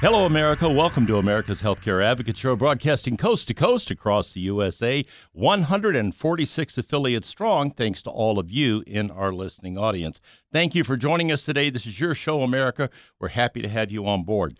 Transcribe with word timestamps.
Hello, 0.00 0.24
America. 0.24 0.66
Welcome 0.66 1.06
to 1.08 1.18
America's 1.18 1.60
Healthcare 1.60 2.02
Advocate 2.02 2.38
Show, 2.38 2.56
broadcasting 2.56 3.18
coast 3.18 3.48
to 3.48 3.54
coast 3.54 3.90
across 3.90 4.32
the 4.32 4.40
USA, 4.40 5.04
146 5.32 6.78
affiliates 6.78 7.28
strong, 7.28 7.70
thanks 7.70 8.00
to 8.04 8.10
all 8.10 8.38
of 8.38 8.50
you 8.50 8.82
in 8.86 9.10
our 9.10 9.30
listening 9.30 9.76
audience. 9.76 10.18
Thank 10.50 10.74
you 10.74 10.84
for 10.84 10.96
joining 10.96 11.30
us 11.30 11.44
today. 11.44 11.68
This 11.68 11.84
is 11.84 12.00
your 12.00 12.14
show, 12.14 12.40
America. 12.40 12.88
We're 13.18 13.28
happy 13.28 13.60
to 13.60 13.68
have 13.68 13.90
you 13.90 14.06
on 14.06 14.24
board. 14.24 14.58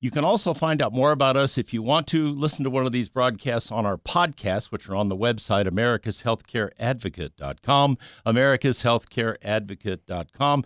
You 0.00 0.12
can 0.12 0.24
also 0.24 0.54
find 0.54 0.80
out 0.80 0.92
more 0.92 1.10
about 1.10 1.36
us 1.36 1.58
if 1.58 1.74
you 1.74 1.82
want 1.82 2.06
to 2.08 2.30
listen 2.30 2.62
to 2.62 2.70
one 2.70 2.86
of 2.86 2.92
these 2.92 3.08
broadcasts 3.08 3.72
on 3.72 3.86
our 3.86 3.96
podcasts, 3.96 4.70
which 4.70 4.88
are 4.88 4.94
on 4.94 5.08
the 5.08 5.16
website 5.16 5.66
americashealthcareadvocate.com, 5.66 7.98
americashealthcareadvocate.com. 8.24 10.64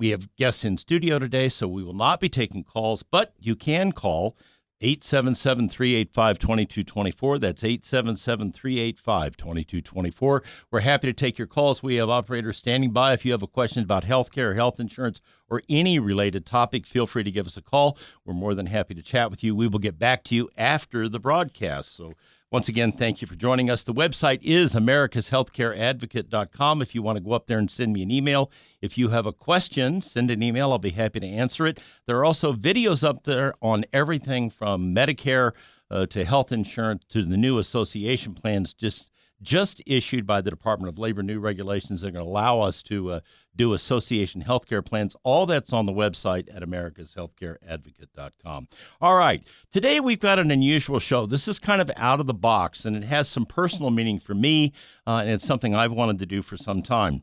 We 0.00 0.08
have 0.12 0.34
guests 0.36 0.64
in 0.64 0.78
studio 0.78 1.18
today, 1.18 1.50
so 1.50 1.68
we 1.68 1.84
will 1.84 1.92
not 1.92 2.20
be 2.20 2.30
taking 2.30 2.64
calls, 2.64 3.02
but 3.02 3.34
you 3.38 3.54
can 3.54 3.92
call 3.92 4.34
877 4.80 5.68
385 5.68 6.38
2224. 6.38 7.38
That's 7.38 7.62
877 7.62 8.50
385 8.50 9.36
2224. 9.36 10.42
We're 10.70 10.80
happy 10.80 11.06
to 11.08 11.12
take 11.12 11.36
your 11.36 11.46
calls. 11.46 11.82
We 11.82 11.96
have 11.96 12.08
operators 12.08 12.56
standing 12.56 12.92
by. 12.92 13.12
If 13.12 13.26
you 13.26 13.32
have 13.32 13.42
a 13.42 13.46
question 13.46 13.82
about 13.82 14.04
health 14.04 14.32
care, 14.32 14.54
health 14.54 14.80
insurance, 14.80 15.20
or 15.50 15.60
any 15.68 15.98
related 15.98 16.46
topic, 16.46 16.86
feel 16.86 17.06
free 17.06 17.24
to 17.24 17.30
give 17.30 17.46
us 17.46 17.58
a 17.58 17.62
call. 17.62 17.98
We're 18.24 18.32
more 18.32 18.54
than 18.54 18.66
happy 18.66 18.94
to 18.94 19.02
chat 19.02 19.30
with 19.30 19.44
you. 19.44 19.54
We 19.54 19.68
will 19.68 19.80
get 19.80 19.98
back 19.98 20.24
to 20.24 20.34
you 20.34 20.48
after 20.56 21.10
the 21.10 21.20
broadcast. 21.20 21.94
So, 21.94 22.14
once 22.50 22.68
again, 22.68 22.90
thank 22.90 23.22
you 23.22 23.28
for 23.28 23.36
joining 23.36 23.70
us. 23.70 23.84
The 23.84 23.94
website 23.94 24.40
is 24.42 24.74
americashealthcareadvocate.com. 24.74 26.82
If 26.82 26.96
you 26.96 27.02
want 27.02 27.16
to 27.16 27.22
go 27.22 27.32
up 27.32 27.46
there 27.46 27.58
and 27.58 27.70
send 27.70 27.92
me 27.92 28.02
an 28.02 28.10
email, 28.10 28.50
if 28.80 28.98
you 28.98 29.10
have 29.10 29.24
a 29.24 29.32
question, 29.32 30.00
send 30.00 30.32
an 30.32 30.42
email. 30.42 30.72
I'll 30.72 30.78
be 30.78 30.90
happy 30.90 31.20
to 31.20 31.28
answer 31.28 31.64
it. 31.64 31.78
There 32.06 32.18
are 32.18 32.24
also 32.24 32.52
videos 32.52 33.08
up 33.08 33.22
there 33.22 33.54
on 33.62 33.84
everything 33.92 34.50
from 34.50 34.92
Medicare 34.92 35.52
uh, 35.92 36.06
to 36.06 36.24
health 36.24 36.50
insurance 36.50 37.04
to 37.10 37.22
the 37.22 37.36
new 37.36 37.58
association 37.58 38.34
plans 38.34 38.74
just 38.74 39.12
just 39.42 39.82
issued 39.86 40.26
by 40.26 40.40
the 40.40 40.50
Department 40.50 40.92
of 40.92 40.98
Labor 40.98 41.22
new 41.22 41.40
regulations 41.40 42.00
that 42.00 42.08
are 42.08 42.12
going 42.12 42.24
to 42.24 42.30
allow 42.30 42.60
us 42.60 42.82
to 42.84 43.12
uh, 43.12 43.20
do 43.56 43.72
association 43.72 44.42
healthcare 44.42 44.84
plans. 44.84 45.16
All 45.22 45.46
that's 45.46 45.72
on 45.72 45.86
the 45.86 45.92
website 45.92 46.54
at 46.54 46.62
americashealthcareadvocate.com. 46.62 48.68
All 49.00 49.16
right. 49.16 49.42
Today 49.72 50.00
we've 50.00 50.20
got 50.20 50.38
an 50.38 50.50
unusual 50.50 50.98
show. 50.98 51.26
This 51.26 51.48
is 51.48 51.58
kind 51.58 51.80
of 51.80 51.90
out 51.96 52.20
of 52.20 52.26
the 52.26 52.34
box 52.34 52.84
and 52.84 52.96
it 52.96 53.04
has 53.04 53.28
some 53.28 53.46
personal 53.46 53.90
meaning 53.90 54.18
for 54.18 54.34
me, 54.34 54.72
uh, 55.06 55.18
and 55.18 55.30
it's 55.30 55.46
something 55.46 55.74
I've 55.74 55.92
wanted 55.92 56.18
to 56.20 56.26
do 56.26 56.42
for 56.42 56.56
some 56.56 56.82
time. 56.82 57.22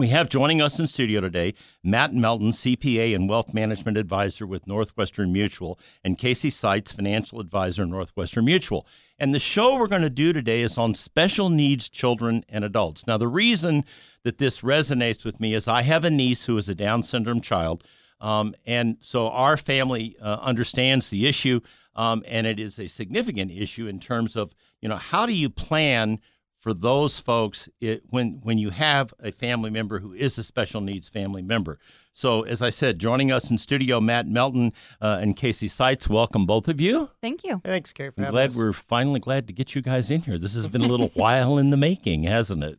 We 0.00 0.08
have 0.08 0.30
joining 0.30 0.62
us 0.62 0.80
in 0.80 0.86
studio 0.86 1.20
today 1.20 1.52
Matt 1.84 2.14
Melton, 2.14 2.52
CPA 2.52 3.14
and 3.14 3.28
Wealth 3.28 3.52
Management 3.52 3.98
Advisor 3.98 4.46
with 4.46 4.66
Northwestern 4.66 5.30
Mutual, 5.30 5.78
and 6.02 6.16
Kacy 6.16 6.50
Seitz, 6.50 6.90
Financial 6.90 7.38
Advisor, 7.38 7.84
Northwestern 7.84 8.46
Mutual. 8.46 8.86
And 9.18 9.34
the 9.34 9.38
show 9.38 9.76
we're 9.76 9.88
going 9.88 10.00
to 10.00 10.08
do 10.08 10.32
today 10.32 10.62
is 10.62 10.78
on 10.78 10.94
special 10.94 11.50
needs 11.50 11.90
children 11.90 12.44
and 12.48 12.64
adults. 12.64 13.06
Now, 13.06 13.18
the 13.18 13.28
reason 13.28 13.84
that 14.22 14.38
this 14.38 14.62
resonates 14.62 15.22
with 15.22 15.38
me 15.38 15.52
is 15.52 15.68
I 15.68 15.82
have 15.82 16.06
a 16.06 16.10
niece 16.10 16.46
who 16.46 16.56
is 16.56 16.70
a 16.70 16.74
Down 16.74 17.02
syndrome 17.02 17.42
child. 17.42 17.84
Um, 18.22 18.54
and 18.64 18.96
so 19.02 19.28
our 19.28 19.58
family 19.58 20.16
uh, 20.18 20.38
understands 20.40 21.10
the 21.10 21.26
issue, 21.26 21.60
um, 21.94 22.24
and 22.26 22.46
it 22.46 22.58
is 22.58 22.78
a 22.78 22.86
significant 22.86 23.50
issue 23.50 23.86
in 23.86 24.00
terms 24.00 24.34
of, 24.34 24.54
you 24.80 24.88
know, 24.88 24.96
how 24.96 25.26
do 25.26 25.34
you 25.34 25.50
plan 25.50 26.20
for 26.60 26.74
those 26.74 27.18
folks 27.18 27.68
it, 27.80 28.02
when 28.10 28.40
when 28.42 28.58
you 28.58 28.70
have 28.70 29.12
a 29.18 29.32
family 29.32 29.70
member 29.70 29.98
who 30.00 30.12
is 30.12 30.38
a 30.38 30.44
special 30.44 30.80
needs 30.80 31.08
family 31.08 31.42
member. 31.42 31.78
So, 32.12 32.42
as 32.42 32.60
I 32.60 32.70
said, 32.70 32.98
joining 32.98 33.32
us 33.32 33.50
in 33.50 33.56
studio, 33.56 34.00
Matt 34.00 34.26
Melton 34.26 34.72
uh, 35.00 35.18
and 35.20 35.36
Kacy 35.36 35.70
Seitz. 35.70 36.08
Welcome, 36.08 36.44
both 36.44 36.68
of 36.68 36.80
you. 36.80 37.10
Thank 37.22 37.44
you. 37.44 37.62
Thanks, 37.64 37.92
Cary. 37.92 38.10
For 38.10 38.24
I'm 38.24 38.30
glad 38.30 38.50
us. 38.50 38.56
we're 38.56 38.72
finally 38.72 39.20
glad 39.20 39.46
to 39.46 39.52
get 39.52 39.74
you 39.74 39.80
guys 39.80 40.10
in 40.10 40.22
here. 40.22 40.36
This 40.36 40.54
has 40.54 40.68
been 40.68 40.82
a 40.82 40.86
little 40.86 41.08
while 41.14 41.56
in 41.56 41.70
the 41.70 41.76
making, 41.76 42.24
hasn't 42.24 42.62
it? 42.62 42.78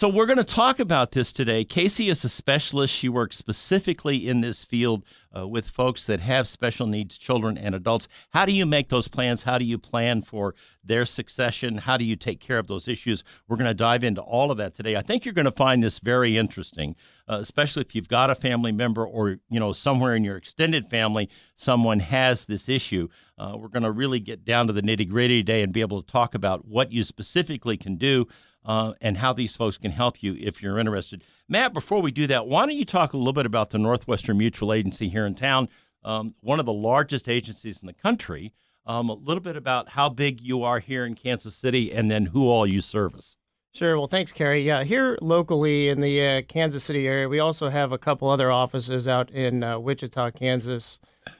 So 0.00 0.08
we're 0.08 0.24
going 0.24 0.38
to 0.38 0.44
talk 0.44 0.80
about 0.80 1.12
this 1.12 1.30
today. 1.30 1.62
Kacy 1.62 2.10
is 2.10 2.24
a 2.24 2.30
specialist. 2.30 2.94
She 2.94 3.10
works 3.10 3.36
specifically 3.36 4.26
in 4.26 4.40
this 4.40 4.64
field 4.64 5.04
uh, 5.36 5.46
with 5.46 5.68
folks 5.68 6.06
that 6.06 6.20
have 6.20 6.48
special 6.48 6.86
needs 6.86 7.18
children 7.18 7.58
and 7.58 7.74
adults. 7.74 8.08
How 8.30 8.46
do 8.46 8.52
you 8.52 8.64
make 8.64 8.88
those 8.88 9.08
plans? 9.08 9.42
How 9.42 9.58
do 9.58 9.64
you 9.66 9.76
plan 9.76 10.22
for 10.22 10.54
their 10.82 11.04
succession? 11.04 11.76
How 11.76 11.98
do 11.98 12.06
you 12.06 12.16
take 12.16 12.40
care 12.40 12.58
of 12.58 12.66
those 12.66 12.88
issues? 12.88 13.24
We're 13.46 13.58
going 13.58 13.68
to 13.68 13.74
dive 13.74 14.02
into 14.02 14.22
all 14.22 14.50
of 14.50 14.56
that 14.56 14.74
today. 14.74 14.96
I 14.96 15.02
think 15.02 15.26
you're 15.26 15.34
going 15.34 15.44
to 15.44 15.52
find 15.52 15.82
this 15.82 15.98
very 15.98 16.38
interesting, 16.38 16.96
uh, 17.28 17.36
especially 17.38 17.82
if 17.82 17.94
you've 17.94 18.08
got 18.08 18.30
a 18.30 18.34
family 18.34 18.72
member 18.72 19.06
or 19.06 19.36
you 19.50 19.60
know 19.60 19.72
somewhere 19.72 20.14
in 20.14 20.24
your 20.24 20.38
extended 20.38 20.88
family 20.88 21.28
someone 21.56 22.00
has 22.00 22.46
this 22.46 22.70
issue. 22.70 23.08
Uh, 23.36 23.52
we're 23.54 23.68
going 23.68 23.82
to 23.82 23.92
really 23.92 24.18
get 24.18 24.46
down 24.46 24.66
to 24.66 24.72
the 24.72 24.80
nitty 24.80 25.06
gritty 25.06 25.42
today 25.42 25.60
and 25.60 25.74
be 25.74 25.82
able 25.82 26.02
to 26.02 26.10
talk 26.10 26.34
about 26.34 26.66
what 26.66 26.90
you 26.90 27.04
specifically 27.04 27.76
can 27.76 27.96
do 27.96 28.26
uh, 28.64 28.92
and 29.00 29.18
how 29.18 29.32
these 29.32 29.56
folks 29.56 29.78
can 29.78 29.92
help 29.92 30.22
you 30.22 30.36
if 30.38 30.62
you're 30.62 30.78
interested. 30.78 31.24
Matt, 31.48 31.72
before 31.72 32.02
we 32.02 32.10
do 32.10 32.26
that, 32.26 32.46
why 32.46 32.66
don't 32.66 32.76
you 32.76 32.84
talk 32.84 33.12
a 33.12 33.16
little 33.16 33.32
bit 33.32 33.46
about 33.46 33.70
the 33.70 33.78
Northwestern 33.78 34.38
Mutual 34.38 34.72
Agency 34.72 35.08
here 35.08 35.26
in 35.26 35.34
town, 35.34 35.68
um, 36.04 36.34
one 36.40 36.60
of 36.60 36.66
the 36.66 36.72
largest 36.72 37.28
agencies 37.28 37.80
in 37.80 37.86
the 37.86 37.92
country, 37.92 38.52
um, 38.86 39.08
a 39.08 39.14
little 39.14 39.42
bit 39.42 39.56
about 39.56 39.90
how 39.90 40.08
big 40.08 40.40
you 40.40 40.62
are 40.62 40.78
here 40.78 41.04
in 41.04 41.14
Kansas 41.14 41.54
City, 41.54 41.92
and 41.92 42.10
then 42.10 42.26
who 42.26 42.48
all 42.48 42.66
you 42.66 42.80
service. 42.80 43.36
Sure. 43.72 43.96
Well, 43.96 44.08
thanks, 44.08 44.32
Cary. 44.32 44.62
Yeah, 44.62 44.82
here 44.82 45.16
locally 45.22 45.88
in 45.90 46.00
the 46.00 46.26
uh, 46.26 46.42
Kansas 46.42 46.82
City 46.82 47.06
area, 47.06 47.28
we 47.28 47.38
also 47.38 47.68
have 47.68 47.92
a 47.92 47.98
couple 47.98 48.28
other 48.28 48.50
offices 48.50 49.06
out 49.06 49.30
in 49.30 49.62
uh, 49.62 49.78
Wichita, 49.78 50.32
Kansas, 50.32 50.98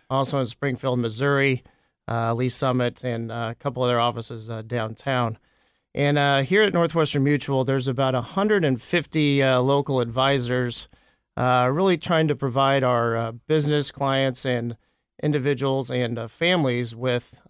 also 0.08 0.38
in 0.38 0.46
Springfield, 0.46 1.00
Missouri, 1.00 1.64
uh, 2.06 2.32
Lee 2.34 2.48
Summit, 2.48 3.02
and 3.02 3.32
uh, 3.32 3.48
a 3.50 3.54
couple 3.56 3.82
other 3.82 3.98
offices 3.98 4.48
uh, 4.48 4.62
downtown. 4.62 5.38
And 5.94 6.18
uh, 6.18 6.42
here 6.42 6.62
at 6.62 6.72
Northwestern 6.72 7.24
Mutual, 7.24 7.64
there's 7.64 7.88
about 7.88 8.14
150 8.14 9.42
uh, 9.42 9.60
local 9.60 10.00
advisors, 10.00 10.88
uh, 11.36 11.68
really 11.72 11.98
trying 11.98 12.28
to 12.28 12.36
provide 12.36 12.84
our 12.84 13.16
uh, 13.16 13.32
business 13.32 13.90
clients 13.90 14.44
and 14.44 14.76
individuals 15.22 15.90
and 15.90 16.18
uh, 16.18 16.28
families 16.28 16.94
with 16.94 17.42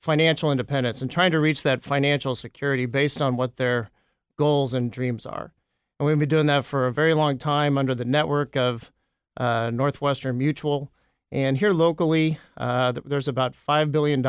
financial 0.00 0.50
independence 0.50 1.00
and 1.00 1.10
trying 1.10 1.30
to 1.30 1.38
reach 1.38 1.62
that 1.62 1.82
financial 1.82 2.34
security 2.34 2.86
based 2.86 3.22
on 3.22 3.36
what 3.36 3.56
their 3.56 3.88
goals 4.36 4.74
and 4.74 4.90
dreams 4.90 5.24
are. 5.24 5.52
And 5.98 6.06
we've 6.08 6.18
been 6.18 6.28
doing 6.28 6.46
that 6.46 6.64
for 6.64 6.86
a 6.86 6.92
very 6.92 7.14
long 7.14 7.38
time 7.38 7.78
under 7.78 7.94
the 7.94 8.04
network 8.04 8.56
of 8.56 8.90
uh, 9.36 9.70
Northwestern 9.72 10.36
Mutual. 10.36 10.90
And 11.30 11.58
here 11.58 11.72
locally, 11.72 12.38
uh, 12.56 12.92
there's 13.04 13.28
about 13.28 13.54
$5 13.54 13.92
billion 13.92 14.20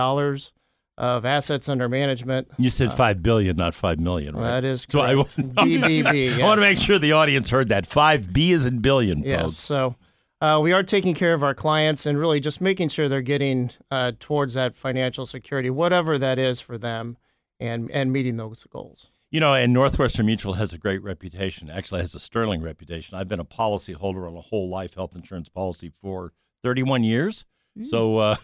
of 0.97 1.25
assets 1.25 1.67
under 1.69 1.89
management. 1.89 2.47
You 2.57 2.69
said 2.69 2.93
five 2.93 3.23
billion, 3.23 3.55
not 3.57 3.73
five 3.73 3.99
million, 3.99 4.35
right? 4.35 4.61
That 4.61 4.65
is 4.65 4.85
So 4.89 5.01
I, 5.01 5.13
correct. 5.13 5.37
BBB. 5.37 6.39
I 6.41 6.43
want 6.45 6.59
to 6.59 6.65
make 6.65 6.77
sure 6.79 6.99
the 6.99 7.13
audience 7.13 7.49
heard 7.49 7.69
that. 7.69 7.87
Five 7.87 8.31
B 8.31 8.51
is 8.51 8.65
in 8.65 8.79
billion, 8.79 9.23
Yes. 9.23 9.41
folks. 9.41 9.55
So 9.55 9.95
uh, 10.41 10.59
we 10.61 10.71
are 10.71 10.83
taking 10.83 11.15
care 11.15 11.33
of 11.33 11.41
our 11.43 11.55
clients 11.55 12.05
and 12.05 12.19
really 12.19 12.39
just 12.39 12.61
making 12.61 12.89
sure 12.89 13.07
they're 13.09 13.21
getting 13.21 13.71
uh, 13.89 14.11
towards 14.19 14.53
that 14.53 14.75
financial 14.75 15.25
security, 15.25 15.69
whatever 15.69 16.17
that 16.17 16.37
is 16.37 16.61
for 16.61 16.77
them, 16.77 17.17
and 17.59 17.89
and 17.91 18.11
meeting 18.11 18.37
those 18.37 18.63
goals. 18.69 19.07
You 19.31 19.39
know, 19.39 19.55
and 19.55 19.73
Northwestern 19.73 20.27
Mutual 20.27 20.53
has 20.53 20.73
a 20.73 20.77
great 20.77 21.01
reputation. 21.01 21.67
Actually, 21.69 22.01
has 22.01 22.13
a 22.13 22.19
sterling 22.19 22.61
reputation. 22.61 23.17
I've 23.17 23.27
been 23.27 23.39
a 23.39 23.45
policyholder 23.45 24.27
on 24.29 24.35
a 24.37 24.41
whole 24.41 24.69
life 24.69 24.93
health 24.93 25.15
insurance 25.15 25.49
policy 25.49 25.89
for 26.01 26.33
31 26.61 27.03
years. 27.03 27.45
So, 27.81 28.17
uh, 28.17 28.35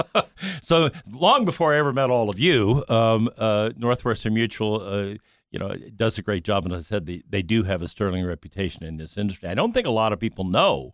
so 0.62 0.90
long 1.10 1.44
before 1.44 1.74
I 1.74 1.78
ever 1.78 1.92
met 1.92 2.10
all 2.10 2.30
of 2.30 2.38
you, 2.38 2.84
um, 2.88 3.28
uh, 3.36 3.70
Northwestern 3.76 4.34
Mutual, 4.34 4.80
uh, 4.80 5.14
you 5.50 5.58
know, 5.58 5.74
does 5.94 6.16
a 6.16 6.22
great 6.22 6.44
job. 6.44 6.64
And 6.64 6.72
as 6.72 6.86
I 6.86 6.88
said, 6.88 7.06
they, 7.06 7.22
they 7.28 7.42
do 7.42 7.64
have 7.64 7.82
a 7.82 7.88
sterling 7.88 8.24
reputation 8.24 8.84
in 8.84 8.96
this 8.96 9.18
industry. 9.18 9.48
I 9.48 9.54
don't 9.54 9.72
think 9.72 9.86
a 9.86 9.90
lot 9.90 10.12
of 10.12 10.18
people 10.18 10.44
know 10.44 10.92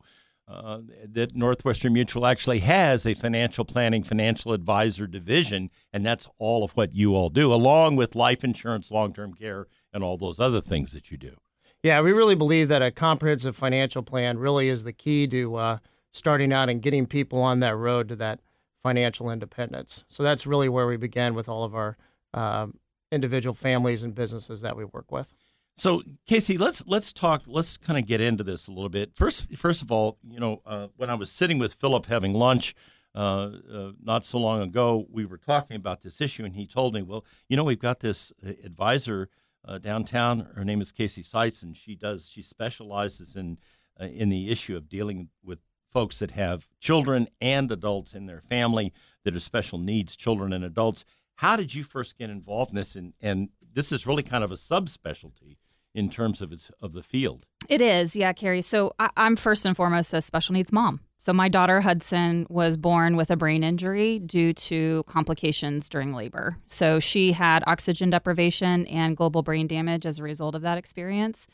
uh, 0.49 0.81
that 1.07 1.37
Northwestern 1.37 1.93
Mutual 1.93 2.27
actually 2.27 2.61
has 2.61 3.07
a 3.07 3.15
financial 3.15 3.65
planning, 3.65 4.03
financial 4.03 4.53
advisor 4.53 5.07
division, 5.07 5.71
and 5.93 6.05
that's 6.05 6.27
all 6.39 6.65
of 6.65 6.73
what 6.73 6.95
you 6.95 7.15
all 7.15 7.29
do, 7.29 7.53
along 7.53 7.97
with 7.97 8.17
life 8.17 8.43
insurance, 8.43 8.91
long 8.91 9.13
term 9.13 9.35
care, 9.35 9.67
and 9.93 10.03
all 10.03 10.17
those 10.17 10.41
other 10.41 10.61
things 10.61 10.93
that 10.93 11.11
you 11.11 11.19
do. 11.19 11.37
Yeah, 11.83 12.01
we 12.01 12.13
really 12.13 12.35
believe 12.35 12.69
that 12.69 12.83
a 12.83 12.91
comprehensive 12.91 13.57
financial 13.57 14.03
plan 14.03 14.39
really 14.39 14.69
is 14.69 14.83
the 14.83 14.93
key 14.93 15.29
to 15.29 15.55
uh, 15.57 15.79
starting 16.13 16.53
out 16.53 16.69
and 16.69 16.83
getting 16.83 17.07
people 17.07 17.41
on 17.41 17.61
that 17.61 17.77
road 17.77 18.09
to 18.09 18.17
that 18.17 18.41
financial 18.83 19.31
independence. 19.31 20.05
So 20.09 20.23
that's 20.23 20.47
really 20.47 20.69
where 20.69 20.87
we 20.87 20.97
began 20.97 21.35
with 21.35 21.49
all 21.49 21.65
of 21.65 21.75
our 21.75 21.97
uh, 22.35 22.67
individual 23.11 23.55
families 23.55 24.05
and 24.05 24.15
businesses 24.15 24.61
that 24.63 24.77
we 24.77 24.85
work 24.85 25.11
with. 25.11 25.35
So 25.77 26.03
Kacy, 26.29 26.59
let's 26.59 26.85
let's 26.89 27.13
talk. 27.13 27.43
Let's 27.47 27.77
kind 27.77 27.99
of 27.99 28.07
get 28.07 28.21
into 28.21 28.43
this 28.43 28.67
a 28.67 28.73
little 28.73 28.89
bit. 28.89 29.13
First, 29.15 29.55
first 29.57 29.81
of 29.81 29.93
all, 29.93 30.19
you 30.29 30.41
know, 30.41 30.61
uh, 30.67 30.89
when 30.97 31.09
I 31.09 31.15
was 31.15 31.31
sitting 31.31 31.59
with 31.59 31.73
Philip 31.73 32.07
having 32.07 32.35
lunch 32.35 32.75
uh, 33.15 33.51
uh, 33.73 33.93
not 34.03 34.25
so 34.25 34.39
long 34.39 34.61
ago, 34.61 35.07
we 35.09 35.25
were 35.25 35.39
talking 35.39 35.77
about 35.77 36.03
this 36.03 36.21
issue, 36.21 36.45
and 36.45 36.57
he 36.57 36.67
told 36.67 36.95
me, 36.95 37.03
well, 37.03 37.25
you 37.49 37.57
know, 37.57 37.63
we've 37.63 37.79
got 37.79 38.01
this 38.01 38.33
uh, 38.45 38.51
advisor 38.65 39.29
uh, 39.65 39.79
downtown. 39.79 40.49
Her 40.57 40.65
name 40.65 40.81
is 40.81 40.91
Kacy 40.91 41.25
Seitz, 41.25 41.63
and 41.63 41.77
she 41.77 41.95
does 41.95 42.29
she 42.29 42.43
specializes 42.43 43.37
in 43.37 43.59
in 44.01 44.29
the 44.31 44.51
issue 44.51 44.77
of 44.77 44.89
dealing 44.89 45.29
with 45.45 45.59
folks 45.93 46.19
that 46.19 46.33
have 46.33 46.67
children 46.81 47.29
and 47.41 47.71
adults 47.73 48.13
in 48.13 48.27
their 48.27 48.41
family 48.41 48.93
that 49.25 49.35
are 49.35 49.41
special 49.41 49.79
needs 49.79 50.17
children 50.17 50.53
and 50.53 50.65
adults. 50.65 51.05
How 51.37 51.57
did 51.57 51.75
you 51.75 51.85
first 51.85 52.19
get 52.19 52.31
involved 52.31 52.71
in 52.71 52.77
this? 52.77 52.95
And, 52.95 53.15
and 53.21 53.51
this 53.75 53.93
is 53.93 54.07
really 54.07 54.23
kind 54.23 54.43
of 54.43 54.51
a 54.51 54.57
subspecialty 54.57 55.57
in 55.95 56.11
terms 56.11 56.41
of 56.41 56.53
its 56.53 56.71
of 56.81 56.93
the 56.93 57.03
field. 57.03 57.47
It 57.69 57.81
is, 57.81 58.15
yeah, 58.15 58.33
Cary. 58.33 58.63
So 58.63 58.93
I, 58.99 59.11
am 59.17 59.37
first 59.37 59.67
and 59.67 59.77
foremost 59.77 60.15
a 60.15 60.23
special 60.23 60.53
needs 60.53 60.73
mom. 60.73 61.01
So 61.17 61.33
my 61.33 61.49
daughter 61.49 61.81
Hudson 61.81 62.47
was 62.49 62.77
born 62.77 63.17
with 63.17 63.31
a 63.31 63.37
brain 63.37 63.65
injury 63.65 64.21
due 64.21 64.53
to 64.53 65.03
complications 65.09 65.89
during 65.89 66.13
labor. 66.13 66.57
So 66.67 67.01
she 67.01 67.33
had 67.33 67.65
oxygen 67.67 68.11
deprivation 68.11 68.87
and 68.87 69.17
global 69.17 69.43
brain 69.43 69.67
damage 69.67 70.07
as 70.07 70.21
a 70.21 70.23
result 70.23 70.55
of 70.55 70.63
that 70.63 70.79
experience. 70.79 71.49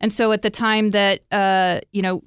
And 0.00 0.12
so 0.12 0.32
at 0.32 0.42
the 0.42 0.50
time 0.50 0.90
that 0.90 1.20
uh, 1.30 1.80
you 1.92 2.02
know 2.02 2.22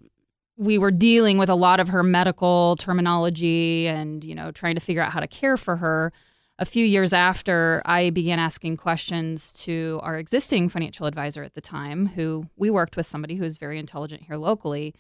we 0.60 0.78
were 0.78 0.92
dealing 0.92 1.38
with 1.38 1.48
a 1.48 1.56
lot 1.56 1.80
of 1.80 1.88
her 1.88 2.04
medical 2.04 2.76
terminology 2.76 3.88
and 3.88 4.26
you 4.26 4.36
know 4.36 4.52
trying 4.52 4.76
to 4.76 4.82
figure 4.82 5.02
out 5.02 5.14
how 5.14 5.22
to 5.22 5.28
care 5.28 5.58
for 5.58 5.78
her. 5.78 6.12
A 6.60 6.66
few 6.66 6.86
years 6.86 7.14
after 7.14 7.82
I 7.86 8.10
began 8.10 8.38
asking 8.38 8.76
questions 8.76 9.54
to 9.64 10.02
our 10.04 10.18
existing 10.18 10.68
financial 10.68 11.06
advisor 11.06 11.42
at 11.42 11.54
the 11.54 11.62
time, 11.62 12.08
who 12.08 12.48
we 12.58 12.70
worked 12.70 12.98
with 12.98 13.06
somebody 13.06 13.36
who 13.36 13.44
was 13.44 13.58
very 13.58 13.80
intelligent 13.80 14.24
here 14.24 14.36
locally, 14.36 14.94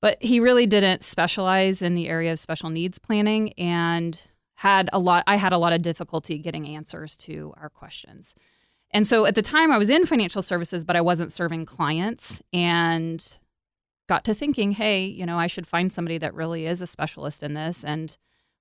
but 0.00 0.20
he 0.20 0.40
really 0.40 0.66
didn't 0.66 1.04
specialize 1.04 1.80
in 1.80 1.94
the 1.94 2.08
area 2.08 2.32
of 2.32 2.40
special 2.40 2.68
needs 2.68 2.98
planning 2.98 3.52
and 3.52 4.24
had 4.54 4.90
a 4.92 4.98
lot 4.98 5.22
I 5.28 5.36
had 5.36 5.52
a 5.52 5.58
lot 5.58 5.72
of 5.72 5.82
difficulty 5.82 6.38
getting 6.38 6.66
answers 6.66 7.16
to 7.18 7.54
our 7.56 7.68
questions. 7.68 8.34
And 8.90 9.06
so 9.06 9.24
at 9.24 9.36
the 9.36 9.42
time 9.42 9.70
I 9.70 9.78
was 9.78 9.88
in 9.88 10.04
financial 10.04 10.42
services 10.42 10.84
but 10.84 10.96
I 10.96 11.00
wasn't 11.00 11.30
serving 11.30 11.66
clients. 11.66 12.42
And 12.52 13.38
got 14.08 14.24
to 14.24 14.34
thinking, 14.34 14.72
hey, 14.72 15.04
you 15.04 15.26
know, 15.26 15.38
I 15.38 15.46
should 15.46 15.66
find 15.66 15.92
somebody 15.92 16.18
that 16.18 16.34
really 16.34 16.66
is 16.66 16.80
a 16.80 16.86
specialist 16.86 17.42
in 17.42 17.54
this 17.54 17.84
and 17.84 18.16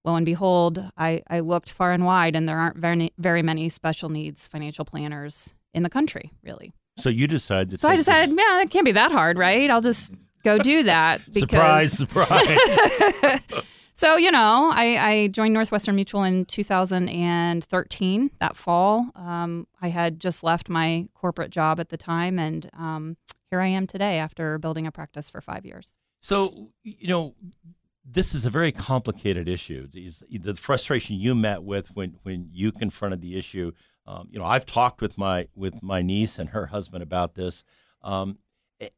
lo 0.06 0.16
and 0.16 0.26
behold, 0.26 0.92
I, 0.98 1.24
I 1.28 1.40
looked 1.42 1.72
far 1.72 1.92
and 1.92 2.06
wide, 2.06 2.36
and 2.36 2.48
there 2.48 2.58
aren't 2.58 2.78
very, 2.78 3.12
very 3.18 3.42
many 3.42 3.68
special 3.70 4.10
needs 4.10 4.48
financial 4.48 4.86
planners 4.86 5.56
in 5.74 5.84
the 5.84 5.90
country, 5.90 6.32
really. 6.44 6.74
So 6.98 7.10
you 7.10 7.28
decided 7.28 7.72
to. 7.72 7.78
So 7.80 7.90
I 7.90 7.96
decided, 7.96 8.38
yeah, 8.38 8.62
it 8.62 8.70
can't 8.70 8.86
be 8.86 8.94
that 8.94 9.12
hard, 9.12 9.38
right? 9.38 9.70
I'll 9.70 9.82
just 9.82 10.14
go 10.44 10.58
do 10.58 10.84
that. 10.84 11.22
Because... 11.34 11.92
surprise, 11.92 11.98
surprise. 11.98 13.40
so 13.96 14.18
you 14.18 14.32
know, 14.32 14.70
I, 14.74 14.96
I, 14.98 15.28
joined 15.28 15.54
Northwestern 15.54 15.96
Mutual 15.96 16.24
in 16.24 16.46
2013. 16.46 18.32
That 18.40 18.56
fall, 18.56 19.10
um, 19.16 19.68
I 19.82 19.90
had 19.90 20.20
just 20.20 20.44
left 20.44 20.70
my 20.70 21.08
corporate 21.14 21.52
job 21.52 21.80
at 21.80 21.90
the 21.90 21.98
time, 21.98 22.38
and 22.38 22.70
um, 22.78 23.18
here 23.50 23.62
I 23.62 23.68
am 23.68 23.88
today 23.88 24.20
after 24.20 24.58
building 24.58 24.86
a 24.86 24.92
practice 24.92 25.30
for 25.30 25.42
five 25.42 25.66
years. 25.66 25.96
So 26.22 26.72
you 26.84 27.08
know, 27.08 27.36
this 28.06 28.36
is 28.36 28.46
a 28.46 28.50
very 28.50 28.72
complicated 28.72 29.48
issue. 29.48 29.88
The 29.88 30.54
frustration 30.56 31.16
you 31.16 31.34
met 31.34 31.64
with 31.64 31.90
when, 31.96 32.18
when 32.24 32.50
you 32.52 32.72
confronted 32.72 33.22
the 33.22 33.38
issue. 33.38 33.72
Um, 34.08 34.28
you 34.30 34.38
know, 34.38 34.46
I've 34.46 34.68
talked 34.68 35.02
with 35.02 35.18
my 35.18 35.48
with 35.56 35.82
my 35.82 36.04
niece 36.04 36.38
and 36.38 36.50
her 36.50 36.68
husband 36.68 37.02
about 37.02 37.34
this, 37.34 37.64
um, 38.04 38.38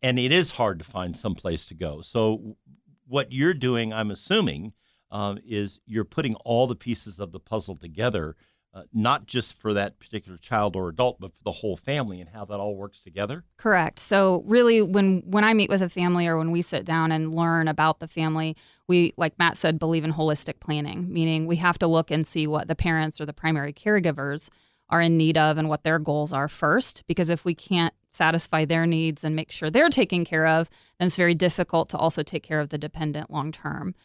and 0.01 0.19
it 0.19 0.33
is 0.33 0.51
hard 0.51 0.79
to 0.79 0.85
find 0.85 1.15
some 1.15 1.33
place 1.33 1.65
to 1.67 1.73
go. 1.73 2.01
So, 2.01 2.57
what 3.05 3.31
you're 3.31 3.53
doing, 3.53 3.93
I'm 3.93 4.11
assuming, 4.11 4.73
um, 5.12 5.39
is 5.45 5.80
you're 5.86 6.06
putting 6.06 6.36
all 6.45 6.68
the 6.68 6.75
pieces 6.75 7.19
of 7.19 7.31
the 7.31 7.39
puzzle 7.39 7.75
together 7.75 8.36
uh, 8.77 8.83
not 8.94 9.25
just 9.25 9.59
for 9.59 9.74
that 9.74 9.98
particular 9.98 10.38
child 10.38 10.75
or 10.75 10.88
adult, 10.89 11.19
but 11.19 11.33
for 11.33 11.44
the 11.44 11.51
whole 11.51 11.75
family 11.75 12.21
and 12.21 12.30
how 12.30 12.45
that 12.45 12.59
all 12.59 12.75
works 12.75 13.01
together? 13.01 13.44
Correct. 13.57 13.98
So 13.98 14.44
really, 14.45 14.83
when 14.83 15.24
when 15.25 15.44
I 15.44 15.56
meet 15.56 15.69
with 15.69 15.81
a 15.81 15.89
family 15.89 16.27
or 16.27 16.38
when 16.38 16.51
we 16.51 16.62
sit 16.62 16.86
down 16.86 17.12
and 17.12 17.33
learn 17.33 17.68
about 17.68 18.00
the 18.00 18.07
family, 18.07 18.56
we, 18.88 19.13
like 19.18 19.39
Matt 19.39 19.57
said, 19.57 19.80
believe 19.80 20.06
in 20.06 20.13
holistic 20.13 20.59
planning, 20.59 21.12
meaning 21.12 21.48
we 21.48 21.56
have 21.56 21.80
to 21.80 21.88
look 21.88 22.12
and 22.12 22.27
see 22.27 22.45
what 22.45 22.68
the 22.68 22.75
parents 22.75 23.19
or 23.19 23.25
the 23.25 23.33
primary 23.33 23.74
caregivers 23.74 24.50
are 24.89 25.01
in 25.01 25.18
need 25.18 25.38
of 25.39 25.57
and 25.57 25.69
what 25.69 25.83
their 25.83 25.98
goals 25.98 26.31
are 26.31 26.48
first. 26.48 27.03
Because 27.07 27.30
if 27.30 27.44
we 27.44 27.56
can't 27.56 27.95
satisfy 28.12 28.63
their 28.63 28.86
needs 28.86 29.24
and 29.24 29.36
make 29.36 29.51
sure 29.51 29.71
they're 29.71 29.89
taken 29.89 30.24
care 30.24 30.45
of, 30.45 30.69
then 31.00 31.07
it's 31.07 31.15
very 31.15 31.36
difficult 31.36 31.89
to 31.89 31.98
also 31.98 32.21
take 32.21 32.44
care 32.44 32.60
of 32.60 32.69
the 32.69 32.77
dependent 32.77 33.31
long 33.31 33.51
term. 33.51 33.95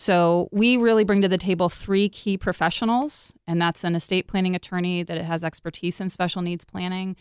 So 0.00 0.48
we 0.50 0.78
really 0.78 1.04
bring 1.04 1.20
to 1.20 1.28
the 1.28 1.36
table 1.36 1.68
three 1.68 2.08
key 2.08 2.38
professionals, 2.38 3.34
and 3.46 3.60
that's 3.60 3.84
an 3.84 3.94
estate 3.94 4.26
planning 4.26 4.56
attorney 4.56 5.02
that 5.02 5.20
has 5.20 5.44
expertise 5.44 6.00
in 6.00 6.08
special 6.08 6.40
needs 6.40 6.64
planning, 6.64 7.16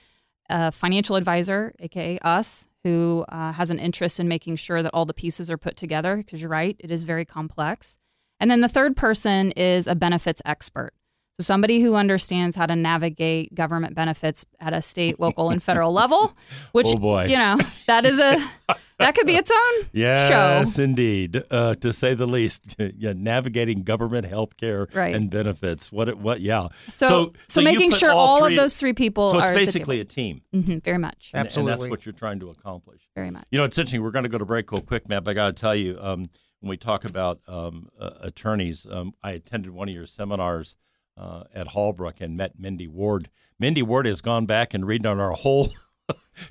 a 0.50 0.72
financial 0.72 1.18
advisor, 1.18 1.74
aka 1.80 2.18
us, 2.20 2.70
who 2.86 3.26
uh, 3.28 3.52
has 3.52 3.70
an 3.70 3.80
interest 3.80 4.18
in 4.18 4.30
making 4.30 4.56
sure 4.56 4.82
that 4.82 4.92
all 4.94 5.04
the 5.04 5.14
pieces 5.14 5.52
are 5.52 5.58
put 5.58 5.76
together, 5.76 6.16
because 6.16 6.42
you're 6.42 6.50
right, 6.50 6.78
it 6.80 6.90
is 6.90 7.04
very 7.04 7.26
complex. 7.26 7.98
And 8.40 8.50
then 8.50 8.62
the 8.62 8.70
third 8.70 8.96
person 8.96 9.52
is 9.58 9.86
a 9.86 9.94
benefits 9.94 10.42
expert. 10.46 10.94
So 11.38 11.44
somebody 11.44 11.82
who 11.82 11.96
understands 11.96 12.56
how 12.56 12.66
to 12.66 12.78
navigate 12.78 13.54
government 13.54 13.94
benefits 13.94 14.46
at 14.62 14.72
a 14.72 14.82
state, 14.82 15.20
local, 15.20 15.50
and 15.50 15.62
federal 15.62 15.92
level, 15.92 16.34
which 16.72 16.88
oh 16.88 17.24
you 17.24 17.38
know 17.38 17.58
that 17.88 18.06
is 18.06 18.20
a 18.20 18.50
that 19.00 19.16
could 19.16 19.26
be 19.26 19.36
its 19.36 19.50
own 19.50 19.90
yes, 19.94 20.30
show. 20.30 20.60
Yes, 20.60 20.78
indeed, 20.78 21.42
uh, 21.50 21.76
to 21.76 21.94
say 21.94 22.14
the 22.14 22.28
least. 22.28 22.76
yeah, 22.98 23.14
navigating 23.16 23.84
government 23.84 24.28
health 24.28 24.58
care 24.58 24.88
right. 24.94 25.16
and 25.16 25.30
benefits. 25.30 25.92
What? 25.92 26.16
What? 26.18 26.42
Yeah. 26.42 26.68
So, 26.90 27.08
so, 27.08 27.08
so, 27.08 27.34
so 27.48 27.62
making 27.62 27.92
sure 27.92 28.12
all, 28.12 28.46
three, 28.46 28.54
of 28.54 28.60
those 28.60 28.78
three 28.78 28.94
people 28.94 29.32
so 29.32 29.40
it's 29.40 29.52
basically 29.52 30.00
a 30.00 30.06
team. 30.06 30.42
Mm-hmm, 30.54 30.80
very 30.80 30.98
much. 30.98 31.32
And, 31.34 31.46
Absolutely. 31.46 31.74
And 31.74 31.82
that's 31.82 31.90
what 31.90 32.06
you're 32.06 32.14
trying 32.14 32.40
to 32.42 32.50
accomplish. 32.50 33.02
Very 33.16 33.32
much. 33.32 33.46
You 33.52 33.60
know, 33.60 33.66
it's 33.66 33.78
interesting. 33.78 34.04
We're 34.04 34.12
going 34.12 34.24
to 34.24 34.30
go 34.30 34.38
to 34.38 34.46
break 34.46 34.72
real 34.72 34.82
quick, 34.82 35.08
Matt. 35.08 35.24
But 35.24 35.32
I 35.32 35.34
got 35.34 35.48
to 35.48 35.54
tell 35.54 35.76
you, 35.76 35.98
um, 36.02 36.30
when 36.60 36.70
we 36.70 36.78
talk 36.78 37.06
about 37.06 37.40
um, 37.48 37.90
uh, 38.00 38.12
attorneys, 38.22 38.86
um, 38.90 39.14
I 39.24 39.32
attended 39.32 39.72
one 39.72 39.88
of 39.88 39.96
your 39.96 40.06
seminars 40.06 40.76
uh, 41.18 41.44
at 41.54 41.68
Hallbrook 41.68 42.22
and 42.22 42.36
met 42.36 42.60
Mindy 42.60 42.88
Ward. 42.88 43.30
Mindy 43.60 43.82
Ward 43.82 44.06
has 44.06 44.22
gone 44.22 44.46
back 44.46 44.74
and 44.74 44.86
read 44.86 45.06
on 45.06 45.20
our 45.20 45.32
whole 45.32 45.70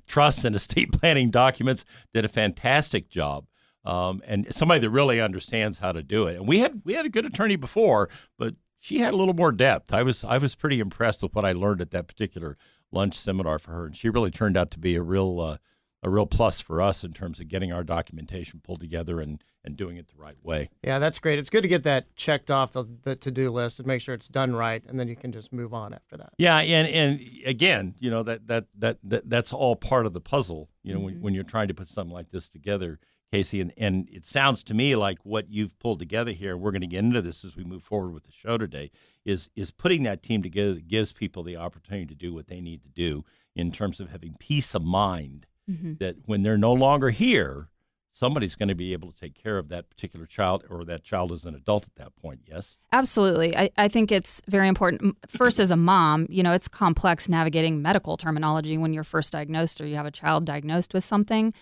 trust 0.07 0.45
and 0.45 0.55
estate 0.55 0.93
planning 1.01 1.31
documents. 1.31 1.85
Did 2.13 2.25
a 2.25 2.29
fantastic 2.29 3.09
job. 3.09 3.47
Um, 3.85 4.23
and 4.27 4.47
somebody 4.55 4.81
that 4.81 4.91
really 4.91 5.21
understands 5.21 5.79
how 5.79 5.93
to 5.93 6.03
do 6.03 6.27
it. 6.27 6.37
And 6.37 6.47
we 6.47 6.59
had 6.59 6.83
we 6.85 6.95
had 6.95 7.07
a 7.07 7.11
good 7.11 7.25
attorney 7.25 7.57
before, 7.57 8.11
but 8.39 8.55
she 8.79 9.01
had 9.01 9.15
a 9.15 9.17
little 9.17 9.35
more 9.35 9.53
depth. 9.53 9.93
I 9.93 10.03
was 10.03 10.25
I 10.25 10.39
was 10.39 10.55
pretty 10.55 10.81
impressed 10.81 11.23
with 11.23 11.35
what 11.35 11.45
I 11.45 11.53
learned 11.53 11.81
at 11.81 11.91
that 11.93 12.07
particular 12.07 12.57
lunch 12.93 13.17
seminar 13.17 13.59
for 13.59 13.73
her, 13.73 13.87
and 13.87 13.97
she 13.97 14.09
really 14.09 14.31
turned 14.31 14.57
out 14.57 14.71
to 14.73 14.79
be 14.79 14.95
a 14.95 15.03
real 15.03 15.41
uh, 15.41 15.57
a 16.03 16.09
real 16.09 16.27
plus 16.27 16.61
for 16.61 16.81
us 16.81 17.03
in 17.03 17.13
terms 17.13 17.41
of 17.41 17.49
getting 17.49 17.73
our 17.73 17.83
documentation 17.83 18.61
pulled 18.63 18.81
together 18.81 19.21
and, 19.21 19.43
and 19.65 19.77
doing 19.77 19.97
it 19.97 20.09
the 20.09 20.21
right 20.21 20.37
way. 20.43 20.71
Yeah, 20.85 20.99
that's 20.99 21.19
great. 21.19 21.39
It's 21.39 21.51
good 21.51 21.63
to 21.63 21.69
get 21.69 21.83
that 21.83 22.15
checked 22.15 22.51
off 22.51 22.73
the, 22.73 22.85
the 23.03 23.17
to 23.17 23.31
do 23.31 23.51
list 23.51 23.81
and 23.81 23.89
make 23.89 24.01
sure 24.01 24.15
it's 24.15 24.29
done 24.29 24.55
right, 24.55 24.83
and 24.87 24.99
then 24.99 25.09
you 25.09 25.17
can 25.17 25.33
just 25.33 25.53
move 25.53 25.75
on 25.75 25.93
after 25.93 26.17
that. 26.17 26.33
Yeah, 26.39 26.59
and 26.59 26.89
and 26.89 27.21
again, 27.45 27.95
you 27.99 28.11
know 28.11 28.23
that 28.23 28.47
that 28.47 28.67
that, 28.79 28.99
that 29.05 29.29
that's 29.29 29.53
all 29.53 29.77
part 29.77 30.07
of 30.07 30.13
the 30.13 30.21
puzzle. 30.21 30.69
You 30.83 30.95
know, 30.95 31.01
mm-hmm. 31.01 31.07
when, 31.07 31.21
when 31.21 31.35
you're 31.35 31.45
trying 31.45 31.69
to 31.69 31.75
put 31.75 31.89
something 31.89 32.15
like 32.15 32.31
this 32.31 32.49
together, 32.49 33.01
Kacy, 33.33 33.61
and, 33.61 33.73
and 33.77 34.09
it 34.11 34.25
sounds 34.25 34.63
to 34.65 34.75
me 34.75 34.95
like 34.95 35.19
what 35.25 35.51
you've 35.51 35.79
pulled 35.81 35.99
together 35.99 36.31
here. 36.33 36.57
We're 36.57 36.71
going 36.71 36.81
to 36.81 36.87
get 36.87 37.01
into 37.01 37.21
this 37.21 37.45
as 37.45 37.57
we 37.57 37.65
move 37.65 37.83
forward 37.83 38.15
with 38.15 38.25
the 38.25 38.33
show 38.33 38.57
today. 38.57 38.91
Is 39.25 39.51
is 39.57 39.73
putting 39.73 40.05
that 40.05 40.23
team 40.23 40.43
together 40.43 40.75
that 40.75 40.87
gives 40.87 41.13
people 41.13 41.43
the 41.43 41.57
opportunity 41.57 42.07
to 42.07 42.15
do 42.15 42.33
what 42.33 42.47
they 42.47 42.61
need 42.61 42.83
to 42.85 42.89
do 42.89 43.25
in 43.57 43.73
terms 43.73 43.99
of 43.99 44.11
having 44.11 44.37
peace 44.39 44.75
of 44.75 44.83
mind 44.83 45.47
mm-hmm. 45.69 45.95
that 46.01 46.17
when 46.27 46.43
they're 46.43 46.59
no 46.59 46.73
longer 46.73 47.11
here, 47.11 47.69
somebody's 48.13 48.57
going 48.57 48.69
to 48.69 48.75
be 48.75 48.93
able 48.93 49.13
to 49.13 49.19
take 49.19 49.41
care 49.41 49.59
of 49.59 49.69
that 49.69 49.89
particular 49.89 50.27
child 50.27 50.65
or 50.69 50.85
that 50.85 51.05
child 51.05 51.31
is 51.33 51.45
an 51.45 51.55
adult 51.55 51.85
at 51.85 51.95
that 51.97 52.17
point. 52.17 52.41
Yes. 52.47 52.77
Absolutely. 52.93 53.57
I, 53.57 53.71
I 53.77 53.89
think 53.89 54.11
it's 54.11 54.43
very 54.49 54.67
important. 54.67 55.17
First, 55.29 55.61
as 55.61 55.71
a 55.71 55.77
mom, 55.77 56.27
you 56.29 56.43
know, 56.43 56.53
it's 56.53 56.69
complex 56.69 57.29
navigating 57.29 57.81
medical 57.81 58.17
terminology 58.17 58.77
when 58.77 58.93
you're 58.93 59.05
first 59.05 59.33
diagnosed 59.33 59.81
or 59.81 59.87
you 59.87 59.97
have 59.97 60.07
a 60.07 60.11
child 60.11 60.45
diagnosed 60.45 60.95
with 60.95 61.05
something. 61.05 61.55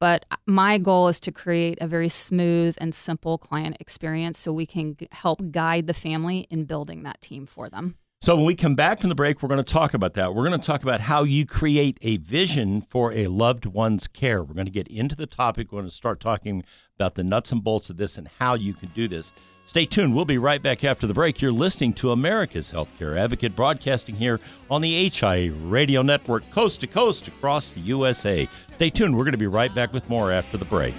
But 0.00 0.24
my 0.46 0.78
goal 0.78 1.08
is 1.08 1.18
to 1.20 1.32
create 1.32 1.78
a 1.80 1.86
very 1.86 2.08
smooth 2.08 2.76
and 2.78 2.94
simple 2.94 3.38
client 3.38 3.76
experience 3.80 4.38
so 4.38 4.52
we 4.52 4.66
can 4.66 4.96
help 5.12 5.50
guide 5.50 5.86
the 5.86 5.94
family 5.94 6.46
in 6.50 6.64
building 6.64 7.04
that 7.04 7.20
team 7.20 7.46
for 7.46 7.68
them. 7.68 7.96
So 8.24 8.34
when 8.36 8.46
we 8.46 8.54
come 8.54 8.74
back 8.74 9.00
from 9.00 9.10
the 9.10 9.14
break, 9.14 9.42
we're 9.42 9.50
going 9.50 9.62
to 9.62 9.70
talk 9.70 9.92
about 9.92 10.14
that. 10.14 10.34
We're 10.34 10.48
going 10.48 10.58
to 10.58 10.66
talk 10.66 10.82
about 10.82 11.02
how 11.02 11.24
you 11.24 11.44
create 11.44 11.98
a 12.00 12.16
vision 12.16 12.80
for 12.80 13.12
a 13.12 13.26
loved 13.26 13.66
one's 13.66 14.08
care. 14.08 14.42
We're 14.42 14.54
going 14.54 14.64
to 14.64 14.72
get 14.72 14.88
into 14.88 15.14
the 15.14 15.26
topic. 15.26 15.70
We're 15.70 15.80
going 15.80 15.90
to 15.90 15.94
start 15.94 16.20
talking 16.20 16.64
about 16.98 17.16
the 17.16 17.22
nuts 17.22 17.52
and 17.52 17.62
bolts 17.62 17.90
of 17.90 17.98
this 17.98 18.16
and 18.16 18.26
how 18.38 18.54
you 18.54 18.72
can 18.72 18.88
do 18.94 19.08
this. 19.08 19.34
Stay 19.66 19.84
tuned. 19.84 20.14
We'll 20.14 20.24
be 20.24 20.38
right 20.38 20.62
back 20.62 20.84
after 20.84 21.06
the 21.06 21.12
break. 21.12 21.42
You're 21.42 21.52
listening 21.52 21.92
to 21.94 22.12
America's 22.12 22.70
Healthcare 22.70 23.14
Advocate 23.18 23.54
broadcasting 23.54 24.16
here 24.16 24.40
on 24.70 24.80
the 24.80 25.10
HIA 25.10 25.52
Radio 25.52 26.00
Network, 26.00 26.50
coast 26.50 26.80
to 26.80 26.86
coast 26.86 27.28
across 27.28 27.72
the 27.72 27.80
USA. 27.80 28.48
Stay 28.72 28.88
tuned. 28.88 29.14
We're 29.14 29.24
going 29.24 29.32
to 29.32 29.38
be 29.38 29.48
right 29.48 29.74
back 29.74 29.92
with 29.92 30.08
more 30.08 30.32
after 30.32 30.56
the 30.56 30.64
break. 30.64 30.94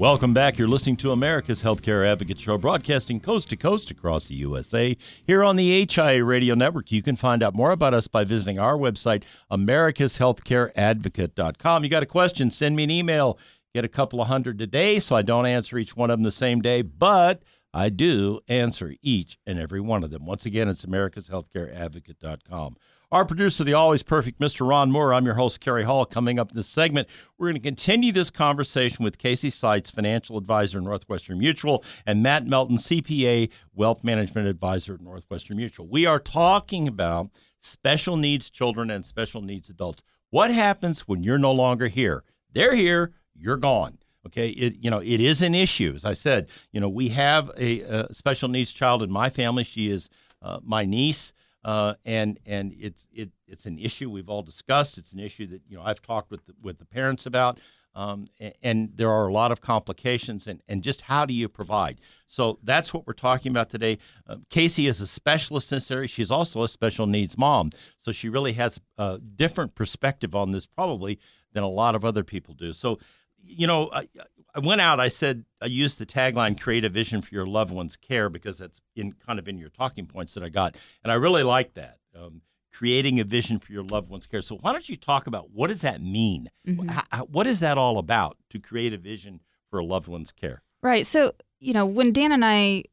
Welcome 0.00 0.32
back. 0.32 0.56
You're 0.56 0.66
listening 0.66 0.96
to 0.96 1.12
America's 1.12 1.62
Healthcare 1.62 2.10
Advocate 2.10 2.40
Show, 2.40 2.56
broadcasting 2.56 3.20
coast 3.20 3.50
to 3.50 3.56
coast 3.56 3.90
across 3.90 4.28
the 4.28 4.34
USA. 4.36 4.96
Here 5.26 5.44
on 5.44 5.56
the 5.56 5.86
HIA 5.86 6.24
Radio 6.24 6.54
Network, 6.54 6.90
you 6.90 7.02
can 7.02 7.16
find 7.16 7.42
out 7.42 7.54
more 7.54 7.70
about 7.70 7.92
us 7.92 8.08
by 8.08 8.24
visiting 8.24 8.58
our 8.58 8.78
website, 8.78 9.24
americashealthcareadvocate.com. 9.52 11.84
You 11.84 11.90
got 11.90 12.02
a 12.02 12.06
question, 12.06 12.50
send 12.50 12.76
me 12.76 12.84
an 12.84 12.90
email. 12.90 13.38
Get 13.74 13.84
a 13.84 13.88
couple 13.88 14.22
of 14.22 14.28
hundred 14.28 14.58
a 14.62 14.66
day, 14.66 15.00
so 15.00 15.16
I 15.16 15.20
don't 15.20 15.44
answer 15.44 15.76
each 15.76 15.94
one 15.94 16.08
of 16.08 16.16
them 16.16 16.24
the 16.24 16.30
same 16.30 16.62
day, 16.62 16.80
but 16.80 17.42
I 17.74 17.90
do 17.90 18.40
answer 18.48 18.94
each 19.02 19.36
and 19.46 19.58
every 19.58 19.82
one 19.82 20.02
of 20.02 20.10
them. 20.10 20.24
Once 20.24 20.46
again, 20.46 20.68
it's 20.68 20.86
americashealthcareadvocate.com. 20.86 22.76
Our 23.12 23.24
producer, 23.24 23.64
the 23.64 23.74
always 23.74 24.04
perfect 24.04 24.38
Mr. 24.38 24.68
Ron 24.68 24.92
Moore. 24.92 25.12
I'm 25.12 25.24
your 25.24 25.34
host, 25.34 25.58
Cary 25.58 25.82
Hall. 25.82 26.04
Coming 26.04 26.38
up 26.38 26.52
in 26.52 26.56
this 26.56 26.68
segment, 26.68 27.08
we're 27.36 27.48
going 27.48 27.60
to 27.60 27.60
continue 27.60 28.12
this 28.12 28.30
conversation 28.30 29.04
with 29.04 29.18
Kacy 29.18 29.50
Seitz, 29.50 29.90
financial 29.90 30.38
advisor, 30.38 30.78
at 30.78 30.84
Northwestern 30.84 31.36
Mutual, 31.36 31.82
and 32.06 32.22
Matt 32.22 32.46
Melton, 32.46 32.76
CPA, 32.76 33.50
wealth 33.74 34.04
management 34.04 34.46
advisor 34.46 34.94
at 34.94 35.00
Northwestern 35.00 35.56
Mutual. 35.56 35.88
We 35.88 36.06
are 36.06 36.20
talking 36.20 36.86
about 36.86 37.30
special 37.58 38.16
needs 38.16 38.48
children 38.48 38.92
and 38.92 39.04
special 39.04 39.42
needs 39.42 39.68
adults. 39.68 40.04
What 40.30 40.52
happens 40.52 41.08
when 41.08 41.24
you're 41.24 41.36
no 41.36 41.50
longer 41.50 41.88
here? 41.88 42.22
They're 42.52 42.76
here, 42.76 43.14
you're 43.34 43.56
gone. 43.56 43.98
Okay, 44.24 44.50
it 44.50 44.76
you 44.80 44.88
know 44.88 45.00
it 45.00 45.20
is 45.20 45.42
an 45.42 45.56
issue. 45.56 45.94
As 45.96 46.04
I 46.04 46.12
said, 46.12 46.46
you 46.70 46.80
know 46.80 46.88
we 46.88 47.08
have 47.08 47.50
a, 47.56 47.80
a 47.80 48.14
special 48.14 48.48
needs 48.48 48.70
child 48.70 49.02
in 49.02 49.10
my 49.10 49.30
family. 49.30 49.64
She 49.64 49.90
is 49.90 50.10
uh, 50.42 50.60
my 50.62 50.84
niece 50.84 51.32
uh, 51.64 51.94
and 52.04 52.38
and 52.46 52.74
it's 52.78 53.06
it 53.12 53.30
it's 53.46 53.66
an 53.66 53.78
issue 53.78 54.10
we've 54.10 54.28
all 54.28 54.42
discussed. 54.42 54.98
It's 54.98 55.12
an 55.12 55.20
issue 55.20 55.46
that 55.48 55.62
you 55.68 55.76
know 55.76 55.82
I've 55.82 56.02
talked 56.02 56.30
with 56.30 56.46
the, 56.46 56.54
with 56.62 56.78
the 56.78 56.86
parents 56.86 57.26
about, 57.26 57.58
um, 57.94 58.26
and, 58.38 58.54
and, 58.62 58.92
there 58.94 59.10
are 59.10 59.26
a 59.26 59.32
lot 59.32 59.52
of 59.52 59.60
complications. 59.60 60.46
And 60.46 60.62
and 60.68 60.82
just 60.82 61.02
how 61.02 61.26
do 61.26 61.34
you 61.34 61.48
provide? 61.48 62.00
So 62.26 62.58
that's 62.62 62.94
what 62.94 63.06
we're 63.06 63.12
talking 63.12 63.50
about 63.50 63.68
today. 63.68 63.98
Uh, 64.26 64.36
Kacy 64.50 64.88
is 64.88 65.00
a 65.00 65.06
specialist 65.06 65.70
in 65.72 65.76
this 65.76 65.90
area. 65.90 66.08
She's 66.08 66.30
also 66.30 66.62
a 66.62 66.68
special 66.68 67.06
needs 67.06 67.36
mom, 67.36 67.70
so 68.00 68.10
she 68.12 68.28
really 68.28 68.54
has 68.54 68.80
a 68.96 69.18
different 69.18 69.74
perspective 69.74 70.34
on 70.34 70.52
this 70.52 70.66
probably 70.66 71.18
than 71.52 71.62
a 71.62 71.68
lot 71.68 71.94
of 71.94 72.04
other 72.04 72.24
people 72.24 72.54
do. 72.54 72.72
So 72.72 72.98
you 73.44 73.66
know, 73.66 73.90
I, 73.92 74.08
I 74.54 74.60
went 74.60 74.80
out. 74.80 75.00
I 75.00 75.08
said 75.08 75.44
I 75.60 75.66
used 75.66 75.98
the 75.98 76.06
tagline 76.06 76.58
"Create 76.58 76.84
a 76.84 76.88
vision 76.88 77.22
for 77.22 77.34
your 77.34 77.46
loved 77.46 77.72
one's 77.72 77.96
care" 77.96 78.28
because 78.28 78.58
that's 78.58 78.80
in 78.96 79.12
kind 79.12 79.38
of 79.38 79.48
in 79.48 79.58
your 79.58 79.70
talking 79.70 80.06
points 80.06 80.34
that 80.34 80.42
I 80.42 80.48
got, 80.48 80.76
and 81.02 81.12
I 81.12 81.16
really 81.16 81.42
like 81.42 81.74
that. 81.74 81.98
Um, 82.16 82.42
creating 82.72 83.20
a 83.20 83.24
vision 83.24 83.58
for 83.58 83.72
your 83.72 83.82
loved 83.82 84.08
one's 84.08 84.26
care. 84.26 84.40
So 84.40 84.56
why 84.56 84.72
don't 84.72 84.88
you 84.88 84.96
talk 84.96 85.26
about 85.26 85.50
what 85.50 85.68
does 85.68 85.82
that 85.82 86.00
mean? 86.02 86.48
Mm-hmm. 86.66 86.88
How, 86.88 87.24
what 87.24 87.46
is 87.46 87.60
that 87.60 87.78
all 87.78 87.98
about 87.98 88.36
to 88.50 88.58
create 88.58 88.92
a 88.92 88.98
vision 88.98 89.40
for 89.68 89.78
a 89.78 89.84
loved 89.84 90.08
one's 90.08 90.32
care? 90.32 90.62
Right. 90.82 91.06
So 91.06 91.32
you 91.58 91.72
know, 91.72 91.86
when 91.86 92.12
Dan 92.12 92.32
and 92.32 92.44
I 92.44 92.84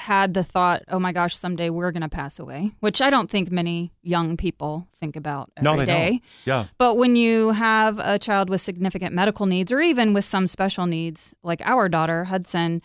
had 0.00 0.34
the 0.34 0.42
thought, 0.42 0.82
oh 0.88 0.98
my 0.98 1.12
gosh, 1.12 1.36
someday 1.36 1.70
we're 1.70 1.92
going 1.92 2.02
to 2.02 2.08
pass 2.08 2.38
away, 2.38 2.72
which 2.80 3.00
I 3.00 3.10
don't 3.10 3.30
think 3.30 3.50
many 3.50 3.92
young 4.02 4.36
people 4.36 4.88
think 4.98 5.16
about 5.16 5.50
every 5.56 5.64
no, 5.64 5.76
they 5.76 5.84
day. 5.84 6.10
Don't. 6.10 6.22
Yeah. 6.44 6.66
But 6.78 6.96
when 6.96 7.16
you 7.16 7.50
have 7.50 7.98
a 7.98 8.18
child 8.18 8.50
with 8.50 8.60
significant 8.60 9.14
medical 9.14 9.46
needs 9.46 9.70
or 9.70 9.80
even 9.80 10.12
with 10.12 10.24
some 10.24 10.46
special 10.46 10.86
needs, 10.86 11.34
like 11.42 11.60
our 11.64 11.88
daughter, 11.88 12.24
Hudson, 12.24 12.82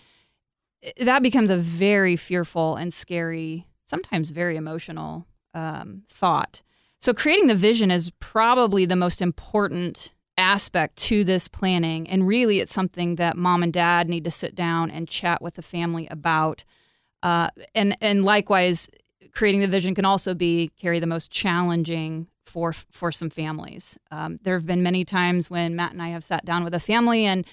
that 1.00 1.24
becomes 1.24 1.50
a 1.50 1.58
very 1.58 2.16
fearful 2.16 2.76
and 2.76 2.94
scary, 2.94 3.66
sometimes 3.86 4.30
very 4.32 4.56
emotional 4.56 5.26
um, 5.54 6.04
thought. 6.10 6.62
So 7.00 7.14
creating 7.14 7.48
the 7.48 7.56
vision 7.56 7.92
is 7.92 8.12
probably 8.20 8.86
the 8.86 8.96
most 8.96 9.22
important 9.22 10.12
aspect 10.38 10.98
to 10.98 11.24
this 11.24 11.48
planning. 11.48 12.10
And 12.10 12.28
really, 12.28 12.60
it's 12.60 12.74
something 12.74 13.16
that 13.16 13.38
mom 13.38 13.64
and 13.64 13.72
dad 13.72 14.10
need 14.10 14.24
to 14.26 14.32
sit 14.32 14.56
down 14.56 14.92
and 14.92 15.08
chat 15.08 15.42
with 15.42 15.56
the 15.56 15.62
family 15.62 16.08
about 16.12 16.66
uh, 17.26 17.50
and 17.74 17.98
and 18.02 18.24
likewise, 18.24 18.88
creating 19.32 19.62
the 19.62 19.68
vision 19.68 19.96
can 19.96 20.06
also 20.06 20.36
be 20.36 20.72
Cary 20.80 21.00
the 21.00 21.08
most 21.08 21.32
challenging 21.32 22.28
for 22.46 22.72
for 22.72 23.12
some 23.12 23.32
families. 23.32 23.98
Um, 24.12 24.38
there 24.44 24.54
have 24.54 24.68
been 24.68 24.84
many 24.84 25.04
times 25.04 25.50
when 25.50 25.76
Matt 25.76 25.92
and 25.92 26.04
I 26.04 26.10
have 26.10 26.24
sat 26.24 26.46
down 26.46 26.64
with 26.64 26.76
a 26.76 26.80
family 26.80 27.26
and 27.26 27.44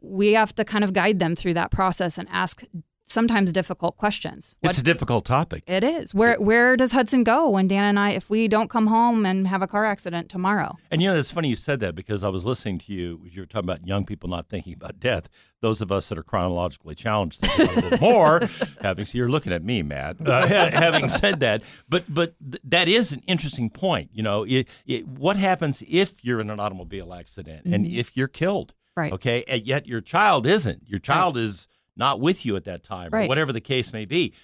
we 0.00 0.34
have 0.34 0.54
to 0.54 0.64
kind 0.64 0.84
of 0.84 0.92
guide 0.92 1.18
them 1.18 1.34
through 1.34 1.54
that 1.54 1.72
process 1.72 2.18
and 2.18 2.28
ask 2.30 2.62
sometimes 3.06 3.52
difficult 3.52 3.96
questions. 3.96 4.54
What, 4.60 4.70
it's 4.70 4.78
a 4.78 4.82
difficult 4.82 5.24
topic. 5.24 5.62
It 5.66 5.84
is. 5.84 6.14
Where 6.14 6.40
where 6.40 6.76
does 6.76 6.92
Hudson 6.92 7.24
go 7.24 7.48
when 7.48 7.68
Dan 7.68 7.84
and 7.84 7.98
I 7.98 8.10
if 8.10 8.28
we 8.28 8.48
don't 8.48 8.68
come 8.68 8.88
home 8.88 9.24
and 9.24 9.46
have 9.46 9.62
a 9.62 9.66
car 9.66 9.84
accident 9.84 10.28
tomorrow? 10.28 10.76
And 10.90 11.00
you 11.00 11.10
know, 11.10 11.18
it's 11.18 11.30
funny 11.30 11.48
you 11.48 11.56
said 11.56 11.80
that 11.80 11.94
because 11.94 12.24
I 12.24 12.28
was 12.28 12.44
listening 12.44 12.78
to 12.80 12.92
you 12.92 13.22
you 13.24 13.42
were 13.42 13.46
talking 13.46 13.68
about 13.68 13.86
young 13.86 14.04
people 14.04 14.28
not 14.28 14.48
thinking 14.48 14.74
about 14.74 15.00
death. 15.00 15.28
Those 15.60 15.80
of 15.80 15.90
us 15.90 16.08
that 16.08 16.18
are 16.18 16.22
chronologically 16.22 16.94
challenged 16.94 17.40
think 17.40 17.70
a 17.70 17.80
little 17.80 17.98
more. 18.00 18.42
having 18.82 19.06
so 19.06 19.16
you're 19.16 19.30
looking 19.30 19.52
at 19.52 19.64
me, 19.64 19.82
Matt. 19.82 20.26
Uh, 20.26 20.46
having 20.70 21.08
said 21.08 21.40
that, 21.40 21.62
but 21.88 22.04
but 22.12 22.34
th- 22.38 22.62
that 22.64 22.88
is 22.88 23.12
an 23.12 23.20
interesting 23.26 23.70
point. 23.70 24.10
You 24.12 24.22
know, 24.22 24.44
it, 24.44 24.68
it, 24.84 25.06
what 25.06 25.36
happens 25.36 25.82
if 25.88 26.24
you're 26.24 26.40
in 26.40 26.50
an 26.50 26.60
automobile 26.60 27.14
accident 27.14 27.64
mm-hmm. 27.64 27.74
and 27.74 27.86
if 27.86 28.16
you're 28.16 28.28
killed? 28.28 28.74
Right. 28.96 29.12
Okay. 29.12 29.44
And 29.46 29.66
yet 29.66 29.86
your 29.86 30.00
child 30.00 30.46
isn't. 30.46 30.88
Your 30.88 30.98
child 30.98 31.36
right. 31.36 31.44
is 31.44 31.68
not 31.96 32.20
with 32.20 32.44
you 32.44 32.56
at 32.56 32.64
that 32.64 32.82
time, 32.82 33.10
right. 33.10 33.24
or 33.24 33.28
whatever 33.28 33.52
the 33.52 33.60
case 33.60 33.92
may 33.92 34.04
be. 34.04 34.34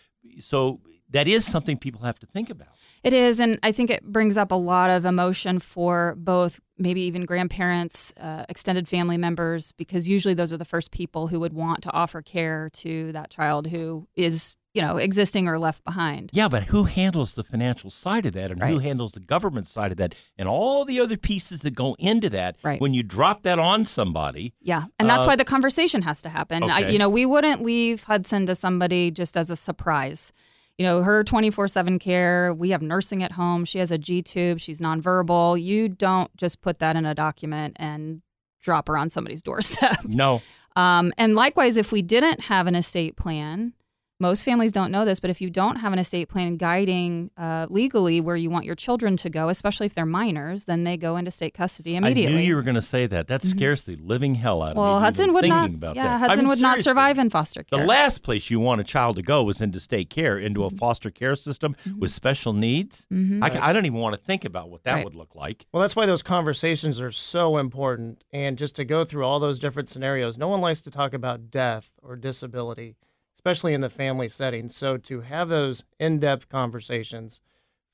So 0.41 0.81
that 1.11 1.29
is 1.29 1.45
something 1.45 1.77
people 1.77 2.03
have 2.03 2.19
to 2.21 2.27
think 2.27 2.49
about. 2.49 2.69
It 3.03 3.13
is, 3.13 3.41
and 3.41 3.59
I 3.63 3.73
think 3.73 3.91
it 3.91 4.05
brings 4.05 4.39
up 4.39 4.53
a 4.53 4.57
lot 4.57 4.89
of 4.89 5.05
emotion 5.05 5.59
for 5.59 6.15
both, 6.17 6.61
maybe 6.79 7.03
even 7.03 7.25
grandparents, 7.25 8.13
uh, 8.19 8.45
extended 8.49 8.89
family 8.89 9.19
members, 9.19 9.73
because 9.73 10.09
usually 10.09 10.35
those 10.35 10.53
are 10.53 10.57
the 10.57 10.65
first 10.65 10.91
people 10.91 11.27
who 11.27 11.41
would 11.41 11.53
want 11.53 11.83
to 11.83 11.93
offer 11.93 12.23
care 12.23 12.71
to 12.75 13.13
that 13.13 13.31
child 13.31 13.67
who 13.67 14.09
is 14.17 14.57
you 14.75 14.81
know, 14.81 14.97
existing 14.97 15.49
or 15.49 15.59
left 15.59 15.85
behind. 15.85 16.31
Yeah, 16.33 16.49
but 16.49 16.65
who 16.65 16.85
handles 16.85 17.35
the 17.35 17.45
financial 17.45 17.91
side 17.91 18.25
of 18.25 18.33
that 18.33 18.51
and 18.51 18.61
right. 18.61 18.71
who 18.71 18.79
handles 18.79 19.13
the 19.13 19.21
government 19.21 19.67
side 19.67 19.93
of 19.93 19.99
that 19.99 20.15
and 20.39 20.49
all 20.49 20.85
the 20.85 20.99
other 20.99 21.17
pieces 21.17 21.61
that 21.61 21.75
go 21.75 21.95
into 21.99 22.31
that 22.31 22.57
right. 22.63 22.81
when 22.81 22.95
you 22.95 23.03
drop 23.03 23.43
that 23.43 23.59
on 23.59 23.85
somebody? 23.85 24.55
Yeah, 24.61 24.85
and 24.99 25.09
that's 25.09 25.27
uh, 25.27 25.31
why 25.31 25.37
the 25.37 25.45
conversation 25.45 26.03
has 26.03 26.23
to 26.23 26.31
happen. 26.31 26.65
Okay. 26.65 26.73
I, 26.73 26.89
you 26.89 26.99
know, 26.99 27.09
we 27.09 27.27
wouldn't 27.27 27.63
leave 27.63 28.05
Hudson 28.05 28.47
to 28.47 28.55
somebody 28.55 29.11
just 29.11 29.37
as 29.37 29.51
a 29.51 29.57
surprise. 29.57 30.33
You 30.79 30.87
know, 30.87 31.03
her 31.03 31.23
24 31.23 31.69
7 31.69 31.99
care, 31.99 32.55
we 32.55 32.71
have 32.71 32.81
nursing 32.81 33.23
at 33.23 33.33
home. 33.33 33.67
She 33.67 33.79
has 33.79 33.93
a 33.93 33.99
G 33.99 34.23
tube, 34.23 34.59
she's 34.59 34.81
nonverbal. 34.81 35.63
You 35.63 35.89
don't 35.89 36.35
just 36.37 36.63
put 36.63 36.79
that 36.79 36.97
in 36.97 37.05
a 37.05 37.15
document 37.15 37.77
and 37.79 38.23
drop 38.63 38.89
her 38.89 38.97
on 38.97 39.11
somebody's 39.11 39.43
doorstep. 39.43 39.99
No. 40.07 40.41
Um, 40.75 41.13
and 41.19 41.35
likewise, 41.35 41.77
if 41.77 41.93
we 41.93 42.01
didn't 42.01 42.45
have 42.45 42.67
an 42.67 42.75
estate 42.75 43.17
plan, 43.17 43.75
most 44.23 44.45
families 44.45 44.73
don't 44.73 44.91
know 44.91 45.05
this, 45.05 45.21
but 45.21 45.29
if 45.29 45.41
you 45.43 45.51
don't 45.51 45.77
have 45.77 45.93
an 45.93 45.99
estate 45.99 46.29
plan 46.31 46.57
guiding 46.57 47.31
uh, 47.37 47.67
legally 47.69 48.21
where 48.21 48.37
you 48.37 48.49
want 48.49 48.65
your 48.65 48.75
children 48.75 49.17
to 49.19 49.29
go, 49.29 49.49
especially 49.51 49.87
if 49.87 49.95
they're 49.95 50.07
minors, 50.07 50.65
then 50.65 50.85
they 50.85 50.97
go 50.97 51.17
into 51.19 51.31
state 51.31 51.53
custody 51.53 51.97
immediately. 51.97 52.23
Mm-hmm. 52.31 52.39
I 52.39 52.41
knew 52.41 52.47
you 52.47 52.57
were 52.57 52.63
going 52.63 52.77
to 52.77 52.81
say 52.83 53.07
that. 53.09 53.27
That 53.27 53.43
scares 53.43 53.83
the 53.83 53.97
living 53.97 54.37
hell 54.37 54.63
out 54.63 54.71
of 54.71 54.77
me. 54.77 54.83
well, 54.83 55.01
Hudson 55.01 55.33
would 55.35 55.45
not. 55.47 55.69
About 55.75 55.97
yeah, 55.97 56.05
that. 56.05 56.19
Hudson 56.21 56.39
I 56.39 56.43
mean, 56.43 56.49
would 56.49 56.61
not 56.63 56.79
survive 56.79 57.19
in 57.19 57.29
foster 57.29 57.63
care. 57.65 57.81
The 57.81 57.85
last 57.87 58.23
place 58.23 58.49
you 58.51 58.61
want 58.61 58.81
a 58.81 58.85
child 58.85 59.17
to 59.17 59.23
go 59.23 59.47
is 59.51 59.61
into 59.61 59.79
state 59.81 60.09
care, 60.09 60.39
into 60.39 60.65
a 60.65 60.69
Mm-hmm. 60.69 60.77
foster 60.79 61.11
care 61.11 61.35
system 61.37 61.77
with 61.99 62.11
special 62.13 62.53
needs. 62.53 63.07
I, 63.43 63.51
ca- 63.51 63.59
I 63.61 63.73
don't 63.75 63.85
even 63.85 63.99
want 63.99 64.15
to 64.17 64.21
think 64.23 64.45
about 64.45 64.71
what 64.71 64.85
that 64.85 64.95
Right. 64.95 65.05
would 65.05 65.15
look 65.15 65.35
like. 65.35 65.67
Well, 65.73 65.81
that's 65.81 65.97
why 65.97 66.07
those 66.07 66.23
conversations 66.23 67.01
are 67.01 67.11
so 67.11 67.57
important. 67.59 68.23
And 68.33 68.57
just 68.57 68.75
to 68.77 68.85
go 68.85 69.05
through 69.05 69.25
all 69.25 69.41
those 69.41 69.59
different 69.59 69.89
scenarios, 69.89 70.39
no 70.39 70.49
one 70.49 70.61
likes 70.61 70.81
to 70.83 70.91
talk 70.91 71.13
about 71.13 71.51
death 71.51 71.91
or 72.03 72.15
disability, 72.17 72.97
especially 73.43 73.75
in 73.75 73.81
the 73.81 73.91
family 73.91 74.29
setting. 74.29 74.69
So 74.69 74.97
to 74.99 75.23
have 75.23 75.49
those 75.49 75.83
in 75.99 76.21
depth 76.21 76.49
conversations, 76.49 77.41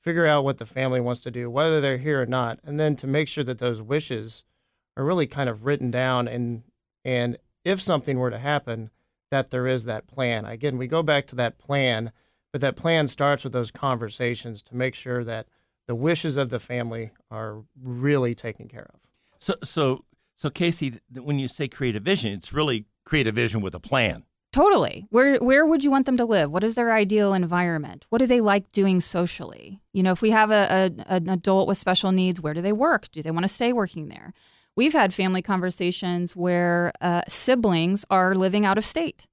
figure 0.03 0.27
out 0.27 0.43
what 0.43 0.59
the 0.59 0.65
family 0.65 1.01
wants 1.01 1.21
to 1.21 1.31
do, 1.31 1.49
whether 1.49 1.81
they're 1.81 1.97
here 1.97 2.21
or 2.21 2.27
not, 2.27 2.59
and 2.63 2.79
then 2.79 2.95
to 2.97 3.07
make 3.07 3.27
sure 3.27 3.43
that 3.43 3.57
those 3.57 3.81
wishes 3.81 4.43
are 4.95 5.03
really 5.03 5.25
kind 5.25 5.49
of 5.49 5.65
written 5.65 5.89
down 5.89 6.27
and 6.27 6.63
and 7.03 7.37
if 7.65 7.81
something 7.81 8.19
were 8.19 8.29
to 8.29 8.37
happen, 8.37 8.91
that 9.31 9.49
there 9.49 9.65
is 9.65 9.85
that 9.85 10.05
plan. 10.05 10.45
Again, 10.45 10.77
we 10.77 10.85
go 10.85 11.01
back 11.01 11.25
to 11.27 11.35
that 11.37 11.57
plan, 11.57 12.11
but 12.51 12.61
that 12.61 12.75
plan 12.75 13.07
starts 13.07 13.43
with 13.43 13.53
those 13.53 13.71
conversations 13.71 14.61
to 14.63 14.75
make 14.75 14.93
sure 14.93 15.23
that 15.23 15.47
the 15.87 15.95
wishes 15.95 16.37
of 16.37 16.51
the 16.51 16.59
family 16.59 17.11
are 17.31 17.63
really 17.81 18.35
taken 18.35 18.67
care 18.67 18.89
of. 18.93 18.99
So, 19.39 19.55
so, 19.63 20.05
so, 20.35 20.49
Kacy, 20.49 20.99
when 21.11 21.39
you 21.39 21.47
say 21.47 21.67
create 21.67 21.95
a 21.95 21.99
vision, 21.99 22.33
it's 22.33 22.53
really 22.53 22.85
create 23.03 23.27
a 23.27 23.31
vision 23.31 23.61
with 23.61 23.73
a 23.73 23.79
plan. 23.79 24.25
Totally. 24.51 25.05
Where 25.11 25.37
where 25.37 25.65
would 25.65 25.83
you 25.83 25.91
want 25.91 26.07
them 26.07 26.17
to 26.17 26.25
live? 26.25 26.51
What 26.51 26.63
is 26.63 26.73
their 26.73 26.91
ideal 26.91 27.33
environment? 27.33 28.05
What 28.09 28.17
do 28.17 28.25
they 28.25 28.41
like 28.41 28.71
doing 28.71 28.99
socially? 28.99 29.79
You 29.93 30.01
know, 30.01 30.11
if 30.11 30.21
we 30.23 30.31
have 30.31 30.49
a, 30.49 30.91
a 31.07 31.13
an 31.13 31.29
adult 31.29 31.67
with 31.67 31.77
special 31.77 32.11
needs, 32.11 32.41
where 32.41 32.55
do 32.55 32.61
they 32.61 32.73
work? 32.73 33.11
Do 33.11 33.21
they 33.21 33.31
want 33.31 33.43
to 33.43 33.47
stay 33.47 33.71
working 33.73 34.09
there? 34.09 34.33
We've 34.75 34.93
had 34.93 35.13
family 35.13 35.43
conversations 35.43 36.35
where 36.35 36.93
uh, 36.99 37.21
siblings 37.27 38.05
are 38.09 38.33
living 38.33 38.65
out 38.65 38.77
of 38.77 38.85
state. 38.85 39.27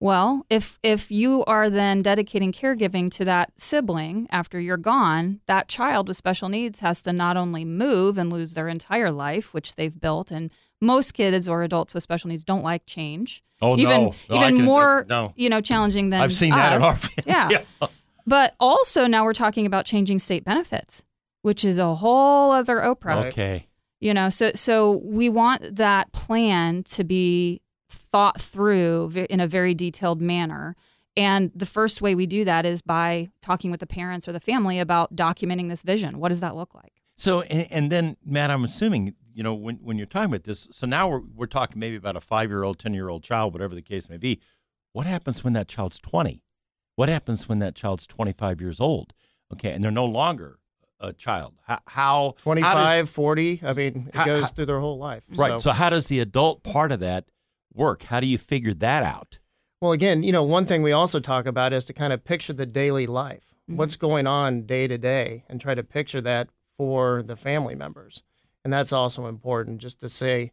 Well, 0.00 0.44
if 0.50 0.78
if 0.82 1.10
you 1.12 1.44
are 1.44 1.70
then 1.70 2.02
dedicating 2.02 2.52
caregiving 2.52 3.08
to 3.10 3.24
that 3.24 3.52
sibling 3.56 4.26
after 4.30 4.58
you're 4.58 4.76
gone, 4.76 5.40
that 5.46 5.68
child 5.68 6.08
with 6.08 6.16
special 6.16 6.48
needs 6.48 6.80
has 6.80 7.00
to 7.02 7.12
not 7.12 7.36
only 7.36 7.64
move 7.64 8.18
and 8.18 8.32
lose 8.32 8.54
their 8.54 8.68
entire 8.68 9.12
life, 9.12 9.54
which 9.54 9.76
they've 9.76 9.98
built, 9.98 10.30
and 10.30 10.50
most 10.80 11.12
kids 11.12 11.48
or 11.48 11.62
adults 11.62 11.94
with 11.94 12.02
special 12.02 12.28
needs 12.28 12.44
don't 12.44 12.62
like 12.62 12.86
change. 12.86 13.42
Oh, 13.62 13.76
even 13.76 14.02
no. 14.02 14.14
No, 14.28 14.36
even 14.36 14.56
can- 14.56 14.64
more 14.64 15.00
uh, 15.00 15.04
no. 15.08 15.32
you 15.36 15.48
know 15.48 15.60
challenging 15.60 16.10
than 16.10 16.20
I've 16.20 16.32
seen 16.32 16.50
that 16.50 16.82
us. 16.82 17.08
family. 17.08 17.24
Yeah. 17.26 17.88
But 18.26 18.54
also 18.58 19.06
now 19.06 19.24
we're 19.24 19.32
talking 19.34 19.66
about 19.66 19.86
changing 19.86 20.18
state 20.18 20.44
benefits, 20.44 21.04
which 21.42 21.64
is 21.64 21.78
a 21.78 21.94
whole 21.94 22.50
other 22.52 22.78
Oprah. 22.78 23.26
Okay. 23.26 23.68
You 24.00 24.12
know, 24.12 24.28
so 24.30 24.50
so 24.54 25.00
we 25.04 25.28
want 25.28 25.76
that 25.76 26.12
plan 26.12 26.82
to 26.84 27.04
be 27.04 27.62
thought 27.88 28.40
through 28.40 29.26
in 29.30 29.40
a 29.40 29.46
very 29.46 29.74
detailed 29.74 30.20
manner. 30.20 30.76
And 31.16 31.50
the 31.54 31.64
first 31.66 32.02
way 32.02 32.14
we 32.14 32.26
do 32.26 32.44
that 32.44 32.66
is 32.66 32.82
by 32.82 33.30
talking 33.40 33.70
with 33.70 33.80
the 33.80 33.86
parents 33.86 34.28
or 34.28 34.32
the 34.32 34.40
family 34.40 34.78
about 34.78 35.16
documenting 35.16 35.70
this 35.70 35.82
vision. 35.82 36.18
What 36.18 36.28
does 36.28 36.40
that 36.40 36.54
look 36.54 36.74
like? 36.74 36.92
So, 37.16 37.40
and, 37.42 37.66
and 37.70 37.92
then, 37.92 38.16
Matt, 38.22 38.50
I'm 38.50 38.64
assuming, 38.64 39.14
you 39.36 39.42
know, 39.42 39.52
when, 39.52 39.76
when 39.76 39.98
you're 39.98 40.06
talking 40.06 40.30
about 40.30 40.44
this, 40.44 40.66
so 40.72 40.86
now 40.86 41.08
we're, 41.08 41.20
we're 41.20 41.46
talking 41.46 41.78
maybe 41.78 41.94
about 41.94 42.16
a 42.16 42.22
five 42.22 42.48
year 42.48 42.62
old, 42.62 42.78
10 42.78 42.94
year 42.94 43.10
old 43.10 43.22
child, 43.22 43.52
whatever 43.52 43.74
the 43.74 43.82
case 43.82 44.08
may 44.08 44.16
be. 44.16 44.40
What 44.94 45.04
happens 45.04 45.44
when 45.44 45.52
that 45.52 45.68
child's 45.68 45.98
20? 45.98 46.42
What 46.94 47.10
happens 47.10 47.46
when 47.46 47.58
that 47.58 47.74
child's 47.74 48.06
25 48.06 48.62
years 48.62 48.80
old? 48.80 49.12
Okay. 49.52 49.72
And 49.72 49.84
they're 49.84 49.90
no 49.90 50.06
longer 50.06 50.58
a 50.98 51.12
child. 51.12 51.52
How, 51.66 51.80
how 51.86 52.02
how 52.06 52.28
does- 52.32 52.42
25, 52.44 53.10
40, 53.10 53.60
I 53.62 53.72
mean, 53.74 54.06
it 54.08 54.14
How- 54.14 54.24
goes 54.24 54.50
through 54.52 54.66
their 54.66 54.80
whole 54.80 54.96
life. 54.96 55.24
right. 55.28 55.60
So, 55.60 55.72
how 55.72 55.90
does 55.90 56.06
the 56.06 56.18
adult 56.20 56.62
part 56.62 56.90
of 56.90 57.00
that 57.00 57.26
work? 57.74 58.04
How 58.04 58.20
do 58.20 58.26
you 58.26 58.38
figure 58.38 58.72
that 58.72 59.04
out? 59.04 59.38
Well, 59.82 59.92
again, 59.92 60.22
you 60.22 60.32
know, 60.32 60.44
one 60.44 60.64
thing 60.64 60.82
we 60.82 60.92
also 60.92 61.20
talk 61.20 61.44
about 61.44 61.74
is 61.74 61.84
to 61.84 61.92
kind 61.92 62.14
of 62.14 62.24
picture 62.24 62.54
the 62.54 62.64
daily 62.64 63.06
life, 63.06 63.54
mm-hmm. 63.68 63.76
what's 63.76 63.96
going 63.96 64.26
on 64.26 64.62
day 64.62 64.86
to 64.86 64.96
day, 64.96 65.44
and 65.50 65.60
try 65.60 65.74
to 65.74 65.82
picture 65.82 66.22
that 66.22 66.48
for 66.78 67.22
the 67.22 67.36
family 67.36 67.74
members. 67.74 68.22
And 68.66 68.72
that's 68.72 68.92
also 68.92 69.28
important 69.28 69.78
just 69.78 70.00
to 70.00 70.08
say, 70.08 70.50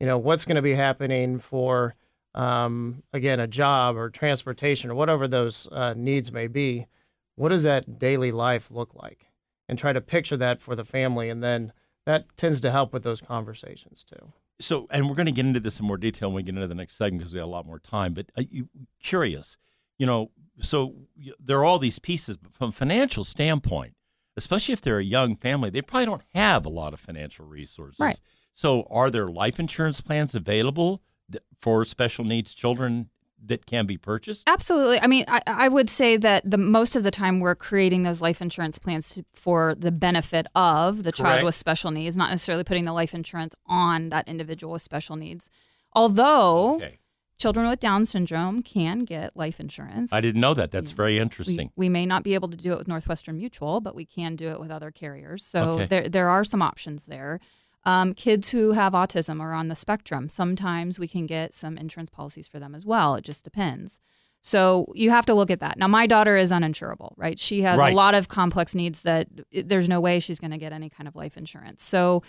you 0.00 0.06
know, 0.08 0.18
what's 0.18 0.44
going 0.44 0.56
to 0.56 0.62
be 0.62 0.74
happening 0.74 1.38
for, 1.38 1.94
um, 2.34 3.04
again, 3.12 3.38
a 3.38 3.46
job 3.46 3.96
or 3.96 4.10
transportation 4.10 4.90
or 4.90 4.96
whatever 4.96 5.28
those 5.28 5.68
uh, 5.70 5.94
needs 5.96 6.32
may 6.32 6.48
be. 6.48 6.88
What 7.36 7.50
does 7.50 7.62
that 7.62 8.00
daily 8.00 8.32
life 8.32 8.68
look 8.68 8.96
like? 8.96 9.26
And 9.68 9.78
try 9.78 9.92
to 9.92 10.00
picture 10.00 10.36
that 10.38 10.60
for 10.60 10.74
the 10.74 10.84
family. 10.84 11.28
And 11.28 11.40
then 11.40 11.72
that 12.04 12.36
tends 12.36 12.60
to 12.62 12.72
help 12.72 12.92
with 12.92 13.04
those 13.04 13.20
conversations 13.20 14.02
too. 14.02 14.32
So, 14.58 14.88
and 14.90 15.08
we're 15.08 15.14
going 15.14 15.26
to 15.26 15.30
get 15.30 15.46
into 15.46 15.60
this 15.60 15.78
in 15.78 15.86
more 15.86 15.98
detail 15.98 16.30
when 16.30 16.34
we 16.34 16.42
get 16.42 16.56
into 16.56 16.66
the 16.66 16.74
next 16.74 16.96
segment 16.96 17.20
because 17.20 17.32
we 17.32 17.38
have 17.38 17.46
a 17.46 17.52
lot 17.52 17.64
more 17.64 17.78
time. 17.78 18.12
But 18.12 18.32
uh, 18.36 18.42
you, 18.50 18.70
curious, 19.00 19.56
you 19.98 20.06
know, 20.06 20.32
so 20.60 20.96
there 21.38 21.58
are 21.58 21.64
all 21.64 21.78
these 21.78 22.00
pieces, 22.00 22.38
but 22.38 22.52
from 22.54 22.70
a 22.70 22.72
financial 22.72 23.22
standpoint, 23.22 23.94
especially 24.36 24.72
if 24.72 24.80
they're 24.80 24.98
a 24.98 25.04
young 25.04 25.36
family, 25.36 25.70
they 25.70 25.82
probably 25.82 26.06
don't 26.06 26.22
have 26.34 26.64
a 26.66 26.70
lot 26.70 26.92
of 26.92 27.00
financial 27.00 27.46
resources. 27.46 28.00
Right. 28.00 28.20
So, 28.54 28.86
are 28.90 29.10
there 29.10 29.28
life 29.28 29.58
insurance 29.58 30.00
plans 30.00 30.34
available 30.34 31.02
for 31.60 31.84
special 31.84 32.24
needs 32.24 32.52
children 32.52 33.08
that 33.44 33.66
can 33.66 33.86
be 33.86 33.96
purchased? 33.96 34.48
Absolutely. 34.48 35.00
I 35.00 35.06
mean, 35.06 35.24
I, 35.26 35.40
I 35.46 35.68
would 35.68 35.90
say 35.90 36.16
that 36.18 36.48
the 36.48 36.58
most 36.58 36.94
of 36.94 37.02
the 37.02 37.10
time 37.10 37.40
we're 37.40 37.54
creating 37.54 38.02
those 38.02 38.20
life 38.20 38.40
insurance 38.40 38.78
plans 38.78 39.14
to, 39.14 39.24
for 39.32 39.74
the 39.74 39.90
benefit 39.90 40.46
of 40.54 41.02
the 41.02 41.12
child 41.12 41.42
with 41.44 41.54
special 41.54 41.90
needs, 41.90 42.16
not 42.16 42.30
necessarily 42.30 42.64
putting 42.64 42.84
the 42.84 42.92
life 42.92 43.14
insurance 43.14 43.54
on 43.66 44.10
that 44.10 44.28
individual 44.28 44.74
with 44.74 44.82
special 44.82 45.16
needs. 45.16 45.50
Although 45.94 46.76
Okay. 46.76 46.98
Children 47.38 47.68
with 47.68 47.80
Down 47.80 48.06
syndrome 48.06 48.62
can 48.62 49.00
get 49.00 49.36
life 49.36 49.58
insurance. 49.58 50.12
I 50.12 50.20
didn't 50.20 50.40
know 50.40 50.54
that. 50.54 50.70
That's 50.70 50.90
Yeah. 50.90 50.96
very 50.96 51.18
interesting. 51.18 51.70
we 51.76 51.88
may 51.88 52.06
not 52.06 52.22
be 52.22 52.34
able 52.34 52.48
to 52.48 52.56
do 52.56 52.72
it 52.72 52.78
with 52.78 52.88
Northwestern 52.88 53.36
Mutual, 53.36 53.80
but 53.80 53.94
we 53.94 54.04
can 54.04 54.36
do 54.36 54.48
it 54.48 54.60
with 54.60 54.70
other 54.70 54.90
carriers. 54.90 55.44
So 55.44 55.64
Okay. 55.70 55.86
there 55.86 56.08
there 56.08 56.28
are 56.28 56.44
some 56.44 56.62
options 56.62 57.06
there. 57.06 57.40
Um, 57.84 58.14
kids 58.14 58.50
who 58.50 58.72
have 58.72 58.92
autism 58.92 59.40
or 59.40 59.52
on 59.52 59.66
the 59.68 59.74
spectrum, 59.74 60.28
sometimes 60.28 61.00
we 61.00 61.08
can 61.08 61.26
get 61.26 61.52
some 61.52 61.76
insurance 61.76 62.10
policies 62.10 62.46
for 62.46 62.60
them 62.60 62.74
as 62.76 62.86
well. 62.86 63.16
It 63.16 63.24
just 63.24 63.42
depends. 63.42 63.98
So 64.40 64.86
you 64.94 65.10
have 65.10 65.26
to 65.26 65.34
look 65.34 65.50
at 65.50 65.60
that. 65.60 65.78
Now, 65.78 65.86
my 65.88 66.06
daughter 66.06 66.36
is 66.36 66.50
uninsurable, 66.52 67.12
right? 67.16 67.38
She 67.38 67.62
has 67.62 67.78
Right. 67.78 67.92
a 67.92 67.96
lot 67.96 68.14
of 68.14 68.28
complex 68.28 68.74
needs 68.74 69.02
that 69.02 69.28
there's 69.52 69.88
no 69.88 70.00
way 70.00 70.18
she's 70.20 70.40
going 70.40 70.50
to 70.50 70.58
get 70.58 70.72
any 70.72 70.90
kind 70.90 71.06
of 71.08 71.14
life 71.14 71.36
insurance. 71.36 71.84
So 71.84 72.22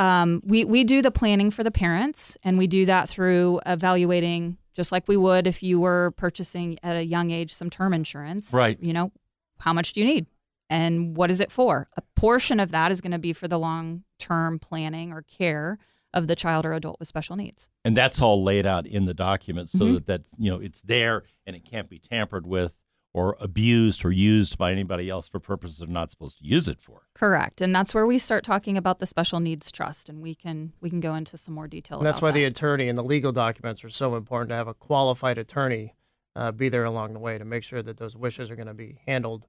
um, 0.00 0.40
we 0.44 0.64
we 0.64 0.82
do 0.84 1.02
the 1.02 1.10
planning 1.10 1.50
for 1.50 1.62
the 1.62 1.70
parents, 1.70 2.36
and 2.42 2.56
we 2.58 2.66
do 2.66 2.84
that 2.86 3.08
through 3.08 3.60
evaluating, 3.66 4.56
just 4.74 4.92
like 4.92 5.06
we 5.08 5.16
would 5.16 5.46
if 5.46 5.62
you 5.62 5.78
were 5.80 6.12
purchasing 6.16 6.78
at 6.82 6.96
a 6.96 7.04
young 7.04 7.30
age 7.30 7.52
some 7.52 7.70
term 7.70 7.92
insurance. 7.94 8.52
Right. 8.52 8.78
You 8.80 8.92
know, 8.92 9.12
how 9.58 9.72
much 9.72 9.92
do 9.92 10.00
you 10.00 10.06
need, 10.06 10.26
and 10.70 11.16
what 11.16 11.30
is 11.30 11.38
it 11.40 11.52
for? 11.52 11.88
A 11.96 12.02
portion 12.16 12.58
of 12.60 12.70
that 12.70 12.90
is 12.90 13.00
going 13.00 13.12
to 13.12 13.18
be 13.18 13.32
for 13.32 13.46
the 13.48 13.58
long 13.58 14.04
term 14.18 14.58
planning 14.58 15.12
or 15.12 15.22
care 15.22 15.78
of 16.12 16.26
the 16.26 16.34
child 16.34 16.66
or 16.66 16.72
adult 16.72 16.98
with 16.98 17.06
special 17.06 17.36
needs. 17.36 17.68
and 17.84 17.96
that's 17.96 18.20
all 18.20 18.42
laid 18.42 18.66
out 18.66 18.84
in 18.84 19.04
the 19.04 19.14
document 19.14 19.70
so 19.70 19.78
Mhm. 19.84 19.94
that 19.94 20.06
that 20.06 20.22
you 20.38 20.50
know 20.50 20.58
it's 20.58 20.80
there 20.80 21.22
and 21.46 21.54
it 21.54 21.64
can't 21.64 21.88
be 21.88 22.00
tampered 22.00 22.46
with 22.48 22.74
or 23.12 23.36
abused 23.40 24.04
or 24.04 24.12
used 24.12 24.56
by 24.56 24.70
anybody 24.70 25.08
else 25.08 25.28
for 25.28 25.40
purposes 25.40 25.78
they're 25.78 25.88
not 25.88 26.10
supposed 26.10 26.38
to 26.38 26.44
use 26.44 26.68
it 26.68 26.80
for. 26.80 27.02
Correct, 27.14 27.60
and 27.60 27.74
that's 27.74 27.94
where 27.94 28.06
we 28.06 28.18
start 28.18 28.44
talking 28.44 28.76
about 28.76 28.98
the 28.98 29.06
special 29.06 29.40
needs 29.40 29.70
trust, 29.72 30.08
and 30.08 30.22
we 30.22 30.34
can 30.34 30.72
we 30.80 30.90
can 30.90 31.00
go 31.00 31.14
into 31.14 31.36
some 31.36 31.54
more 31.54 31.68
detail. 31.68 31.98
And 31.98 32.06
that's 32.06 32.20
about 32.20 32.28
why 32.28 32.32
the 32.32 32.44
attorney 32.44 32.88
and 32.88 32.96
the 32.96 33.04
legal 33.04 33.32
documents 33.32 33.84
are 33.84 33.90
so 33.90 34.16
important 34.16 34.50
to 34.50 34.54
have 34.54 34.68
a 34.68 34.74
qualified 34.74 35.38
attorney 35.38 35.94
uh, 36.36 36.52
be 36.52 36.68
there 36.68 36.84
along 36.84 37.12
the 37.12 37.18
way 37.18 37.38
to 37.38 37.44
make 37.44 37.64
sure 37.64 37.82
that 37.82 37.96
those 37.96 38.16
wishes 38.16 38.50
are 38.50 38.56
going 38.56 38.68
to 38.68 38.74
be 38.74 39.00
handled 39.06 39.46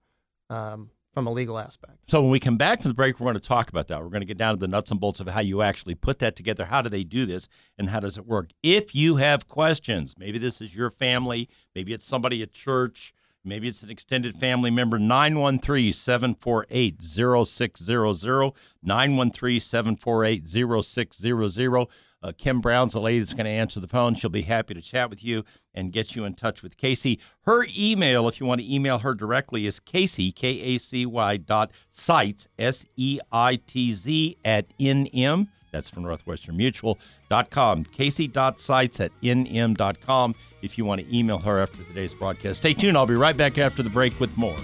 um, 0.49 0.89
from 1.13 1.27
a 1.27 1.31
legal 1.31 1.59
aspect. 1.59 2.09
So 2.09 2.21
when 2.21 2.31
we 2.31 2.39
come 2.39 2.57
back 2.57 2.81
from 2.81 2.89
the 2.89 2.95
break, 2.95 3.19
we're 3.19 3.25
going 3.25 3.39
to 3.39 3.47
talk 3.47 3.69
about 3.69 3.87
that. 3.89 4.01
We're 4.01 4.09
going 4.09 4.21
to 4.21 4.27
get 4.27 4.37
down 4.37 4.55
to 4.55 4.59
the 4.59 4.67
nuts 4.67 4.91
and 4.91 4.99
bolts 4.99 5.19
of 5.19 5.27
how 5.27 5.41
you 5.41 5.61
actually 5.61 5.95
put 5.95 6.19
that 6.19 6.35
together. 6.35 6.65
How 6.65 6.81
do 6.81 6.89
they 6.89 7.03
do 7.03 7.25
this, 7.25 7.47
and 7.77 7.89
how 7.89 7.99
does 7.99 8.17
it 8.17 8.25
work? 8.25 8.51
If 8.63 8.95
you 8.95 9.17
have 9.17 9.47
questions, 9.47 10.15
maybe 10.17 10.39
this 10.39 10.61
is 10.61 10.73
your 10.75 10.89
family, 10.89 11.49
maybe 11.75 11.93
it's 11.93 12.05
somebody 12.05 12.41
at 12.41 12.53
church, 12.53 13.13
maybe 13.43 13.67
it's 13.67 13.83
an 13.83 13.89
extended 13.89 14.37
family 14.37 14.71
member. 14.71 14.97
913 14.99 15.93
748 15.93 17.01
0600. 17.01 18.51
913 18.83 19.59
748 19.59 20.83
0600. 20.83 21.87
Uh, 22.23 22.31
Kim 22.37 22.61
Brown's 22.61 22.93
the 22.93 23.01
lady 23.01 23.19
that's 23.19 23.33
going 23.33 23.45
to 23.45 23.51
answer 23.51 23.79
the 23.79 23.87
phone. 23.87 24.13
She'll 24.13 24.29
be 24.29 24.43
happy 24.43 24.75
to 24.75 24.81
chat 24.81 25.09
with 25.09 25.23
you 25.23 25.43
and 25.73 25.91
get 25.91 26.15
you 26.15 26.23
in 26.23 26.35
touch 26.35 26.61
with 26.61 26.77
Kacy. 26.77 27.17
Her 27.41 27.65
email, 27.75 28.27
if 28.27 28.39
you 28.39 28.45
want 28.45 28.61
to 28.61 28.73
email 28.73 28.99
her 28.99 29.15
directly, 29.15 29.65
is 29.65 29.79
Kacy, 29.79 30.33
K 30.33 30.59
A 30.59 30.77
C 30.77 31.05
Y 31.05 31.37
dot 31.37 31.71
Seitz, 31.89 32.47
S 32.59 32.85
E 32.95 33.19
I 33.31 33.55
T 33.55 33.91
Z, 33.93 34.37
at 34.45 34.67
nm 34.77 35.47
That's 35.71 35.89
from 35.89 36.03
northwesternmutual.com. 36.03 37.85
Kacy.Seitz 37.85 38.99
at 38.99 39.11
nm.com 39.21 40.35
if 40.61 40.77
you 40.77 40.85
want 40.85 41.01
to 41.01 41.17
email 41.17 41.37
her 41.39 41.59
after 41.59 41.83
today's 41.83 42.13
broadcast. 42.13 42.57
Stay 42.57 42.73
tuned. 42.73 42.97
I'll 42.97 43.05
be 43.05 43.15
right 43.15 43.35
back 43.35 43.57
after 43.57 43.81
the 43.83 43.89
break 43.89 44.19
with 44.19 44.37
more. 44.37 44.57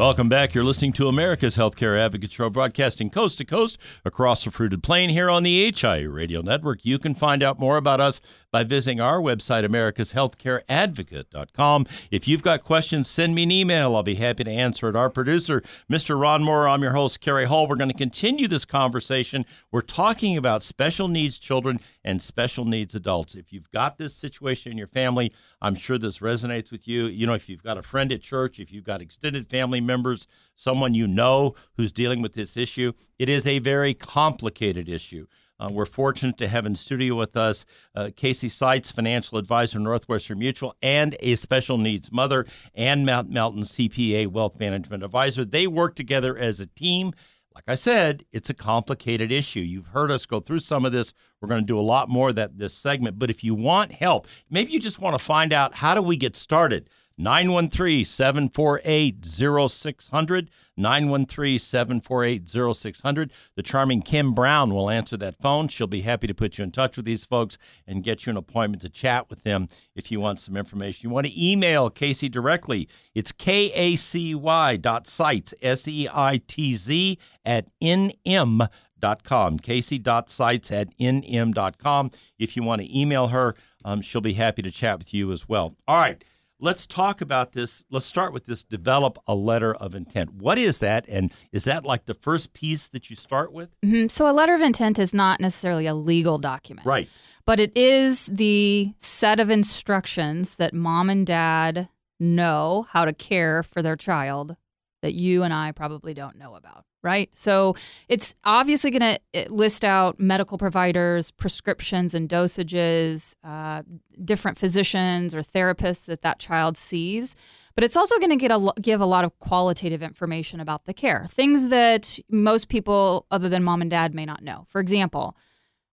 Welcome 0.00 0.30
back. 0.30 0.54
You're 0.54 0.64
listening 0.64 0.94
to 0.94 1.08
America's 1.08 1.58
Healthcare 1.58 2.00
Advocate 2.00 2.32
Show, 2.32 2.48
broadcasting 2.48 3.10
coast 3.10 3.36
to 3.36 3.44
coast 3.44 3.76
across 4.02 4.42
the 4.42 4.50
fruited 4.50 4.82
plain 4.82 5.10
here 5.10 5.28
on 5.28 5.42
the 5.42 5.70
HI 5.70 6.04
Radio 6.04 6.40
Network. 6.40 6.86
You 6.86 6.98
can 6.98 7.14
find 7.14 7.42
out 7.42 7.58
more 7.58 7.76
about 7.76 8.00
us 8.00 8.22
by 8.50 8.64
visiting 8.64 8.98
our 8.98 9.20
website, 9.20 9.62
americashealthcareadvocate.com. 9.62 11.86
If 12.10 12.26
you've 12.26 12.42
got 12.42 12.64
questions, 12.64 13.10
send 13.10 13.34
me 13.34 13.42
an 13.42 13.50
email. 13.50 13.94
I'll 13.94 14.02
be 14.02 14.14
happy 14.14 14.42
to 14.42 14.50
answer 14.50 14.88
it. 14.88 14.96
Our 14.96 15.10
producer, 15.10 15.62
Mr. 15.92 16.18
Ron 16.18 16.42
Moore, 16.42 16.66
I'm 16.66 16.80
your 16.80 16.92
host, 16.92 17.20
Cary 17.20 17.44
Hall. 17.44 17.68
We're 17.68 17.76
going 17.76 17.90
to 17.90 17.94
continue 17.94 18.48
this 18.48 18.64
conversation. 18.64 19.44
We're 19.70 19.82
talking 19.82 20.34
about 20.34 20.62
special 20.62 21.08
needs 21.08 21.36
children 21.36 21.78
and 22.04 22.22
special 22.22 22.64
needs 22.64 22.94
adults. 22.94 23.34
If 23.34 23.52
you've 23.52 23.70
got 23.70 23.98
this 23.98 24.14
situation 24.14 24.72
in 24.72 24.78
your 24.78 24.86
family, 24.86 25.32
I'm 25.60 25.74
sure 25.74 25.98
this 25.98 26.18
resonates 26.18 26.70
with 26.72 26.88
you. 26.88 27.06
You 27.06 27.26
know, 27.26 27.34
if 27.34 27.48
you've 27.48 27.62
got 27.62 27.78
a 27.78 27.82
friend 27.82 28.12
at 28.12 28.22
church, 28.22 28.58
if 28.58 28.72
you've 28.72 28.84
got 28.84 29.02
extended 29.02 29.48
family 29.48 29.80
members, 29.80 30.26
someone 30.56 30.94
you 30.94 31.06
know 31.06 31.54
who's 31.76 31.92
dealing 31.92 32.22
with 32.22 32.34
this 32.34 32.56
issue, 32.56 32.92
it 33.18 33.28
is 33.28 33.46
a 33.46 33.58
very 33.58 33.94
complicated 33.94 34.88
issue. 34.88 35.26
Uh, 35.60 35.68
we're 35.70 35.84
fortunate 35.84 36.38
to 36.38 36.48
have 36.48 36.64
in 36.64 36.74
studio 36.74 37.14
with 37.14 37.36
us 37.36 37.66
uh, 37.94 38.04
Kacy 38.04 38.50
Seitz, 38.50 38.90
financial 38.90 39.36
advisor, 39.36 39.78
Northwestern 39.78 40.38
Mutual, 40.38 40.74
and 40.80 41.16
a 41.20 41.34
special 41.34 41.76
needs 41.76 42.10
mother, 42.10 42.46
and 42.74 43.04
Matt 43.04 43.28
Melton 43.28 43.62
CPA 43.62 44.28
wealth 44.28 44.58
management 44.58 45.04
advisor. 45.04 45.44
They 45.44 45.66
work 45.66 45.94
together 45.96 46.36
as 46.36 46.60
a 46.60 46.66
team. 46.66 47.12
Like 47.54 47.64
I 47.66 47.74
said, 47.74 48.24
it's 48.32 48.48
a 48.48 48.54
complicated 48.54 49.32
issue. 49.32 49.60
You've 49.60 49.88
heard 49.88 50.10
us 50.10 50.24
go 50.24 50.40
through 50.40 50.60
some 50.60 50.84
of 50.84 50.92
this. 50.92 51.12
We're 51.40 51.48
going 51.48 51.62
to 51.62 51.66
do 51.66 51.78
a 51.78 51.82
lot 51.82 52.08
more 52.08 52.32
that 52.32 52.58
this 52.58 52.74
segment. 52.74 53.18
But 53.18 53.30
if 53.30 53.42
you 53.42 53.54
want 53.54 53.92
help, 53.92 54.28
maybe 54.48 54.72
you 54.72 54.78
just 54.78 55.00
want 55.00 55.18
to 55.18 55.24
find 55.24 55.52
out 55.52 55.74
how 55.74 55.94
do 55.94 56.02
we 56.02 56.16
get 56.16 56.36
started. 56.36 56.88
913 57.18 58.04
748 58.04 59.24
0600. 59.24 60.50
913 60.80 61.58
748 61.58 62.48
0600. 62.48 63.30
The 63.54 63.62
charming 63.62 64.02
Kim 64.02 64.34
Brown 64.34 64.74
will 64.74 64.90
answer 64.90 65.16
that 65.18 65.40
phone. 65.40 65.68
She'll 65.68 65.86
be 65.86 66.02
happy 66.02 66.26
to 66.26 66.34
put 66.34 66.58
you 66.58 66.64
in 66.64 66.72
touch 66.72 66.96
with 66.96 67.06
these 67.06 67.24
folks 67.24 67.58
and 67.86 68.02
get 68.02 68.26
you 68.26 68.30
an 68.30 68.36
appointment 68.36 68.82
to 68.82 68.88
chat 68.88 69.28
with 69.30 69.42
them 69.42 69.68
if 69.94 70.10
you 70.10 70.20
want 70.20 70.40
some 70.40 70.56
information. 70.56 71.08
You 71.08 71.14
want 71.14 71.26
to 71.26 71.50
email 71.50 71.90
Kacy 71.90 72.30
directly. 72.30 72.88
It's 73.14 73.32
K-A-C-Y 73.32 74.76
dot 74.76 75.06
Seitz, 75.06 75.54
S-E-I-T-Z 75.62 77.18
at 77.44 77.66
N-M 77.80 78.62
dot 78.98 79.24
com. 79.24 79.58
Kacy.Seitz 79.58 80.72
at 80.72 80.88
N-M 80.98 81.52
dot 81.52 81.78
com. 81.78 82.10
If 82.38 82.56
you 82.56 82.62
want 82.62 82.82
to 82.82 82.98
email 82.98 83.28
her, 83.28 83.54
um, 83.84 84.02
she'll 84.02 84.20
be 84.20 84.34
happy 84.34 84.62
to 84.62 84.70
chat 84.70 84.98
with 84.98 85.14
you 85.14 85.32
as 85.32 85.48
well. 85.48 85.76
All 85.88 85.96
right 85.96 86.22
let's 86.60 86.86
talk 86.86 87.20
about 87.20 87.52
this. 87.52 87.84
Let's 87.90 88.06
start 88.06 88.32
with 88.32 88.46
this 88.46 88.62
develop 88.62 89.18
a 89.26 89.34
letter 89.34 89.74
of 89.74 89.94
intent. 89.94 90.34
What 90.34 90.58
is 90.58 90.78
that? 90.78 91.06
And 91.08 91.32
is 91.52 91.64
that 91.64 91.84
like 91.84 92.06
the 92.06 92.14
first 92.14 92.52
piece 92.52 92.88
that 92.88 93.10
you 93.10 93.16
start 93.16 93.52
with? 93.52 93.70
Mm-hmm. 93.84 94.08
So, 94.08 94.30
a 94.30 94.32
letter 94.32 94.54
of 94.54 94.60
intent 94.60 94.98
is 94.98 95.12
not 95.12 95.40
necessarily 95.40 95.86
a 95.86 95.94
legal 95.94 96.38
document. 96.38 96.86
Right. 96.86 97.08
But 97.46 97.58
it 97.58 97.76
is 97.76 98.26
the 98.26 98.94
set 98.98 99.40
of 99.40 99.50
instructions 99.50 100.56
that 100.56 100.74
mom 100.74 101.10
and 101.10 101.26
dad 101.26 101.88
know 102.20 102.86
how 102.90 103.04
to 103.04 103.12
care 103.12 103.62
for 103.62 103.82
their 103.82 103.96
child 103.96 104.56
that 105.02 105.14
you 105.14 105.42
and 105.42 105.52
I 105.52 105.72
probably 105.72 106.14
don't 106.14 106.36
know 106.36 106.54
about, 106.54 106.84
right? 107.02 107.30
So 107.32 107.74
it's 108.08 108.34
obviously 108.44 108.90
going 108.90 109.16
to 109.32 109.50
list 109.50 109.84
out 109.84 110.20
medical 110.20 110.58
providers, 110.58 111.30
prescriptions 111.30 112.14
and 112.14 112.28
dosages, 112.28 113.34
uh, 113.42 113.82
different 114.24 114.58
physicians 114.58 115.34
or 115.34 115.42
therapists 115.42 116.04
that 116.06 116.22
that 116.22 116.38
child 116.38 116.76
sees. 116.76 117.34
But 117.74 117.84
it's 117.84 117.96
also 117.96 118.18
going 118.18 118.30
to 118.30 118.36
get 118.36 118.50
a, 118.50 118.72
give 118.80 119.00
a 119.00 119.06
lot 119.06 119.24
of 119.24 119.38
qualitative 119.38 120.02
information 120.02 120.60
about 120.60 120.84
the 120.84 120.94
care, 120.94 121.26
things 121.30 121.68
that 121.68 122.18
most 122.28 122.68
people 122.68 123.26
other 123.30 123.48
than 123.48 123.64
mom 123.64 123.80
and 123.80 123.90
dad 123.90 124.14
may 124.14 124.26
not 124.26 124.42
know. 124.42 124.66
For 124.68 124.80
example, 124.80 125.36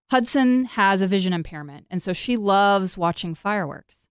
Hudson 0.10 0.66
has 0.66 1.02
a 1.02 1.08
vision 1.08 1.34
impairment, 1.34 1.86
and 1.90 2.02
so 2.02 2.14
she 2.14 2.38
loves 2.38 2.98
watching 2.98 3.36
fireworks. 3.36 4.07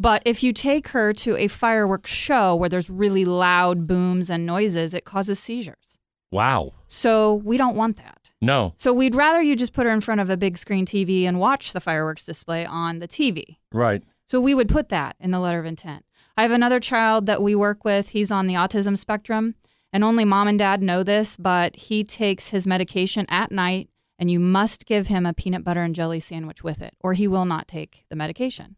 But 0.00 0.22
if 0.24 0.42
you 0.42 0.52
take 0.52 0.88
her 0.88 1.12
to 1.12 1.36
a 1.36 1.48
fireworks 1.48 2.10
show 2.10 2.54
where 2.54 2.68
there's 2.68 2.88
really 2.88 3.24
loud 3.24 3.86
booms 3.86 4.30
and 4.30 4.46
noises, 4.46 4.94
it 4.94 5.04
causes 5.04 5.40
seizures. 5.40 5.98
Wow. 6.30 6.74
So 6.86 7.34
we 7.34 7.56
don't 7.56 7.76
want 7.76 7.96
that. 7.96 8.30
No. 8.40 8.74
So 8.76 8.92
we'd 8.92 9.14
rather 9.14 9.42
you 9.42 9.56
just 9.56 9.72
put 9.72 9.86
her 9.86 9.92
in 9.92 10.00
front 10.00 10.20
of 10.20 10.30
a 10.30 10.36
big 10.36 10.56
screen 10.56 10.86
TV 10.86 11.24
and 11.24 11.40
watch 11.40 11.72
the 11.72 11.80
fireworks 11.80 12.24
display 12.24 12.64
on 12.64 13.00
the 13.00 13.08
TV. 13.08 13.56
Right. 13.72 14.02
So 14.26 14.40
we 14.40 14.54
would 14.54 14.68
put 14.68 14.90
that 14.90 15.16
in 15.18 15.30
the 15.30 15.40
letter 15.40 15.58
of 15.58 15.66
intent. 15.66 16.04
I 16.36 16.42
have 16.42 16.52
another 16.52 16.78
child 16.78 17.26
that 17.26 17.42
we 17.42 17.54
work 17.54 17.84
with. 17.84 18.10
He's 18.10 18.30
on 18.30 18.46
the 18.46 18.54
autism 18.54 18.96
spectrum, 18.96 19.56
and 19.92 20.04
only 20.04 20.24
mom 20.24 20.46
and 20.46 20.58
dad 20.58 20.82
know 20.82 21.02
this, 21.02 21.36
but 21.36 21.74
he 21.74 22.04
takes 22.04 22.48
his 22.48 22.66
medication 22.66 23.26
at 23.28 23.50
night, 23.50 23.88
and 24.18 24.30
you 24.30 24.38
must 24.38 24.86
give 24.86 25.08
him 25.08 25.26
a 25.26 25.32
peanut 25.32 25.64
butter 25.64 25.82
and 25.82 25.94
jelly 25.94 26.20
sandwich 26.20 26.62
with 26.62 26.80
it, 26.80 26.94
or 27.00 27.14
he 27.14 27.26
will 27.26 27.44
not 27.44 27.66
take 27.66 28.04
the 28.08 28.16
medication. 28.16 28.76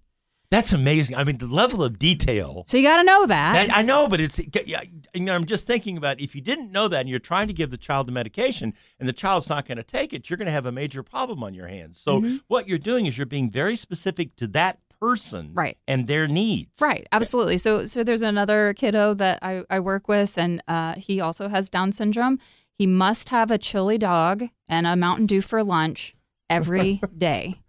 That's 0.51 0.73
amazing. 0.73 1.17
I 1.17 1.23
mean, 1.23 1.39
the 1.39 1.47
level 1.47 1.83
of 1.83 1.99
detail. 1.99 2.65
So 2.67 2.77
you 2.77 2.83
got 2.83 2.97
to 2.97 3.05
know 3.05 3.27
that. 3.27 3.69
that. 3.69 3.77
I 3.77 3.83
know, 3.83 4.09
but 4.09 4.21
it's. 4.21 4.39
You 4.39 5.21
know, 5.21 5.35
I'm 5.35 5.47
just 5.47 5.67
thinking 5.67 5.97
about 5.97 6.21
if 6.21 6.35
you 6.35 6.41
didn't 6.41 6.73
know 6.73 6.89
that 6.89 7.01
and 7.01 7.09
you're 7.09 7.19
trying 7.21 7.47
to 7.47 7.53
give 7.53 7.71
the 7.71 7.77
child 7.77 8.09
the 8.09 8.13
medication 8.13 8.75
and 8.99 9.09
the 9.09 9.13
child's 9.13 9.49
not 9.49 9.67
going 9.67 9.79
to 9.79 9.85
take 9.85 10.13
it, 10.13 10.29
you're 10.29 10.37
going 10.37 10.47
to 10.47 10.53
have 10.53 10.67
a 10.67 10.73
major 10.73 11.03
problem 11.03 11.45
on 11.45 11.55
your 11.55 11.69
hands. 11.69 12.01
So 12.01 12.21
mm-hmm. 12.21 12.37
what 12.49 12.69
you're 12.69 12.79
doing 12.79 13.07
is 13.07 13.17
you're 13.17 13.27
being 13.27 13.51
very 13.51 13.77
specific 13.77 14.35
to 14.37 14.47
that 14.49 14.81
person 15.01 15.53
right. 15.55 15.79
and 15.89 16.07
their 16.07 16.29
needs. 16.29 16.81
Right, 16.81 17.07
absolutely. 17.11 17.59
So 17.59 17.87
so 17.87 18.05
there's 18.05 18.23
another 18.23 18.75
kiddo 18.75 19.15
that 19.15 19.39
I, 19.43 19.63
I 19.71 19.81
work 19.81 20.09
with 20.09 20.37
and 20.37 20.63
uh, 20.69 20.95
he 20.95 21.21
also 21.21 21.49
has 21.49 21.71
Down 21.71 21.93
syndrome. 21.93 22.39
He 22.77 22.87
must 22.87 23.31
have 23.31 23.51
a 23.51 23.59
chili 23.59 23.99
dog 23.99 24.45
and 24.69 24.87
a 24.87 24.97
Mountain 24.97 25.27
Dew 25.27 25.41
for 25.41 25.63
lunch 25.65 26.15
every 26.49 27.01
day. 27.17 27.61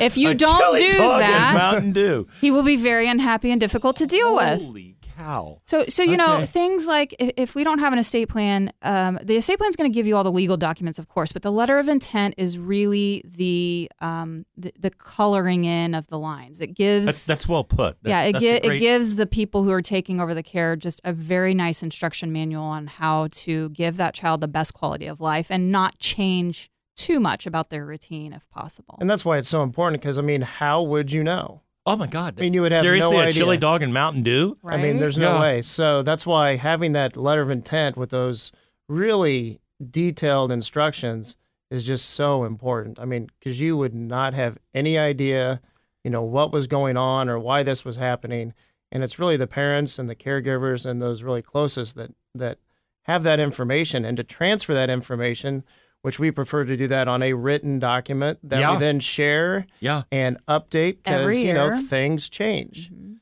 If 0.00 0.16
you 0.16 0.34
don't 0.34 0.78
do 0.78 0.92
that, 0.92 1.54
Mountain 1.54 1.92
Dew, 1.92 2.28
he 2.40 2.50
will 2.50 2.62
be 2.62 2.76
very 2.76 3.08
unhappy 3.08 3.50
and 3.50 3.60
difficult 3.60 3.96
to 3.96 4.06
deal 4.06 4.34
with. 4.34 4.62
Holy 4.62 4.96
cow! 5.16 5.60
So, 5.64 5.84
so 5.88 6.02
you 6.02 6.14
okay. 6.14 6.16
know 6.16 6.46
things 6.46 6.86
like 6.86 7.14
if 7.18 7.54
we 7.54 7.64
don't 7.64 7.78
have 7.78 7.92
an 7.92 7.98
estate 7.98 8.28
plan, 8.28 8.72
um, 8.82 9.18
the 9.22 9.36
estate 9.36 9.58
plan 9.58 9.70
is 9.70 9.76
going 9.76 9.90
to 9.90 9.94
give 9.94 10.06
you 10.06 10.16
all 10.16 10.24
the 10.24 10.32
legal 10.32 10.56
documents, 10.56 10.98
of 10.98 11.08
course, 11.08 11.32
but 11.32 11.42
the 11.42 11.52
letter 11.52 11.78
of 11.78 11.88
intent 11.88 12.34
is 12.36 12.58
really 12.58 13.22
the 13.24 13.90
um, 14.00 14.46
the, 14.56 14.72
the, 14.78 14.90
coloring 14.90 15.64
in 15.64 15.94
of 15.94 16.08
the 16.08 16.18
lines. 16.18 16.60
It 16.60 16.74
gives 16.74 17.06
that's, 17.06 17.26
that's 17.26 17.48
well 17.48 17.64
put. 17.64 18.02
That, 18.02 18.08
yeah, 18.08 18.22
it, 18.22 18.36
gi- 18.36 18.60
great... 18.60 18.76
it 18.76 18.78
gives 18.78 19.16
the 19.16 19.26
people 19.26 19.64
who 19.64 19.70
are 19.70 19.82
taking 19.82 20.20
over 20.20 20.34
the 20.34 20.42
care 20.42 20.76
just 20.76 21.00
a 21.04 21.12
very 21.12 21.54
nice 21.54 21.82
instruction 21.82 22.32
manual 22.32 22.64
on 22.64 22.86
how 22.86 23.28
to 23.30 23.70
give 23.70 23.96
that 23.96 24.14
child 24.14 24.40
the 24.40 24.48
best 24.48 24.74
quality 24.74 25.06
of 25.06 25.20
life 25.20 25.46
and 25.50 25.72
not 25.72 25.98
change 25.98 26.70
too 26.96 27.20
much 27.20 27.46
about 27.46 27.70
their 27.70 27.84
routine 27.84 28.32
if 28.32 28.48
possible. 28.50 28.96
And 29.00 29.08
that's 29.08 29.24
why 29.24 29.38
it's 29.38 29.48
so 29.48 29.62
important 29.62 30.02
because, 30.02 30.18
I 30.18 30.22
mean, 30.22 30.42
how 30.42 30.82
would 30.82 31.12
you 31.12 31.22
know? 31.22 31.62
Oh 31.88 31.94
my 31.94 32.08
God! 32.08 32.34
I 32.36 32.40
mean, 32.40 32.52
you 32.52 32.62
would 32.62 32.72
have 32.72 32.82
seriously 32.82 33.16
no 33.16 33.22
a 33.22 33.26
idea. 33.26 33.40
chili 33.40 33.56
dog 33.56 33.80
and 33.80 33.94
Mountain 33.94 34.24
Dew. 34.24 34.58
Right? 34.60 34.78
I 34.78 34.82
mean, 34.82 34.98
there's 34.98 35.16
no 35.16 35.34
yeah. 35.34 35.40
way. 35.40 35.62
So 35.62 36.02
that's 36.02 36.26
why 36.26 36.56
having 36.56 36.92
that 36.92 37.16
letter 37.16 37.42
of 37.42 37.50
intent 37.50 37.96
with 37.96 38.10
those 38.10 38.50
really 38.88 39.60
detailed 39.88 40.50
instructions 40.50 41.36
is 41.70 41.84
just 41.84 42.10
so 42.10 42.42
important. 42.44 42.98
I 42.98 43.04
mean, 43.04 43.28
because 43.38 43.60
you 43.60 43.76
would 43.76 43.94
not 43.94 44.34
have 44.34 44.58
any 44.74 44.98
idea, 44.98 45.60
you 46.02 46.10
know, 46.10 46.22
what 46.22 46.52
was 46.52 46.66
going 46.66 46.96
on 46.96 47.28
or 47.28 47.38
why 47.38 47.62
this 47.62 47.84
was 47.84 47.96
happening, 47.96 48.52
and 48.90 49.04
it's 49.04 49.20
really 49.20 49.36
the 49.36 49.46
parents 49.46 49.96
and 49.96 50.08
the 50.10 50.16
caregivers 50.16 50.86
and 50.86 51.00
those 51.00 51.22
really 51.22 51.42
closest 51.42 51.94
that 51.94 52.10
that 52.34 52.58
have 53.02 53.22
that 53.22 53.38
information, 53.38 54.04
and 54.04 54.16
to 54.16 54.24
transfer 54.24 54.74
that 54.74 54.90
information 54.90 55.62
which 56.06 56.20
we 56.20 56.30
prefer 56.30 56.64
to 56.64 56.76
do 56.76 56.86
that 56.86 57.08
on 57.08 57.20
a 57.20 57.32
written 57.32 57.80
document 57.80 58.38
that 58.44 58.60
yeah. 58.60 58.70
we 58.70 58.78
then 58.78 59.00
share 59.00 59.66
yeah. 59.80 60.04
and 60.12 60.38
update 60.46 60.98
because 61.02 61.42
you 61.42 61.52
know 61.52 61.82
things 61.82 62.28
change. 62.28 62.92
Mm-hmm. 62.92 63.14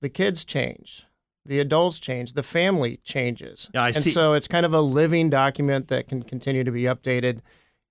The 0.00 0.08
kids 0.08 0.44
change, 0.44 1.06
the 1.46 1.60
adults 1.60 2.00
change, 2.00 2.32
the 2.32 2.42
family 2.42 2.96
changes. 3.04 3.70
Yeah, 3.72 3.84
I 3.84 3.88
and 3.90 4.02
see. 4.02 4.10
so 4.10 4.32
it's 4.32 4.48
kind 4.48 4.66
of 4.66 4.74
a 4.74 4.80
living 4.80 5.30
document 5.30 5.86
that 5.86 6.08
can 6.08 6.24
continue 6.24 6.64
to 6.64 6.72
be 6.72 6.82
updated 6.82 7.42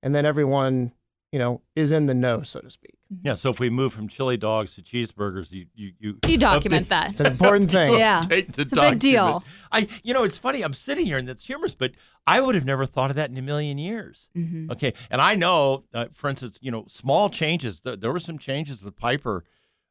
and 0.04 0.14
then 0.14 0.26
everyone, 0.26 0.92
you 1.32 1.40
know, 1.40 1.62
is 1.78 1.94
in 1.94 2.08
the 2.08 2.14
know, 2.14 2.44
so 2.44 2.60
to 2.60 2.70
speak. 2.70 2.99
Yeah, 3.24 3.34
so 3.34 3.50
if 3.50 3.60
we 3.60 3.70
move 3.72 3.92
from 3.92 4.08
chili 4.08 4.38
dogs 4.38 4.76
to 4.76 4.84
cheeseburgers, 4.84 5.52
you 5.52 5.66
you 5.74 5.94
you, 6.00 6.20
You 6.28 6.38
document 6.50 6.86
update- 6.86 6.90
that. 6.90 7.10
It's 7.12 7.20
an 7.20 7.26
important 7.26 7.72
thing. 7.72 7.94
Yeah. 7.98 8.24
It's 8.30 8.72
a 8.72 8.76
big 8.76 9.00
deal. 9.00 9.44
I, 9.72 9.88
you 10.04 10.14
know, 10.14 10.24
it's 10.24 10.38
funny. 10.38 10.62
I'm 10.62 10.76
sitting 10.76 11.06
here 11.08 11.18
and 11.18 11.28
that's 11.28 11.46
humorous, 11.46 11.74
but 11.74 11.92
I 12.28 12.40
would 12.40 12.54
have 12.54 12.66
never 12.66 12.86
thought 12.86 13.10
of 13.10 13.16
that 13.16 13.32
in 13.32 13.38
a 13.38 13.42
million 13.42 13.80
years. 13.80 14.30
Mm-hmm. 14.38 14.72
Okay, 14.72 14.94
and 15.10 15.22
I 15.22 15.34
know, 15.36 15.86
uh, 15.94 16.06
for 16.14 16.30
instance, 16.30 16.60
you 16.62 16.70
know, 16.70 16.86
small 16.88 17.30
changes. 17.30 17.82
There, 17.82 17.96
there 17.96 18.12
were 18.14 18.20
some 18.20 18.38
changes 18.38 18.84
with 18.84 18.96
Piper. 18.96 19.44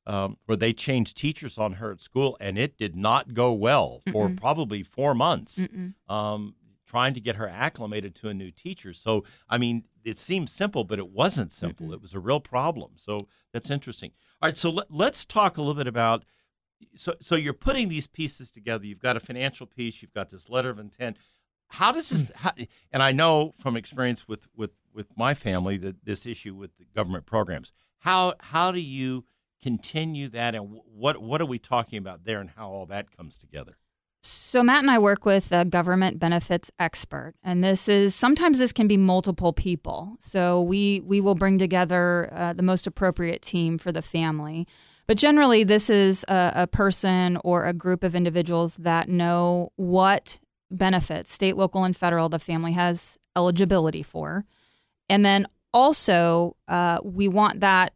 Um, 0.06 0.38
where 0.46 0.56
they 0.56 0.72
changed 0.72 1.18
teachers 1.18 1.58
on 1.58 1.74
her 1.74 1.92
at 1.92 2.00
school, 2.00 2.38
and 2.40 2.56
it 2.56 2.78
did 2.78 2.96
not 2.96 3.34
go 3.34 3.52
well 3.52 4.00
for 4.10 4.30
probably 4.30 4.82
four 4.82 5.14
months. 5.14 5.60
Um, 6.08 6.54
trying 6.86 7.12
to 7.12 7.20
get 7.20 7.36
her 7.36 7.46
acclimated 7.46 8.14
to 8.14 8.30
a 8.30 8.32
new 8.32 8.50
teacher. 8.50 8.94
So, 8.94 9.24
I 9.50 9.58
mean, 9.58 9.84
it 10.08 10.18
seems 10.18 10.52
simple, 10.52 10.84
but 10.84 10.98
it 10.98 11.10
wasn't 11.10 11.52
simple. 11.52 11.86
Mm-hmm. 11.86 11.94
It 11.94 12.02
was 12.02 12.14
a 12.14 12.18
real 12.18 12.40
problem. 12.40 12.92
So 12.96 13.28
that's 13.52 13.70
interesting. 13.70 14.12
All 14.40 14.48
right, 14.48 14.56
so 14.56 14.70
let, 14.70 14.86
let's 14.90 15.24
talk 15.24 15.56
a 15.56 15.60
little 15.60 15.74
bit 15.74 15.86
about. 15.86 16.24
So, 16.94 17.14
so 17.20 17.34
you're 17.34 17.52
putting 17.52 17.88
these 17.88 18.06
pieces 18.06 18.50
together. 18.50 18.86
You've 18.86 19.00
got 19.00 19.16
a 19.16 19.20
financial 19.20 19.66
piece. 19.66 20.00
You've 20.00 20.14
got 20.14 20.30
this 20.30 20.48
letter 20.48 20.70
of 20.70 20.78
intent. 20.78 21.16
How 21.68 21.92
does 21.92 22.08
this? 22.08 22.32
How, 22.34 22.52
and 22.92 23.02
I 23.02 23.12
know 23.12 23.52
from 23.58 23.76
experience 23.76 24.26
with 24.26 24.48
with 24.56 24.80
with 24.94 25.08
my 25.16 25.34
family 25.34 25.76
that 25.78 26.04
this 26.04 26.24
issue 26.24 26.54
with 26.54 26.76
the 26.78 26.86
government 26.94 27.26
programs. 27.26 27.72
How 27.98 28.34
how 28.40 28.70
do 28.72 28.80
you 28.80 29.24
continue 29.62 30.28
that, 30.28 30.54
and 30.54 30.80
what 30.86 31.20
what 31.20 31.42
are 31.42 31.46
we 31.46 31.58
talking 31.58 31.98
about 31.98 32.24
there, 32.24 32.40
and 32.40 32.50
how 32.50 32.70
all 32.70 32.86
that 32.86 33.14
comes 33.14 33.36
together? 33.36 33.76
So 34.30 34.62
Matt 34.62 34.80
and 34.82 34.90
I 34.90 34.98
work 34.98 35.24
with 35.24 35.52
a 35.52 35.64
government 35.64 36.18
benefits 36.18 36.70
expert, 36.78 37.34
and 37.42 37.64
this 37.64 37.88
is 37.88 38.14
sometimes 38.14 38.58
this 38.58 38.72
can 38.72 38.86
be 38.86 38.96
multiple 38.98 39.54
people. 39.54 40.16
So 40.20 40.60
we 40.60 41.00
we 41.00 41.20
will 41.20 41.34
bring 41.34 41.56
together 41.56 42.28
uh, 42.32 42.52
the 42.52 42.62
most 42.62 42.86
appropriate 42.86 43.40
team 43.40 43.78
for 43.78 43.90
the 43.90 44.02
family, 44.02 44.66
but 45.06 45.16
generally 45.16 45.64
this 45.64 45.88
is 45.88 46.24
a, 46.28 46.52
a 46.54 46.66
person 46.66 47.38
or 47.42 47.64
a 47.64 47.72
group 47.72 48.04
of 48.04 48.14
individuals 48.14 48.76
that 48.76 49.08
know 49.08 49.72
what 49.76 50.38
benefits, 50.70 51.32
state, 51.32 51.56
local, 51.56 51.84
and 51.84 51.96
federal, 51.96 52.28
the 52.28 52.38
family 52.38 52.72
has 52.72 53.16
eligibility 53.34 54.02
for, 54.02 54.44
and 55.08 55.24
then 55.24 55.46
also 55.72 56.54
uh, 56.68 56.98
we 57.02 57.28
want 57.28 57.60
that 57.60 57.94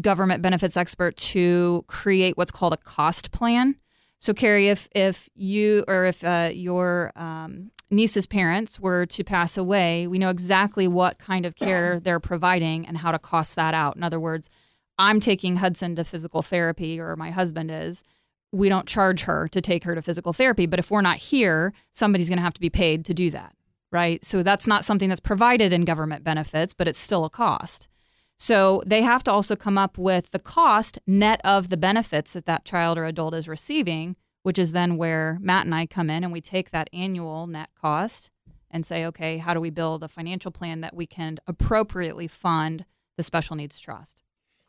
government 0.00 0.42
benefits 0.42 0.76
expert 0.76 1.16
to 1.16 1.84
create 1.86 2.36
what's 2.36 2.52
called 2.52 2.72
a 2.72 2.78
cost 2.78 3.30
plan. 3.30 3.76
So, 4.18 4.34
Cary, 4.34 4.68
if 4.68 4.88
if 4.94 5.28
you 5.34 5.84
or 5.86 6.06
if 6.06 6.24
uh, 6.24 6.50
your 6.52 7.12
um, 7.16 7.70
niece's 7.90 8.26
parents 8.26 8.80
were 8.80 9.06
to 9.06 9.24
pass 9.24 9.56
away, 9.56 10.06
we 10.06 10.18
know 10.18 10.30
exactly 10.30 10.88
what 10.88 11.18
kind 11.18 11.46
of 11.46 11.54
care 11.54 12.00
they're 12.02 12.20
providing 12.20 12.86
and 12.86 12.98
how 12.98 13.12
to 13.12 13.18
cost 13.18 13.54
that 13.56 13.74
out. 13.74 13.96
In 13.96 14.02
other 14.02 14.20
words, 14.20 14.50
I'm 14.98 15.20
taking 15.20 15.56
Hudson 15.56 15.94
to 15.96 16.04
physical 16.04 16.42
therapy, 16.42 17.00
or 17.00 17.14
my 17.16 17.30
husband 17.30 17.70
is. 17.70 18.02
We 18.50 18.70
don't 18.70 18.88
charge 18.88 19.24
her 19.24 19.46
to 19.48 19.60
take 19.60 19.84
her 19.84 19.94
to 19.94 20.00
physical 20.00 20.32
therapy, 20.32 20.64
but 20.64 20.78
if 20.78 20.90
we're 20.90 21.02
not 21.02 21.18
here, 21.18 21.74
somebody's 21.92 22.30
going 22.30 22.38
to 22.38 22.42
have 22.42 22.54
to 22.54 22.62
be 22.62 22.70
paid 22.70 23.04
to 23.04 23.12
do 23.12 23.30
that, 23.30 23.54
right? 23.92 24.24
So 24.24 24.42
that's 24.42 24.66
not 24.66 24.86
something 24.86 25.10
that's 25.10 25.20
provided 25.20 25.70
in 25.70 25.84
government 25.84 26.24
benefits, 26.24 26.72
but 26.72 26.88
it's 26.88 26.98
still 26.98 27.26
a 27.26 27.30
cost. 27.30 27.88
So 28.38 28.82
they 28.86 29.02
have 29.02 29.24
to 29.24 29.32
also 29.32 29.56
come 29.56 29.76
up 29.76 29.98
with 29.98 30.30
the 30.30 30.38
cost 30.38 30.98
net 31.06 31.40
of 31.44 31.70
the 31.70 31.76
benefits 31.76 32.34
that 32.34 32.46
that 32.46 32.64
child 32.64 32.96
or 32.96 33.04
adult 33.04 33.34
is 33.34 33.48
receiving, 33.48 34.16
which 34.44 34.58
is 34.58 34.72
then 34.72 34.96
where 34.96 35.38
Matt 35.40 35.66
and 35.66 35.74
I 35.74 35.86
come 35.86 36.08
in 36.08 36.22
and 36.22 36.32
we 36.32 36.40
take 36.40 36.70
that 36.70 36.88
annual 36.92 37.46
net 37.48 37.70
cost 37.80 38.30
and 38.70 38.86
say, 38.86 39.04
okay, 39.06 39.38
how 39.38 39.54
do 39.54 39.60
we 39.60 39.70
build 39.70 40.04
a 40.04 40.08
financial 40.08 40.52
plan 40.52 40.80
that 40.82 40.94
we 40.94 41.06
can 41.06 41.38
appropriately 41.46 42.28
fund 42.28 42.84
the 43.16 43.22
special 43.22 43.56
needs 43.56 43.80
trust? 43.80 44.22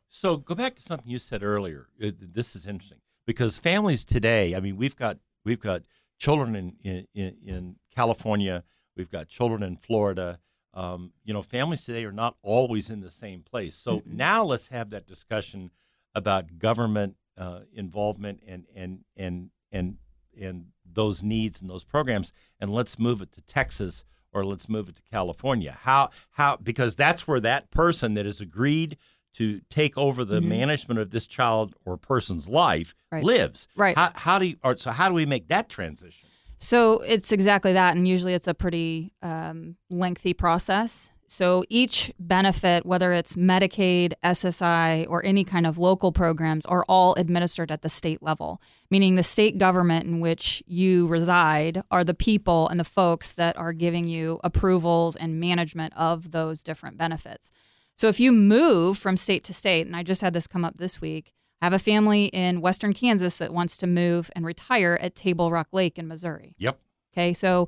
So 0.09 0.37
go 0.37 0.55
back 0.55 0.75
to 0.75 0.81
something 0.81 1.09
you 1.09 1.19
said 1.19 1.43
earlier. 1.43 1.89
Uh, 2.03 2.11
This 2.19 2.55
is 2.55 2.65
interesting 2.65 2.99
because 3.27 3.59
families 3.59 4.03
today. 4.03 4.55
I 4.55 4.59
mean, 4.59 4.77
we've 4.77 4.95
got 4.95 5.17
we've 5.45 5.59
got 5.59 5.83
children 6.17 6.55
in 6.55 7.05
in, 7.13 7.35
in 7.45 7.75
California. 7.95 8.63
We've 8.97 9.11
got 9.11 9.27
children 9.27 9.61
in 9.61 9.77
Florida. 9.77 10.39
Um, 10.73 11.13
you 11.23 11.33
know, 11.33 11.41
families 11.41 11.83
today 11.83 12.05
are 12.05 12.11
not 12.11 12.35
always 12.41 12.89
in 12.89 13.01
the 13.01 13.11
same 13.11 13.41
place. 13.41 13.75
So 13.75 14.03
now 14.05 14.43
let's 14.43 14.67
have 14.67 14.91
that 14.91 15.07
discussion 15.07 15.71
about 16.13 16.59
government 16.59 17.15
uh, 17.37 17.61
involvement 17.73 18.41
and 18.47 18.65
and 18.75 18.99
and 19.15 19.49
and 19.71 19.97
and 20.39 20.67
those 20.85 21.23
needs 21.23 21.61
and 21.61 21.69
those 21.69 21.83
programs, 21.83 22.31
and 22.59 22.71
let's 22.73 22.99
move 22.99 23.21
it 23.21 23.31
to 23.33 23.41
Texas 23.41 24.03
or 24.31 24.45
let's 24.45 24.69
move 24.69 24.89
it 24.89 24.95
to 24.97 25.01
California. 25.09 25.77
How 25.81 26.09
how 26.31 26.57
because 26.57 26.95
that's 26.95 27.27
where 27.27 27.39
that 27.39 27.71
person 27.71 28.13
that 28.13 28.25
has 28.25 28.39
agreed 28.39 28.97
to 29.33 29.61
take 29.69 29.97
over 29.97 30.25
the 30.25 30.41
management 30.41 30.99
of 30.99 31.11
this 31.11 31.25
child 31.27 31.75
or 31.85 31.97
person's 31.97 32.49
life 32.49 32.95
Right. 33.11 33.23
lives. 33.23 33.67
Right. 33.75 33.95
How, 33.95 34.11
how 34.15 34.39
do 34.39 34.45
you, 34.47 34.57
or, 34.63 34.75
so 34.77 34.91
how 34.91 35.07
do 35.07 35.15
we 35.15 35.25
make 35.25 35.47
that 35.47 35.69
transition? 35.69 36.28
So 36.59 36.99
it's 36.99 37.31
exactly 37.31 37.73
that, 37.73 37.95
and 37.95 38.07
usually 38.07 38.33
it's 38.33 38.47
a 38.47 38.53
pretty 38.53 39.13
um, 39.21 39.77
lengthy 39.89 40.33
process. 40.33 41.09
So 41.31 41.63
each 41.69 42.11
benefit, 42.19 42.87
whether 42.87 43.13
it's 43.13 43.35
Medicaid, 43.35 44.13
SSI, 44.23 45.05
or 45.07 45.23
any 45.23 45.43
kind 45.43 45.65
of 45.65 45.77
local 45.77 46.11
programs, 46.11 46.65
are 46.65 46.83
all 46.89 47.13
administered 47.15 47.71
at 47.71 47.81
the 47.81 47.87
state 47.87 48.21
level, 48.21 48.59
meaning 48.89 49.15
the 49.15 49.23
state 49.23 49.57
government 49.59 50.05
in 50.05 50.19
which 50.19 50.61
you 50.65 51.07
reside 51.07 51.83
are 51.91 52.03
the 52.03 52.15
people 52.15 52.67
and 52.67 52.79
the 52.79 52.83
folks 52.83 53.31
that 53.31 53.55
are 53.57 53.73
giving 53.73 54.07
you 54.07 54.39
approvals 54.43 55.15
and 55.15 55.39
management 55.39 55.93
of 55.95 56.31
those 56.31 56.63
different 56.63 56.97
benefits. 56.97 57.51
So 57.95 58.07
if 58.07 58.19
you 58.19 58.31
move 58.31 58.97
from 58.97 59.15
state 59.15 59.43
to 59.45 59.53
state, 59.53 59.85
and 59.85 59.95
I 59.95 60.03
just 60.03 60.21
had 60.21 60.33
this 60.33 60.47
come 60.47 60.65
up 60.65 60.77
this 60.77 60.99
week, 60.99 61.33
I 61.61 61.65
have 61.65 61.73
a 61.73 61.79
family 61.79 62.25
in 62.25 62.61
Western 62.61 62.93
Kansas 62.93 63.37
that 63.37 63.53
wants 63.53 63.75
to 63.77 63.87
move 63.87 64.29
and 64.35 64.45
retire 64.45 64.97
at 65.01 65.15
Table 65.15 65.51
Rock 65.51 65.67
Lake 65.71 65.97
in 65.97 66.07
Missouri. 66.07 66.55
Yep. 66.57 66.79
Okay, 67.13 67.33
so 67.33 67.67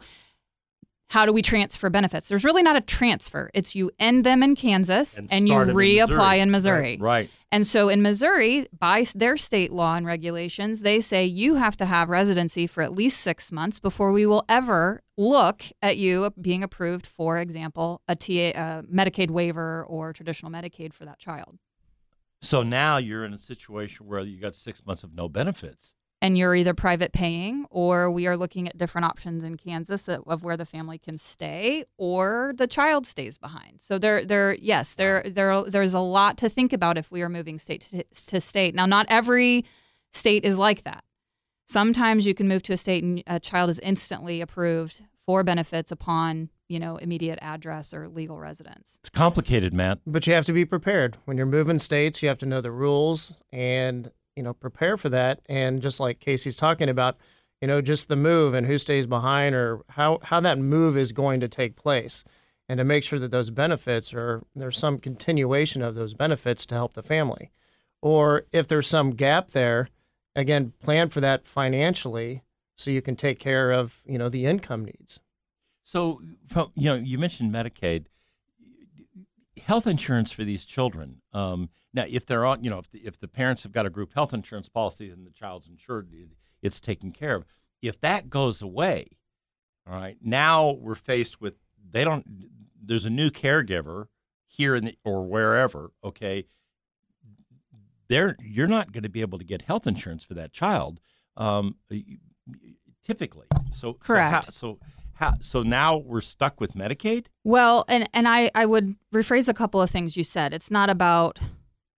how 1.12 1.26
do 1.26 1.34
we 1.34 1.42
transfer 1.42 1.90
benefits? 1.90 2.30
There's 2.30 2.46
really 2.46 2.64
not 2.64 2.78
a 2.78 2.82
transfer. 2.82 3.52
It's 3.54 3.76
you 3.76 3.92
end 4.00 4.24
them 4.24 4.42
in 4.42 4.56
Kansas 4.56 5.20
and, 5.30 5.46
you 5.46 5.56
start 5.56 5.68
it 5.68 5.72
in 5.72 5.76
reapply 5.76 6.08
Missouri. 6.08 6.40
in 6.40 6.52
Missouri. 6.52 6.98
Right. 7.02 7.02
right. 7.02 7.30
And 7.52 7.68
so 7.68 7.90
in 7.90 8.02
Missouri, 8.02 8.68
by 8.78 9.04
their 9.14 9.36
state 9.36 9.74
law 9.74 9.96
and 9.96 10.06
regulations, 10.06 10.82
they 10.82 11.02
say 11.02 11.26
you 11.26 11.56
have 11.56 11.76
to 11.78 11.86
have 11.86 12.08
residency 12.08 12.66
for 12.66 12.82
at 12.82 12.94
least 12.94 13.20
six 13.20 13.52
months 13.52 13.78
before 13.78 14.14
we 14.14 14.26
will 14.26 14.46
ever 14.48 15.04
look 15.18 15.64
at 15.82 15.98
you 15.98 16.32
being 16.40 16.64
approved, 16.64 17.06
for 17.06 17.40
example, 17.40 18.02
a 18.08 18.16
TA, 18.16 18.58
uh, 18.58 18.82
Medicaid 18.84 19.32
waiver 19.32 19.84
or 19.84 20.14
traditional 20.14 20.50
Medicaid 20.50 20.94
for 20.94 21.04
that 21.04 21.20
child. 21.20 21.58
So 22.42 22.64
now 22.64 22.98
you're 22.98 23.24
in 23.24 23.34
a 23.34 23.38
situation 23.38 24.08
where 24.08 24.22
you 24.22 24.40
got 24.40 24.56
six 24.56 24.86
months 24.86 25.04
of 25.04 25.14
no 25.14 25.30
benefits. 25.30 25.94
and 26.24 26.38
you're 26.38 26.54
either 26.56 26.76
private 26.76 27.14
paying 27.14 27.66
or 27.72 28.12
we 28.12 28.28
are 28.28 28.38
looking 28.38 28.68
at 28.68 28.78
different 28.78 29.06
options 29.06 29.44
in 29.44 29.58
Kansas 29.58 30.08
of 30.08 30.44
where 30.44 30.56
the 30.56 30.66
family 30.66 31.00
can 31.00 31.18
stay 31.18 31.84
or 31.98 32.54
the 32.56 32.68
child 32.68 33.08
stays 33.08 33.40
behind. 33.40 33.82
So 33.82 33.98
there 33.98 34.24
there 34.24 34.54
yes, 34.56 34.94
there 34.94 35.24
there 35.26 35.64
there's 35.64 35.96
a 35.96 36.00
lot 36.00 36.38
to 36.38 36.48
think 36.50 36.74
about 36.74 36.96
if 36.98 37.10
we 37.10 37.24
are 37.24 37.30
moving 37.30 37.58
state 37.58 37.82
to, 37.90 38.04
to 38.28 38.40
state. 38.40 38.76
Now 38.76 38.86
not 38.86 39.08
every 39.10 39.66
state 40.12 40.46
is 40.46 40.60
like 40.60 40.84
that. 40.84 41.04
Sometimes 41.66 42.28
you 42.28 42.36
can 42.36 42.48
move 42.48 42.62
to 42.64 42.74
a 42.74 42.78
state 42.78 43.04
and 43.04 43.24
a 43.26 43.40
child 43.40 43.70
is 43.72 43.80
instantly 43.80 44.42
approved 44.42 45.02
for 45.26 45.44
benefits 45.44 45.92
upon, 45.92 46.50
you 46.72 46.80
know, 46.80 46.96
immediate 46.96 47.38
address 47.42 47.94
or 47.94 48.08
legal 48.08 48.40
residence. 48.40 48.98
It's 49.02 49.10
complicated, 49.10 49.74
Matt. 49.74 50.00
But 50.08 50.26
you 50.26 50.32
have 50.34 50.46
to 50.46 50.54
be 50.54 50.64
prepared. 50.64 51.18
When 51.26 51.36
you're 51.36 51.46
moving 51.46 51.80
states, 51.80 52.24
you 52.24 52.30
have 52.30 52.38
to 52.38 52.46
know 52.46 52.62
the 52.62 52.72
rules 52.72 53.42
and, 53.52 54.10
you 54.38 54.44
know, 54.44 54.54
prepare 54.54 54.96
for 54.96 55.10
that. 55.10 55.42
And 55.48 55.82
just 55.82 56.00
like 56.00 56.22
Kacy's 56.22 56.56
talking 56.56 56.88
about, 56.88 57.18
you 57.60 57.68
know, 57.68 57.82
just 57.82 58.08
the 58.08 58.16
move 58.16 58.54
and 58.54 58.68
who 58.68 58.78
stays 58.78 59.06
behind 59.06 59.54
or 59.54 59.82
how, 59.90 60.20
how 60.24 60.40
that 60.40 60.58
move 60.58 60.96
is 60.96 61.12
going 61.12 61.42
to 61.42 61.50
take 61.50 61.76
place. 61.76 62.24
And 62.70 62.78
to 62.78 62.86
make 62.86 63.04
sure 63.04 63.20
that 63.20 63.32
those 63.32 63.50
benefits 63.50 64.14
are, 64.14 64.42
there's 64.56 64.78
some 64.78 64.98
continuation 64.98 65.82
of 65.82 65.96
those 65.96 66.14
benefits 66.14 66.66
to 66.68 66.76
help 66.76 66.94
the 66.94 67.04
family. 67.04 67.52
Or 68.02 68.46
if 68.54 68.66
there's 68.66 68.88
some 68.88 69.10
gap 69.10 69.52
there, 69.52 69.90
again, 70.38 70.72
plan 70.82 71.10
for 71.10 71.20
that 71.20 71.46
financially 71.46 72.44
so 72.78 72.90
you 72.90 73.02
can 73.02 73.18
take 73.18 73.40
care 73.40 73.72
of, 73.72 73.98
you 74.06 74.18
know, 74.18 74.30
the 74.30 74.46
income 74.46 74.86
needs. 74.86 75.20
So, 75.84 76.22
from, 76.46 76.72
you 76.76 76.90
know, 76.90 76.96
you 76.96 77.18
mentioned 77.18 77.52
Medicaid, 77.52 78.06
health 79.64 79.88
insurance 79.88 80.32
for 80.32 80.44
these 80.44 80.66
children. 80.66 81.22
Um, 81.34 81.70
now, 81.94 82.06
if 82.08 82.26
they're 82.26 82.46
on, 82.46 82.64
you 82.64 82.70
know, 82.70 82.80
if 82.80 82.90
the, 82.92 83.00
if 83.00 83.20
the 83.20 83.28
parents 83.28 83.64
have 83.64 83.72
got 83.72 83.86
a 83.86 83.90
group 83.90 84.14
health 84.14 84.34
insurance 84.34 84.70
policy 84.70 85.10
and 85.10 85.26
the 85.26 85.32
child's 85.32 85.68
insured, 85.68 86.10
it, 86.14 86.30
it's 86.62 86.80
taken 86.80 87.12
care 87.12 87.36
of. 87.36 87.46
If 87.82 88.00
that 88.02 88.30
goes 88.30 88.62
away, 88.62 89.18
all 89.88 89.96
right, 89.96 90.18
now 90.22 90.72
we're 90.72 90.96
faced 90.96 91.42
with 91.42 91.56
they 91.92 92.04
don't. 92.04 92.26
There's 92.82 93.06
a 93.06 93.10
new 93.10 93.30
caregiver 93.30 94.06
here 94.46 94.76
in 94.76 94.86
the, 94.86 94.96
or 95.04 95.26
wherever. 95.26 95.92
Okay, 96.04 96.46
they're 98.08 98.38
you're 98.40 98.68
not 98.68 98.92
going 98.92 99.04
to 99.04 99.10
be 99.10 99.22
able 99.22 99.40
to 99.40 99.44
get 99.44 99.64
health 99.64 99.88
insurance 99.88 100.24
for 100.24 100.36
that 100.36 100.54
child. 100.54 101.00
Um, 101.36 101.78
typically, 103.04 103.48
so 103.72 103.94
Correct. 103.94 104.54
So 104.54 104.68
how, 104.68 104.78
so 104.78 104.80
how, 105.22 105.36
so 105.40 105.64
now 105.64 105.98
we're 105.98 106.20
stuck 106.22 106.60
with 106.60 106.74
Medicaid. 106.74 107.28
Well, 107.44 107.86
and 107.88 108.10
and 108.14 108.28
I 108.28 108.52
I 108.54 108.66
would 108.66 108.96
rephrase 109.14 109.48
a 109.48 109.54
couple 109.54 109.82
of 109.82 109.90
things 109.90 110.18
you 110.18 110.24
said. 110.24 110.54
It's 110.54 110.72
not 110.72 110.90
about 110.90 111.40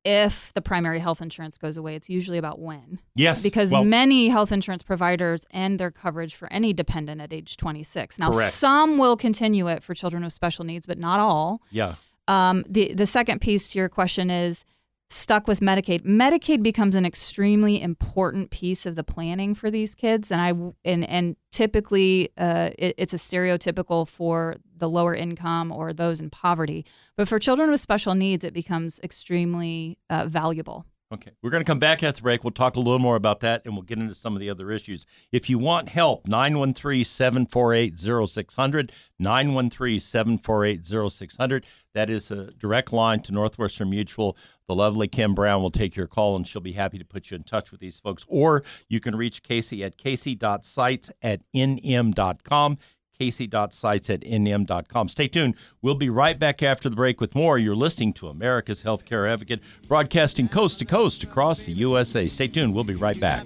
if 0.05 0.51
the 0.53 0.61
primary 0.61 0.99
health 0.99 1.21
insurance 1.21 1.57
goes 1.57 1.77
away. 1.77 1.95
It's 1.95 2.09
usually 2.09 2.37
about 2.37 2.59
when. 2.59 2.99
Yes. 3.15 3.41
Because 3.41 3.71
well, 3.71 3.85
many 3.85 4.27
health 4.29 4.51
insurance 4.51 4.83
providers 4.83 5.45
end 5.51 5.79
their 5.79 5.91
coverage 5.91 6.35
for 6.35 6.51
any 6.51 6.73
dependent 6.73 7.21
at 7.21 7.31
age 7.31 7.55
26. 7.55 8.19
Now, 8.19 8.31
Correct. 8.31 8.51
some 8.51 8.97
will 8.97 9.15
continue 9.15 9.67
it 9.69 9.81
for 9.81 9.93
children 9.93 10.23
with 10.23 10.33
special 10.33 10.65
needs, 10.65 10.85
but 10.85 10.97
not 10.97 11.19
all. 11.19 11.61
Yeah. 11.71 11.95
Um, 12.27 12.65
the 12.67 12.93
the 12.93 13.05
second 13.05 13.39
piece 13.39 13.71
to 13.71 13.79
your 13.79 13.89
question 13.89 14.29
is 14.29 14.65
stuck 15.09 15.47
with 15.47 15.59
Medicaid. 15.59 16.05
Medicaid 16.05 16.63
becomes 16.63 16.95
an 16.95 17.05
extremely 17.05 17.81
important 17.81 18.49
piece 18.49 18.85
of 18.85 18.95
the 18.95 19.03
planning 19.03 19.53
for 19.53 19.69
these 19.69 19.95
kids, 19.95 20.31
and 20.31 20.41
I 20.41 20.53
and 20.83 21.07
and 21.07 21.35
typically 21.51 22.29
uh, 22.37 22.71
it, 22.77 22.95
it's 22.97 23.13
a 23.13 23.17
stereotypical 23.17 24.07
for 24.07 24.55
the 24.75 24.89
lower 24.89 25.15
income 25.15 25.71
or 25.71 25.93
those 25.93 26.19
in 26.19 26.29
poverty. 26.29 26.85
But 27.15 27.27
for 27.27 27.39
children 27.39 27.71
with 27.71 27.81
special 27.81 28.15
needs, 28.15 28.43
it 28.43 28.53
becomes 28.53 28.99
extremely 29.03 29.97
uh, 30.09 30.25
valuable. 30.27 30.85
Okay. 31.11 31.31
We're 31.43 31.51
going 31.51 31.63
to 31.63 31.67
come 31.67 31.79
back 31.79 32.01
after 32.01 32.17
the 32.17 32.23
break. 32.23 32.43
We'll 32.43 32.51
talk 32.51 32.75
a 32.75 32.79
little 32.79 32.97
more 32.97 33.15
about 33.15 33.41
that 33.41 33.61
and 33.65 33.75
we'll 33.75 33.83
get 33.83 33.99
into 33.99 34.15
some 34.15 34.33
of 34.33 34.39
the 34.39 34.49
other 34.49 34.71
issues. 34.71 35.05
If 35.31 35.47
you 35.47 35.59
want 35.59 35.89
help, 35.89 36.27
913 36.27 37.03
748 37.03 37.99
0600. 37.99 38.91
913 39.19 39.99
748 39.99 41.11
0600. 41.11 41.65
That 41.93 42.09
is 42.09 42.31
a 42.31 42.51
direct 42.53 42.91
line 42.91 43.21
to 43.21 43.31
Northwestern 43.31 43.91
Mutual. 43.91 44.35
The 44.67 44.75
lovely 44.75 45.07
Kim 45.07 45.35
Brown 45.35 45.61
will 45.61 45.71
take 45.71 45.95
your 45.95 46.07
call 46.07 46.35
and 46.35 46.47
she'll 46.47 46.61
be 46.61 46.73
happy 46.73 46.97
to 46.97 47.05
put 47.05 47.29
you 47.29 47.35
in 47.35 47.43
touch 47.43 47.71
with 47.71 47.79
these 47.79 47.99
folks. 47.99 48.25
Or 48.27 48.63
you 48.89 48.99
can 48.99 49.15
reach 49.15 49.43
Kacy 49.43 49.85
at 49.85 49.97
kacy.seitz 49.97 51.11
at 51.21 51.41
nm.com 51.55 52.77
kacy.seitz 53.23 54.09
at 54.09 54.21
nm.com. 54.21 55.07
Stay 55.07 55.27
tuned. 55.27 55.55
We'll 55.81 55.95
be 55.95 56.09
right 56.09 56.37
back 56.37 56.63
after 56.63 56.89
the 56.89 56.95
break 56.95 57.21
with 57.21 57.35
more. 57.35 57.57
You're 57.57 57.75
listening 57.75 58.13
to 58.13 58.27
America's 58.27 58.83
Healthcare 58.83 59.31
Advocate, 59.31 59.61
broadcasting 59.87 60.47
coast 60.47 60.79
to 60.79 60.85
coast 60.85 61.23
across 61.23 61.65
the 61.65 61.73
USA. 61.73 62.27
Stay 62.27 62.47
tuned. 62.47 62.73
We'll 62.73 62.83
be 62.83 62.95
right 62.95 63.19
back. 63.19 63.45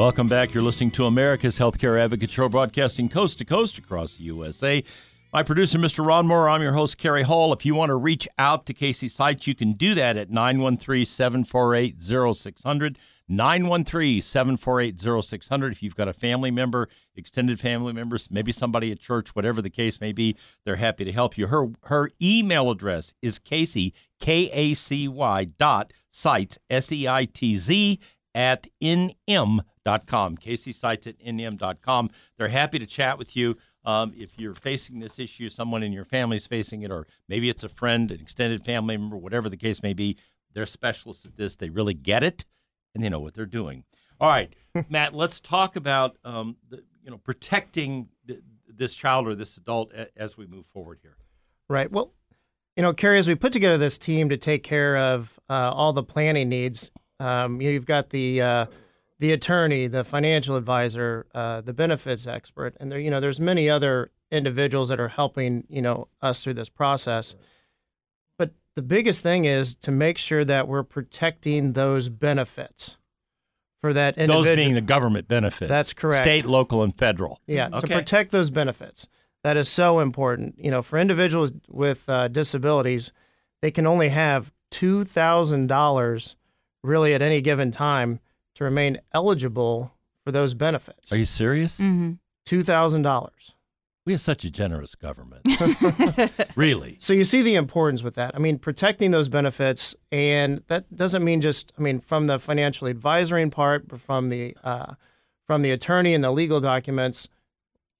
Welcome 0.00 0.28
back. 0.28 0.54
You're 0.54 0.62
listening 0.62 0.92
to 0.92 1.04
America's 1.04 1.58
Healthcare 1.58 2.00
Advocate 2.00 2.30
Show, 2.30 2.48
broadcasting 2.48 3.10
coast 3.10 3.36
to 3.36 3.44
coast 3.44 3.76
across 3.76 4.16
the 4.16 4.24
USA. 4.24 4.82
My 5.30 5.42
producer, 5.42 5.78
Mr. 5.78 6.04
Ron 6.06 6.26
Moore, 6.26 6.48
I'm 6.48 6.62
your 6.62 6.72
host, 6.72 6.96
Cary 6.96 7.22
Hall. 7.22 7.52
If 7.52 7.66
you 7.66 7.74
want 7.74 7.90
to 7.90 7.96
reach 7.96 8.26
out 8.38 8.64
to 8.64 8.72
Kacy 8.72 9.10
Seitz, 9.10 9.46
you 9.46 9.54
can 9.54 9.74
do 9.74 9.92
that 9.92 10.16
at 10.16 10.30
913 10.30 11.04
748 11.04 12.02
0600. 12.02 12.98
913 13.28 14.22
748 14.22 15.22
0600. 15.22 15.72
If 15.72 15.82
you've 15.82 15.96
got 15.96 16.08
a 16.08 16.14
family 16.14 16.50
member, 16.50 16.88
extended 17.14 17.60
family 17.60 17.92
members, 17.92 18.30
maybe 18.30 18.52
somebody 18.52 18.90
at 18.90 19.00
church, 19.00 19.36
whatever 19.36 19.60
the 19.60 19.68
case 19.68 20.00
may 20.00 20.12
be, 20.12 20.34
they're 20.64 20.76
happy 20.76 21.04
to 21.04 21.12
help 21.12 21.36
you. 21.36 21.48
Her, 21.48 21.66
her 21.84 22.10
email 22.22 22.70
address 22.70 23.12
is 23.20 23.38
Kacy, 23.38 23.92
K 24.18 24.48
A 24.50 24.72
C 24.72 25.08
Y 25.08 25.44
dot 25.44 25.92
seitz, 26.10 26.58
S 26.70 26.90
E 26.90 27.06
I 27.06 27.26
T 27.26 27.56
Z, 27.56 28.00
at 28.34 28.66
nm.com. 28.82 29.62
Kacy 29.86 30.74
Seitz 30.74 31.06
at 31.06 31.18
nm.com. 31.18 32.10
They're 32.36 32.48
happy 32.48 32.78
to 32.78 32.86
chat 32.86 33.18
with 33.18 33.36
you. 33.36 33.56
Um, 33.84 34.12
if 34.16 34.38
you're 34.38 34.54
facing 34.54 35.00
this 35.00 35.18
issue, 35.18 35.48
someone 35.48 35.82
in 35.82 35.92
your 35.92 36.04
family 36.04 36.36
is 36.36 36.46
facing 36.46 36.82
it, 36.82 36.90
or 36.90 37.06
maybe 37.28 37.48
it's 37.48 37.64
a 37.64 37.68
friend, 37.68 38.10
an 38.10 38.20
extended 38.20 38.62
family 38.64 38.96
member, 38.96 39.16
whatever 39.16 39.48
the 39.48 39.56
case 39.56 39.82
may 39.82 39.94
be, 39.94 40.18
they're 40.52 40.66
specialists 40.66 41.24
at 41.24 41.36
this. 41.36 41.56
They 41.56 41.70
really 41.70 41.94
get 41.94 42.22
it, 42.22 42.44
and 42.94 43.02
they 43.02 43.08
know 43.08 43.20
what 43.20 43.34
they're 43.34 43.46
doing. 43.46 43.84
All 44.20 44.28
right, 44.28 44.54
Matt, 44.90 45.14
let's 45.14 45.40
talk 45.40 45.76
about 45.76 46.18
um, 46.24 46.56
the, 46.68 46.82
you 47.02 47.10
know 47.10 47.16
protecting 47.18 48.08
th- 48.26 48.40
this 48.68 48.94
child 48.94 49.26
or 49.26 49.34
this 49.34 49.56
adult 49.56 49.92
a- 49.94 50.10
as 50.16 50.36
we 50.36 50.46
move 50.46 50.66
forward 50.66 50.98
here. 51.02 51.16
Right. 51.68 51.90
Well, 51.90 52.12
you 52.76 52.82
know, 52.82 52.92
Cary, 52.92 53.18
as 53.18 53.28
we 53.28 53.34
put 53.34 53.52
together 53.52 53.78
this 53.78 53.96
team 53.96 54.28
to 54.28 54.36
take 54.36 54.62
care 54.62 54.96
of 54.96 55.38
uh, 55.48 55.70
all 55.72 55.92
the 55.92 56.02
planning 56.02 56.48
needs, 56.48 56.90
um, 57.18 57.60
you've 57.60 57.86
got 57.86 58.10
the 58.10 58.42
uh, 58.42 58.66
the 59.20 59.32
attorney, 59.32 59.86
the 59.86 60.02
financial 60.02 60.56
advisor, 60.56 61.26
uh, 61.34 61.60
the 61.60 61.74
benefits 61.74 62.26
expert, 62.26 62.74
and 62.80 62.90
there, 62.90 62.98
you 62.98 63.10
know, 63.10 63.20
there's 63.20 63.38
many 63.38 63.68
other 63.68 64.10
individuals 64.32 64.88
that 64.88 64.98
are 64.98 65.08
helping, 65.08 65.64
you 65.68 65.82
know, 65.82 66.08
us 66.22 66.42
through 66.42 66.54
this 66.54 66.70
process. 66.70 67.34
But 68.38 68.52
the 68.76 68.82
biggest 68.82 69.22
thing 69.22 69.44
is 69.44 69.74
to 69.76 69.90
make 69.90 70.16
sure 70.16 70.44
that 70.46 70.68
we're 70.68 70.82
protecting 70.82 71.74
those 71.74 72.08
benefits 72.08 72.96
for 73.82 73.92
that 73.92 74.16
individual. 74.16 74.44
Those 74.44 74.56
being 74.56 74.74
the 74.74 74.80
government 74.80 75.28
benefits. 75.28 75.68
That's 75.68 75.92
correct. 75.92 76.24
State, 76.24 76.46
local, 76.46 76.82
and 76.82 76.96
federal. 76.96 77.40
Yeah, 77.46 77.68
to 77.68 77.86
protect 77.86 78.32
those 78.32 78.50
benefits. 78.50 79.06
That 79.44 79.56
is 79.56 79.68
so 79.68 80.00
important. 80.00 80.54
You 80.58 80.70
know, 80.70 80.80
for 80.80 80.98
individuals 80.98 81.52
with 81.68 82.08
uh, 82.08 82.28
disabilities, 82.28 83.12
they 83.60 83.70
can 83.70 83.86
only 83.86 84.08
have 84.08 84.52
two 84.70 85.04
thousand 85.04 85.66
dollars, 85.66 86.36
really, 86.82 87.12
at 87.12 87.20
any 87.20 87.42
given 87.42 87.70
time, 87.70 88.20
to 88.60 88.64
remain 88.64 89.00
eligible 89.12 89.92
for 90.22 90.32
those 90.32 90.52
benefits. 90.54 91.10
Are 91.12 91.16
you 91.16 91.24
serious? 91.24 91.80
Mm-hmm. 91.80 92.12
Two 92.44 92.62
thousand 92.62 93.02
dollars. 93.02 93.54
We 94.06 94.12
have 94.12 94.20
such 94.20 94.44
a 94.44 94.50
generous 94.50 94.94
government. 94.94 95.46
really. 96.56 96.96
So 97.00 97.12
you 97.12 97.24
see 97.24 97.42
the 97.42 97.54
importance 97.54 98.02
with 98.02 98.14
that. 98.14 98.34
I 98.34 98.38
mean, 98.38 98.58
protecting 98.58 99.10
those 99.10 99.28
benefits, 99.28 99.94
and 100.10 100.62
that 100.68 100.94
doesn't 100.94 101.24
mean 101.24 101.40
just. 101.40 101.72
I 101.78 101.82
mean, 101.82 102.00
from 102.00 102.26
the 102.26 102.38
financial 102.38 102.86
advisory 102.86 103.48
part, 103.48 103.88
but 103.88 104.00
from 104.00 104.28
the 104.28 104.56
uh, 104.62 104.94
from 105.46 105.62
the 105.62 105.70
attorney 105.70 106.14
and 106.14 106.22
the 106.22 106.30
legal 106.30 106.60
documents, 106.60 107.28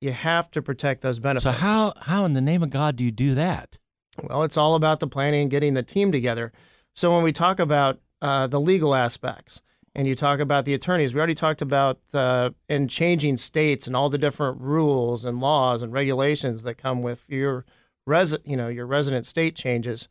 you 0.01 0.13
have 0.13 0.51
to 0.51 0.63
protect 0.63 1.01
those 1.01 1.19
benefits. 1.19 1.45
So 1.45 1.53
how 1.53 1.95
how 2.03 2.27
in 2.27 2.35
the 2.35 2.43
name 2.43 2.63
of 2.63 2.71
God 2.71 2.97
do 2.97 3.05
you 3.05 3.11
do 3.11 3.35
that? 3.35 3.79
Well, 4.23 4.43
it's 4.43 4.59
all 4.59 4.75
about 4.75 5.01
the 5.01 5.07
planning 5.07 5.43
and 5.43 5.51
getting 5.51 5.73
the 5.73 5.83
team 5.83 6.13
together. 6.13 6.53
So 6.95 7.15
when 7.15 7.23
we 7.23 7.33
talk 7.33 7.59
about 7.59 7.99
uh, 8.21 8.47
the 8.47 8.61
legal 8.61 8.95
aspects 8.95 9.63
and 9.95 10.07
you 10.07 10.15
talk 10.15 10.39
about 10.41 10.65
the 10.65 10.75
attorneys, 10.75 11.13
we 11.15 11.19
already 11.19 11.35
talked 11.35 11.63
about 11.63 11.99
uh, 12.15 12.51
in 12.69 12.89
changing 12.89 13.37
states 13.37 13.87
and 13.87 13.97
all 13.97 14.09
the 14.09 14.19
different 14.19 14.61
rules 14.61 15.25
and 15.25 15.41
laws 15.41 15.83
and 15.83 15.93
regulations 15.93 16.63
that 16.63 16.75
come 16.79 17.03
with 17.03 17.25
your 17.29 17.65
resi- 18.09 18.41
you 18.45 18.57
know, 18.57 18.69
your 18.69 18.87
resident 18.87 19.27
state 19.27 19.57
changes. 19.57 20.09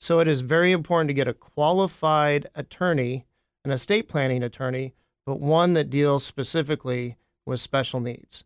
So 0.00 0.18
it 0.20 0.28
is 0.28 0.40
very 0.40 0.72
important 0.72 1.08
to 1.08 1.14
get 1.14 1.28
a 1.28 1.34
qualified 1.34 2.48
attorney, 2.54 3.26
an 3.64 3.70
estate 3.70 4.08
planning 4.08 4.42
attorney, 4.42 4.94
but 5.26 5.40
one 5.40 5.74
that 5.74 5.90
deals 5.90 6.24
specifically 6.24 7.16
with 7.46 7.60
special 7.60 8.00
needs. 8.00 8.44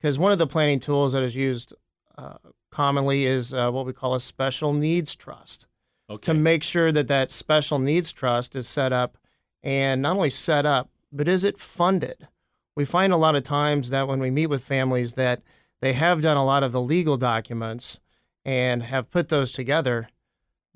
Because 0.00 0.18
one 0.18 0.32
of 0.32 0.38
the 0.38 0.46
planning 0.46 0.80
tools 0.80 1.12
that 1.12 1.22
is 1.22 1.36
used 1.36 1.74
uh, 2.18 2.34
commonly 2.70 3.24
is 3.26 3.54
uh, 3.54 3.70
what 3.70 3.86
we 3.86 3.92
call 3.92 4.14
a 4.14 4.20
special 4.20 4.72
needs 4.72 5.14
trust 5.14 5.66
Okay. 6.10 6.20
to 6.20 6.34
make 6.34 6.62
sure 6.62 6.92
that 6.92 7.08
that 7.08 7.30
special 7.30 7.78
needs 7.78 8.12
trust 8.12 8.54
is 8.54 8.68
set 8.68 8.92
up 8.92 9.16
and 9.64 10.00
not 10.02 10.14
only 10.16 10.30
set 10.30 10.64
up 10.66 10.88
but 11.12 11.26
is 11.26 11.42
it 11.42 11.58
funded 11.58 12.28
we 12.76 12.84
find 12.84 13.12
a 13.12 13.16
lot 13.16 13.34
of 13.34 13.42
times 13.42 13.90
that 13.90 14.06
when 14.06 14.20
we 14.20 14.30
meet 14.30 14.46
with 14.48 14.62
families 14.62 15.14
that 15.14 15.40
they 15.80 15.92
have 15.94 16.22
done 16.22 16.36
a 16.36 16.44
lot 16.44 16.62
of 16.62 16.70
the 16.72 16.80
legal 16.80 17.16
documents 17.16 17.98
and 18.44 18.82
have 18.84 19.10
put 19.10 19.28
those 19.28 19.50
together 19.50 20.08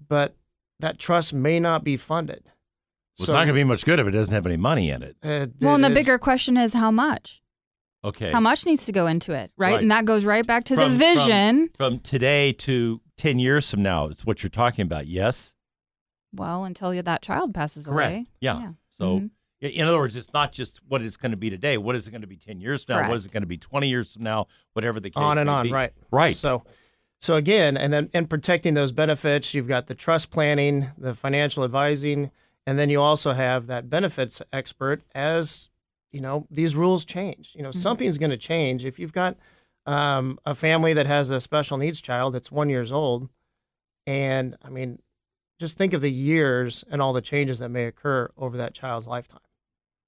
but 0.08 0.34
that 0.80 0.98
trust 0.98 1.32
may 1.34 1.58
not 1.60 1.84
be 1.84 1.96
funded 1.96 2.44
Well, 3.18 3.24
it's 3.24 3.28
not 3.28 3.34
going 3.44 3.48
to 3.48 3.52
be 3.54 3.64
much 3.64 3.84
good 3.84 3.98
if 3.98 4.06
it 4.06 4.12
doesn't 4.12 4.32
have 4.34 4.46
any 4.46 4.56
money 4.56 4.90
in 4.90 5.02
it. 5.02 5.16
uh, 5.22 5.46
Well, 5.60 5.74
and 5.74 5.84
the 5.84 5.88
it 5.90 5.96
is- 5.98 6.06
bigger 6.06 6.18
question 6.18 6.56
is 6.56 6.72
how 6.72 6.90
much? 6.90 7.42
Okay. 8.04 8.30
How 8.30 8.38
much 8.38 8.64
needs 8.64 8.86
to 8.86 8.92
go 8.92 9.08
into 9.08 9.32
it, 9.32 9.50
right? 9.56 9.72
Right. 9.72 9.80
And 9.82 9.90
that 9.90 10.04
goes 10.04 10.24
right 10.24 10.46
back 10.46 10.62
to 10.66 10.76
From- 10.76 10.92
the 10.92 10.96
vision. 10.96 11.68
From, 11.76 11.94
from 11.94 11.98
today 12.00 12.52
to 12.52 13.00
10 13.16 13.40
years 13.40 13.68
from 13.68 13.82
now, 13.82 14.04
it's 14.06 14.24
what 14.24 14.44
you're 14.44 14.50
talking 14.50 14.84
about, 14.84 15.08
yes? 15.08 15.54
Well, 16.32 16.64
until 16.64 16.92
you- 16.94 17.02
that 17.02 17.22
child 17.22 17.54
passes 17.54 17.86
Correct. 17.86 18.12
away. 18.12 18.26
Yeah. 18.40 18.72
So, 18.88 19.20
Mhm. 19.20 19.30
in 19.60 19.86
other 19.86 19.98
words, 19.98 20.16
it's 20.16 20.32
not 20.32 20.52
just 20.52 20.78
what 20.86 21.02
it's 21.02 21.16
going 21.16 21.30
to 21.30 21.36
be 21.36 21.50
today. 21.50 21.78
What 21.78 21.96
is 21.96 22.06
it 22.06 22.10
going 22.10 22.20
to 22.22 22.26
be 22.26 22.36
10 22.36 22.60
years 22.60 22.84
from 22.84 22.96
now? 22.96 23.08
What 23.08 23.16
is 23.16 23.26
it 23.26 23.32
going 23.32 23.42
to 23.42 23.46
be 23.46 23.56
20 23.58 23.88
years 23.88 24.12
from 24.12 24.22
now? 24.24 24.46
Whatever 24.72 25.00
the 25.00 25.10
case 25.10 25.20
on 25.20 25.38
and 25.38 25.46
may 25.46 25.52
on, 25.52 25.62
be. 25.66 25.72
right? 25.72 25.92
Right. 26.10 26.36
So, 26.36 26.64
so 27.20 27.34
again, 27.34 27.76
and 27.76 27.92
then 27.92 28.10
and 28.14 28.28
protecting 28.30 28.74
those 28.74 28.92
benefits, 28.92 29.54
you've 29.54 29.68
got 29.68 29.86
the 29.86 29.94
trust 29.94 30.30
planning, 30.30 30.88
the 30.98 31.14
financial 31.14 31.64
advising, 31.64 32.30
and 32.66 32.78
then 32.78 32.90
you 32.90 33.00
also 33.00 33.32
have 33.32 33.66
that 33.68 33.88
benefits 33.90 34.40
expert. 34.52 35.02
As 35.14 35.70
you 36.12 36.20
know, 36.20 36.46
these 36.50 36.74
rules 36.74 37.04
change. 37.04 37.54
You 37.54 37.62
know, 37.62 37.70
something's 37.72 38.16
going 38.18 38.30
to 38.30 38.36
change. 38.38 38.84
If 38.84 38.98
you've 38.98 39.12
got 39.12 39.36
um, 39.86 40.38
a 40.46 40.54
family 40.54 40.92
that 40.94 41.06
has 41.06 41.30
a 41.30 41.40
special 41.40 41.76
needs 41.78 42.00
child 42.00 42.34
that's 42.34 42.50
one 42.52 42.68
years 42.70 42.92
old, 42.92 43.28
and 44.06 44.56
I 44.62 44.68
mean, 44.70 45.00
just 45.58 45.76
think 45.76 45.92
of 45.92 46.00
the 46.00 46.10
years 46.10 46.84
and 46.90 47.00
all 47.02 47.12
the 47.12 47.20
changes 47.20 47.58
that 47.58 47.68
may 47.70 47.84
occur 47.84 48.30
over 48.36 48.56
that 48.56 48.74
child's 48.74 49.06
lifetime. 49.06 49.40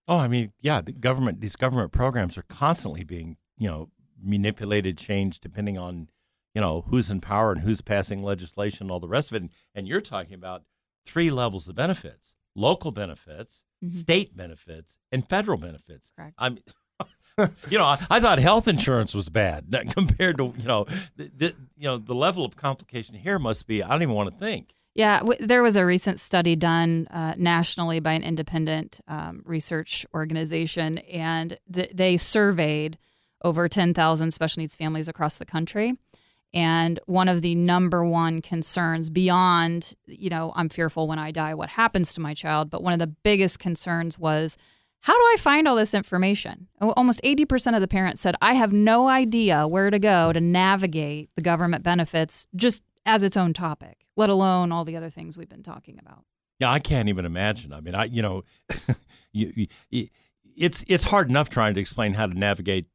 Oh, 0.09 0.17
I 0.19 0.29
mean, 0.29 0.53
yeah, 0.61 0.81
the 0.81 0.93
government, 0.93 1.41
these 1.41 1.57
government 1.57 1.93
programs 1.93 2.37
are 2.39 2.43
constantly 2.43 3.05
being, 3.05 3.37
you 3.59 3.69
know, 3.69 3.91
manipulated, 4.23 4.99
changed 4.99 5.41
depending 5.43 5.79
on 5.79 6.09
you 6.55 6.61
know 6.61 6.83
who's 6.89 7.11
in 7.11 7.21
power 7.21 7.53
and 7.53 7.61
who's 7.61 7.81
passing 7.81 8.23
legislation, 8.23 8.85
and 8.85 8.91
all 8.91 8.99
the 9.01 9.09
rest 9.09 9.31
of 9.31 9.37
it. 9.37 9.43
And, 9.43 9.51
and 9.75 9.87
you're 9.89 10.01
talking 10.01 10.35
about 10.35 10.63
three 11.07 11.31
levels 11.31 11.69
of 11.69 11.75
benefits: 11.77 12.35
local 12.57 12.91
benefits, 12.91 13.63
Mhm. 13.85 13.93
state 13.93 14.37
benefits, 14.37 14.97
and 15.13 15.29
federal 15.29 15.59
benefits. 15.59 16.11
Correct. 16.17 16.35
I'm. 16.39 16.59
you 17.71 17.79
know, 17.79 17.85
I, 17.85 18.05
I 18.11 18.21
thought 18.21 18.39
health 18.39 18.69
insurance 18.69 19.15
was 19.15 19.29
bad 19.31 19.73
compared 19.91 20.37
to 20.39 20.53
you 20.59 20.67
know, 20.67 20.85
the, 21.17 21.31
the, 21.35 21.47
you 21.79 21.85
know, 21.85 21.97
the 21.97 22.15
level 22.15 22.45
of 22.45 22.57
complication 22.57 23.15
here 23.15 23.39
must 23.39 23.67
be. 23.67 23.83
I 23.83 23.89
don't 23.89 24.03
even 24.03 24.15
want 24.15 24.31
to 24.31 24.39
think. 24.39 24.75
Yeah, 24.95 25.21
w- 25.21 25.47
there 25.47 25.63
was 25.63 25.77
a 25.77 25.87
recent 25.87 26.19
study 26.21 26.57
done 26.57 27.07
uh, 27.11 27.35
nationally 27.37 28.01
by 28.01 28.13
an 28.13 28.23
independent 28.23 29.01
um, 29.07 29.43
research 29.45 30.05
organization, 30.15 30.99
and 30.99 31.59
th- 31.73 31.93
they 31.95 32.17
surveyed 32.17 32.99
over 33.43 33.69
10,000 33.69 34.33
special 34.33 34.61
needs 34.61 34.77
families 34.77 35.09
across 35.09 35.39
the 35.39 35.47
country. 35.47 35.95
And 36.53 36.99
one 37.07 37.29
of 37.29 37.43
the 37.43 37.55
number 37.55 38.05
one 38.05 38.43
concerns 38.43 39.09
beyond, 39.09 39.95
you 40.07 40.29
know, 40.29 40.53
I'm 40.57 40.69
fearful 40.69 41.07
when 41.07 41.19
I 41.19 41.31
die, 41.31 41.55
what 41.55 41.71
happens 41.71 42.13
to 42.15 42.21
my 42.21 42.35
child, 42.35 42.71
but 42.71 42.83
one 42.83 42.93
of 42.93 42.99
the 42.99 43.07
biggest 43.07 43.61
concerns 43.61 44.19
was, 44.19 44.57
how 45.03 45.15
do 45.15 45.33
I 45.33 45.37
find 45.39 45.67
all 45.67 45.77
this 45.77 45.95
information? 45.95 46.67
Almost 46.81 47.23
80% 47.23 47.75
of 47.75 47.81
the 47.81 47.89
parents 47.89 48.21
said, 48.21 48.35
I 48.43 48.55
have 48.55 48.73
no 48.73 49.09
idea 49.09 49.67
where 49.67 49.91
to 49.91 49.99
go 49.99 50.33
to 50.33 50.41
navigate 50.41 51.31
the 51.37 51.43
government 51.43 51.83
benefits 51.83 52.47
just 52.55 52.83
as 53.11 53.25
its 53.25 53.37
own 53.37 53.53
topic, 53.53 54.07
let 54.17 54.31
alone 54.31 54.71
all 54.71 54.85
the 54.85 54.97
other 54.97 55.11
things 55.11 55.37
we've 55.37 55.49
been 55.49 55.65
talking 55.65 55.99
about. 56.01 56.25
Yeah, 56.61 56.71
I 56.71 56.79
can't 56.79 57.09
even 57.09 57.25
imagine. 57.25 57.73
I 57.73 57.81
mean, 57.81 57.95
I 57.95 58.05
you 58.05 58.23
know, 58.23 58.45
you, 59.33 59.67
you, 59.91 60.09
it's 60.57 60.85
it's 60.87 61.05
hard 61.05 61.29
enough 61.29 61.49
trying 61.49 61.75
to 61.75 61.81
explain 61.81 62.15
how 62.15 62.27
to 62.27 62.39
navigate 62.39 62.87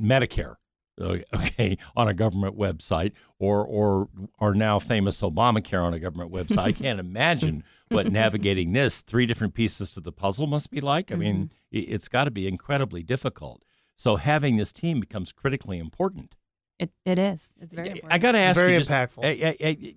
Medicare, 0.00 0.56
uh, 1.00 1.18
okay, 1.34 1.78
on 1.96 2.06
a 2.06 2.12
government 2.12 2.58
website, 2.58 3.12
or 3.38 3.64
or 3.64 4.08
our 4.40 4.54
now 4.54 4.78
famous 4.78 5.22
Obamacare 5.22 5.82
on 5.82 5.94
a 5.94 5.98
government 5.98 6.30
website. 6.30 6.58
I 6.58 6.72
can't 6.72 7.00
imagine 7.00 7.64
what 7.88 8.12
navigating 8.12 8.74
this 8.74 9.00
three 9.00 9.24
different 9.24 9.54
pieces 9.54 9.92
to 9.92 10.00
the 10.00 10.12
puzzle 10.12 10.46
must 10.46 10.70
be 10.70 10.82
like. 10.82 11.10
I 11.10 11.14
mean, 11.14 11.50
it, 11.70 11.78
it's 11.78 12.08
got 12.08 12.24
to 12.24 12.30
be 12.30 12.46
incredibly 12.46 13.02
difficult. 13.02 13.64
So 13.96 14.16
having 14.16 14.56
this 14.56 14.72
team 14.72 15.00
becomes 15.00 15.32
critically 15.32 15.78
important. 15.78 16.34
It, 16.82 16.90
it 17.04 17.18
is. 17.18 17.50
It's 17.60 17.72
very 17.72 17.90
important. 17.90 18.12
I 18.12 18.18
got 18.18 18.32
to 18.32 18.38
ask 18.38 18.58
very 18.58 18.72
you, 18.72 18.78
just, 18.80 18.90
impactful. 18.90 19.24
eh, 19.24 19.54
eh, 19.60 19.74
eh, 19.80 19.92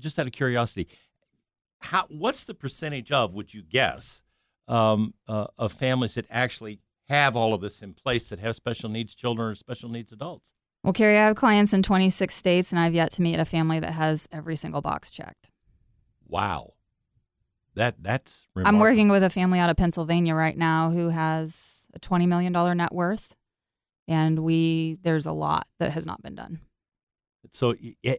just 0.00 0.18
out 0.18 0.26
of 0.26 0.32
curiosity, 0.32 0.88
how 1.78 2.06
what's 2.08 2.42
the 2.42 2.54
percentage 2.54 3.12
of 3.12 3.34
would 3.34 3.54
you 3.54 3.62
guess 3.62 4.22
um, 4.66 5.14
uh, 5.28 5.46
of 5.56 5.72
families 5.72 6.14
that 6.14 6.26
actually 6.30 6.80
have 7.08 7.36
all 7.36 7.54
of 7.54 7.60
this 7.60 7.80
in 7.82 7.94
place 7.94 8.28
that 8.30 8.40
have 8.40 8.56
special 8.56 8.88
needs 8.88 9.14
children 9.14 9.50
or 9.50 9.54
special 9.54 9.88
needs 9.88 10.10
adults? 10.10 10.52
well, 10.82 10.92
Cary, 10.92 11.16
I 11.16 11.26
have 11.26 11.36
clients 11.36 11.72
in 11.72 11.82
26 11.82 12.34
states, 12.34 12.72
and 12.72 12.80
I've 12.80 12.94
yet 12.94 13.10
to 13.12 13.22
meet 13.22 13.38
a 13.38 13.44
family 13.44 13.78
that 13.80 13.92
has 13.92 14.28
every 14.32 14.56
single 14.56 14.82
box 14.82 15.10
checked. 15.10 15.48
Wow, 16.26 16.72
that 17.74 18.02
that's 18.02 18.48
I'm 18.56 18.80
working 18.80 19.08
with 19.08 19.22
a 19.22 19.30
family 19.30 19.60
out 19.60 19.70
of 19.70 19.76
Pennsylvania 19.76 20.34
right 20.34 20.56
now 20.58 20.90
who 20.90 21.10
has 21.10 21.86
a 21.94 22.00
$20 22.00 22.26
million 22.26 22.52
net 22.76 22.92
worth, 22.92 23.36
and 24.08 24.40
we 24.40 24.98
there's 25.02 25.26
a 25.26 25.32
lot 25.32 25.66
that 25.78 25.92
has 25.92 26.06
not 26.06 26.22
been 26.22 26.34
done. 26.34 26.60
So 27.50 27.74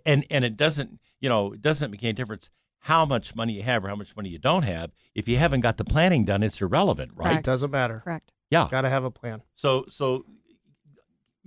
and 0.05 0.25
and 0.29 0.45
it 0.45 0.57
doesn't 0.57 0.99
you 1.19 1.29
know 1.29 1.53
it 1.53 1.61
doesn't 1.61 1.91
make 1.91 2.03
any 2.03 2.13
difference 2.13 2.49
how 2.79 3.05
much 3.05 3.35
money 3.35 3.53
you 3.53 3.63
have 3.63 3.83
or 3.83 3.87
how 3.87 3.95
much 3.95 4.15
money 4.15 4.29
you 4.29 4.37
don't 4.37 4.61
have 4.61 4.91
if 5.15 5.27
you 5.27 5.37
haven't 5.37 5.61
got 5.61 5.77
the 5.77 5.85
planning 5.85 6.23
done. 6.23 6.43
It's 6.43 6.61
irrelevant, 6.61 7.11
right? 7.15 7.29
Correct. 7.31 7.45
Doesn't 7.45 7.71
matter. 7.71 8.01
Correct. 8.03 8.31
Yeah. 8.51 8.67
Got 8.69 8.81
to 8.81 8.89
have 8.89 9.03
a 9.03 9.11
plan. 9.11 9.41
So 9.55 9.85
so 9.89 10.25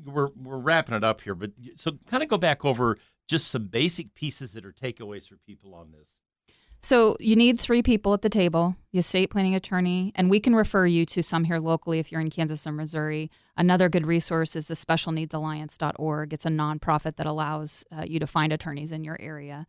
we're 0.04 0.30
we're 0.36 0.58
wrapping 0.58 0.96
it 0.96 1.04
up 1.04 1.20
here, 1.20 1.34
but 1.34 1.52
so 1.76 1.92
kind 2.08 2.22
of 2.22 2.28
go 2.28 2.38
back 2.38 2.64
over 2.64 2.98
just 3.28 3.48
some 3.48 3.66
basic 3.66 4.14
pieces 4.14 4.52
that 4.52 4.64
are 4.64 4.72
takeaways 4.72 5.28
for 5.28 5.36
people 5.46 5.74
on 5.74 5.92
this. 5.92 6.08
So 6.80 7.16
you 7.18 7.34
need 7.34 7.58
three 7.58 7.82
people 7.82 8.14
at 8.14 8.22
the 8.22 8.28
table: 8.28 8.76
the 8.92 8.98
estate 8.98 9.30
planning 9.30 9.54
attorney, 9.54 10.12
and 10.14 10.30
we 10.30 10.40
can 10.40 10.54
refer 10.54 10.86
you 10.86 11.04
to 11.06 11.22
some 11.22 11.44
here 11.44 11.58
locally 11.58 11.98
if 11.98 12.12
you're 12.12 12.20
in 12.20 12.30
Kansas 12.30 12.66
or 12.66 12.72
Missouri. 12.72 13.30
Another 13.56 13.88
good 13.88 14.06
resource 14.06 14.54
is 14.54 14.68
the 14.68 14.74
SpecialNeedsAlliance.org. 14.74 16.32
It's 16.32 16.46
a 16.46 16.50
nonprofit 16.50 17.16
that 17.16 17.26
allows 17.26 17.84
uh, 17.90 18.04
you 18.06 18.18
to 18.20 18.26
find 18.26 18.52
attorneys 18.52 18.92
in 18.92 19.04
your 19.04 19.16
area. 19.20 19.66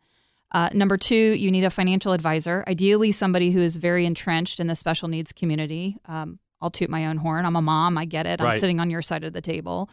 Uh, 0.52 0.68
number 0.72 0.96
two, 0.96 1.14
you 1.14 1.50
need 1.50 1.64
a 1.64 1.70
financial 1.70 2.12
advisor, 2.12 2.64
ideally 2.66 3.12
somebody 3.12 3.52
who 3.52 3.60
is 3.60 3.76
very 3.76 4.04
entrenched 4.04 4.58
in 4.58 4.66
the 4.66 4.74
special 4.74 5.08
needs 5.08 5.32
community. 5.32 5.96
Um, 6.06 6.40
I'll 6.60 6.70
toot 6.70 6.90
my 6.90 7.06
own 7.06 7.18
horn. 7.18 7.46
I'm 7.46 7.56
a 7.56 7.62
mom. 7.62 7.96
I 7.96 8.04
get 8.04 8.26
it. 8.26 8.40
I'm 8.40 8.52
sitting 8.58 8.80
on 8.80 8.90
your 8.90 9.02
side 9.02 9.24
of 9.24 9.32
the 9.32 9.40
table. 9.40 9.88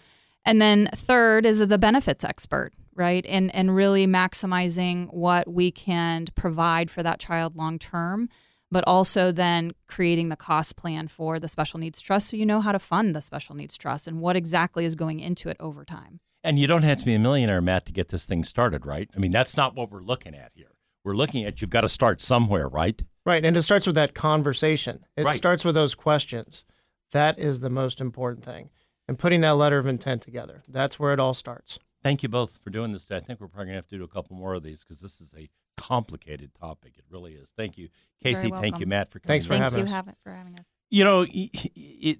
And 0.45 0.61
then 0.61 0.88
third 0.93 1.45
is 1.45 1.59
the 1.59 1.78
benefits 1.78 2.24
expert, 2.24 2.74
right? 2.98 3.26
And 3.28 3.54
and 3.56 3.76
really 3.76 4.06
maximizing 4.08 5.14
what 5.14 5.48
we 5.52 5.72
can 5.72 6.26
provide 6.36 6.91
for 6.91 7.04
that 7.04 7.20
child 7.20 7.56
long 7.56 7.80
term, 7.80 8.30
but 8.72 8.84
also 8.88 9.32
then 9.32 9.72
creating 9.88 10.30
the 10.30 10.36
cost 10.36 10.76
plan 10.76 11.08
for 11.08 11.39
the 11.39 11.48
special 11.48 11.80
needs 11.80 12.02
trust 12.02 12.30
so 12.30 12.38
you 12.38 12.45
know 12.45 12.60
how 12.62 12.72
to 12.72 12.80
fund 12.80 13.16
the 13.16 13.22
special 13.22 13.56
needs 13.56 13.78
trust 13.78 14.08
and 14.08 14.20
what 14.20 14.36
exactly 14.36 14.84
is 14.84 14.95
going 14.95 15.20
into 15.20 15.48
it 15.50 15.58
over 15.60 15.86
time. 15.86 16.20
And 16.43 16.60
you 16.60 16.68
don't 16.68 16.84
have 16.84 17.00
to 17.00 17.06
be 17.06 17.14
a 17.16 17.20
millionaire, 17.20 17.62
Matt, 17.62 17.86
to 17.88 17.91
get 17.91 18.10
this 18.10 18.26
thing 18.26 18.43
started, 18.43 18.86
right? 18.86 19.10
I 19.16 19.20
mean, 19.20 19.32
that's 19.32 19.58
not 19.58 19.76
what 19.76 19.91
we're 19.91 20.02
looking 20.02 20.36
at 20.36 20.52
here. 20.54 20.72
We're 21.04 21.16
looking 21.16 21.45
at 21.45 21.62
you've 21.62 21.70
got 21.70 21.82
to 21.82 21.89
start 21.89 22.22
somewhere, 22.22 22.68
right? 22.68 23.02
Right. 23.26 23.43
And 23.43 23.58
it 23.58 23.62
starts 23.64 23.86
with 23.88 23.95
that 23.95 24.14
conversation. 24.14 25.06
It 25.16 25.26
Right. 25.26 25.36
starts 25.36 25.66
with 25.66 25.76
those 25.76 25.95
questions. 25.95 26.64
That 27.12 27.39
is 27.39 27.60
the 27.60 27.70
most 27.70 28.00
important 28.00 28.45
thing. 28.45 28.70
And 29.08 29.18
putting 29.18 29.41
that 29.41 29.52
letter 29.58 29.78
of 29.78 29.88
intent 29.88 30.22
together. 30.22 30.64
That's 30.68 31.00
where 31.00 31.14
it 31.14 31.20
all 31.20 31.34
starts. 31.34 31.80
Thank 32.08 32.24
you 32.24 32.30
both 32.30 32.58
for 32.64 32.70
doing 32.70 32.93
this 32.93 33.03
today. 33.03 33.18
I 33.18 33.20
think 33.20 33.41
we're 33.41 33.49
probably 33.49 33.66
going 33.66 33.74
to 33.74 33.80
have 33.80 33.88
to 33.89 33.97
do 33.97 34.03
a 34.05 34.08
couple 34.08 34.38
more 34.38 34.53
of 34.53 34.64
these 34.64 34.82
because 34.82 35.01
this 35.01 35.20
is 35.20 35.36
a 35.38 35.49
complicated 35.76 36.51
topic. 36.58 36.93
It 36.97 37.03
really 37.10 37.34
is. 37.34 37.49
Thank 37.58 37.78
you, 37.78 37.89
Kacy. 38.24 38.49
very 38.49 38.62
Thank 38.62 38.80
you. 38.80 38.86
Matt, 38.86 39.12
for 39.12 39.20
coming. 39.20 39.28
Thanks 39.28 39.45
for. 39.45 39.49
Thank 39.49 39.64
having 39.64 39.80
you 39.80 39.86
us. 39.86 39.91
have 39.91 40.08
it 40.08 40.16
for 40.24 40.32
having 40.32 40.58
us. 40.58 40.66
you 40.89 41.03
know, 41.03 41.20
y- 41.20 41.49
y- 41.53 41.72
it, 41.76 42.20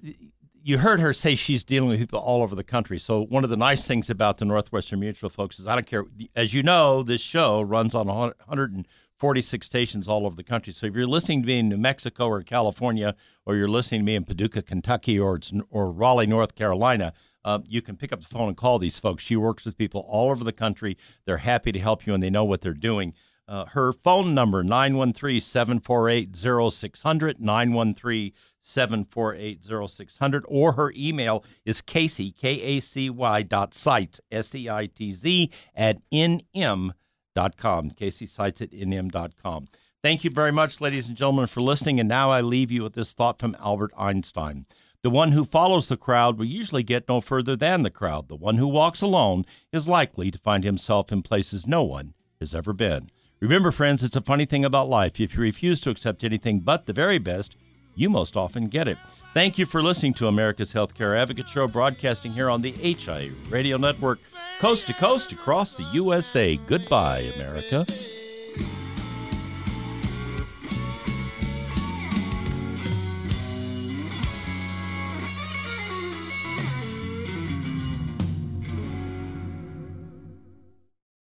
you 0.62 0.80
heard 0.80 1.00
her 1.00 1.14
say 1.14 1.36
she's 1.36 1.64
dealing 1.64 1.88
with 1.88 2.00
people 2.00 2.20
all 2.20 2.44
over 2.44 2.54
the 2.54 2.66
country. 2.66 3.00
So 3.00 3.24
one 3.24 3.46
of 3.46 3.50
the 3.50 3.56
nice 3.56 3.88
things 3.88 4.10
about 4.10 4.40
the 4.40 4.44
Northwestern 4.44 5.00
Mutual 5.00 5.30
folks 5.30 5.58
is 5.58 5.66
I 5.66 5.76
don't 5.76 5.88
care. 5.88 6.04
As 6.36 6.54
you 6.54 6.64
know, 6.64 7.02
this 7.02 7.22
show 7.22 7.62
runs 7.62 7.96
on 7.96 8.08
146 8.08 9.66
stations 9.66 10.10
all 10.10 10.26
over 10.26 10.36
the 10.36 10.44
country. 10.44 10.74
So 10.74 10.88
if 10.88 10.96
you're 10.96 11.08
listening 11.08 11.44
to 11.44 11.48
me 11.48 11.60
in 11.60 11.70
New 11.70 11.78
Mexico 11.78 12.28
or 12.28 12.44
California, 12.44 13.16
or 13.46 13.56
you're 13.56 13.70
listening 13.70 14.02
to 14.02 14.06
me 14.06 14.16
in 14.16 14.26
Paducah, 14.26 14.64
Kentucky, 14.64 15.18
or 15.18 15.40
or 15.70 15.90
Raleigh, 15.94 16.28
North 16.28 16.56
Carolina. 16.56 17.14
Uh, 17.48 17.60
you 17.66 17.82
can 17.82 17.96
pick 17.96 18.12
up 18.12 18.20
the 18.20 18.28
phone 18.28 18.50
and 18.50 18.58
call 18.58 18.78
these 18.78 19.00
folks. 19.00 19.24
She 19.24 19.38
works 19.38 19.66
with 19.66 19.78
people 19.78 20.06
all 20.10 20.30
over 20.32 20.44
the 20.44 20.52
country. 20.52 20.98
They're 21.26 21.38
happy 21.38 21.72
to 21.72 21.80
help 21.80 22.06
you 22.06 22.14
and 22.14 22.22
they 22.22 22.30
know 22.30 22.44
what 22.44 22.60
they're 22.60 22.74
doing. 22.74 23.14
Uh, 23.48 23.64
her 23.68 23.94
phone 23.94 24.34
number, 24.34 24.62
913 24.62 25.40
748 25.40 26.36
0600, 26.36 27.40
913 27.40 28.34
748 28.60 29.64
0600, 29.64 30.44
or 30.50 30.74
her 30.74 30.92
email 30.98 31.46
is 31.64 31.82
Kacy, 31.82 32.36
K 32.36 32.62
A 32.62 32.80
C 32.82 33.10
Y 33.10 33.44
dot 33.44 33.74
seitz, 33.74 34.20
S 34.30 34.54
E 34.54 34.70
I 34.70 34.88
T 34.88 35.14
Z, 35.14 35.50
at 35.74 36.00
n 36.12 36.42
m 36.54 36.92
nm.com. 37.38 37.92
Kacy 37.92 38.28
Seitz 38.28 38.62
at 38.62 38.72
nm.com. 38.72 39.66
Thank 40.04 40.24
you 40.24 40.30
very 40.30 40.52
much, 40.52 40.80
ladies 40.80 41.08
and 41.08 41.18
gentlemen, 41.18 41.48
for 41.48 41.62
listening. 41.62 42.00
And 42.00 42.08
now 42.08 42.32
I 42.32 42.42
leave 42.42 42.72
you 42.72 42.84
with 42.84 42.94
this 42.94 43.14
thought 43.14 43.40
from 43.40 43.56
Albert 43.60 43.92
Einstein. 43.98 44.66
The 45.04 45.10
one 45.10 45.32
who 45.32 45.46
follows 45.46 45.88
the 45.88 45.98
crowd 45.98 46.38
will 46.38 46.46
usually 46.46 46.84
get 46.84 47.08
no 47.08 47.22
further 47.22 47.56
than 47.56 47.84
the 47.84 47.90
crowd. 47.90 48.28
The 48.28 48.36
one 48.36 48.58
who 48.58 48.68
walks 48.68 49.02
alone 49.02 49.46
is 49.72 49.88
likely 49.88 50.32
to 50.32 50.40
find 50.40 50.64
himself 50.64 51.12
in 51.12 51.22
places 51.22 51.68
no 51.68 51.84
one 51.84 52.14
has 52.40 52.56
ever 52.56 52.74
been. 52.74 53.10
Remember, 53.40 53.72
friends, 53.72 54.04
it's 54.04 54.16
a 54.16 54.22
funny 54.22 54.46
thing 54.46 54.66
about 54.66 54.90
life. 54.90 55.20
If 55.20 55.36
you 55.36 55.42
refuse 55.42 55.80
to 55.82 55.92
accept 55.92 56.24
anything 56.24 56.62
but 56.62 56.88
the 56.88 56.94
very 56.94 57.20
best, 57.20 57.56
you 57.96 58.10
most 58.10 58.36
often 58.36 58.68
get 58.68 58.88
it. 58.88 58.98
Thank 59.34 59.60
you 59.60 59.68
for 59.68 59.84
listening 59.84 60.16
to 60.16 60.28
America's 60.28 60.74
Healthcare 60.74 61.16
Advocate 61.16 61.48
Show, 61.48 61.68
broadcasting 61.68 62.34
here 62.34 62.50
on 62.50 62.62
the 62.62 62.72
HIA 62.72 63.32
Radio 63.50 63.78
Network, 63.78 64.20
coast 64.60 64.88
to 64.88 64.94
coast 64.94 65.32
across 65.32 65.78
the 65.78 65.84
USA. 65.94 66.58
Goodbye, 66.58 67.32
America. 67.36 67.86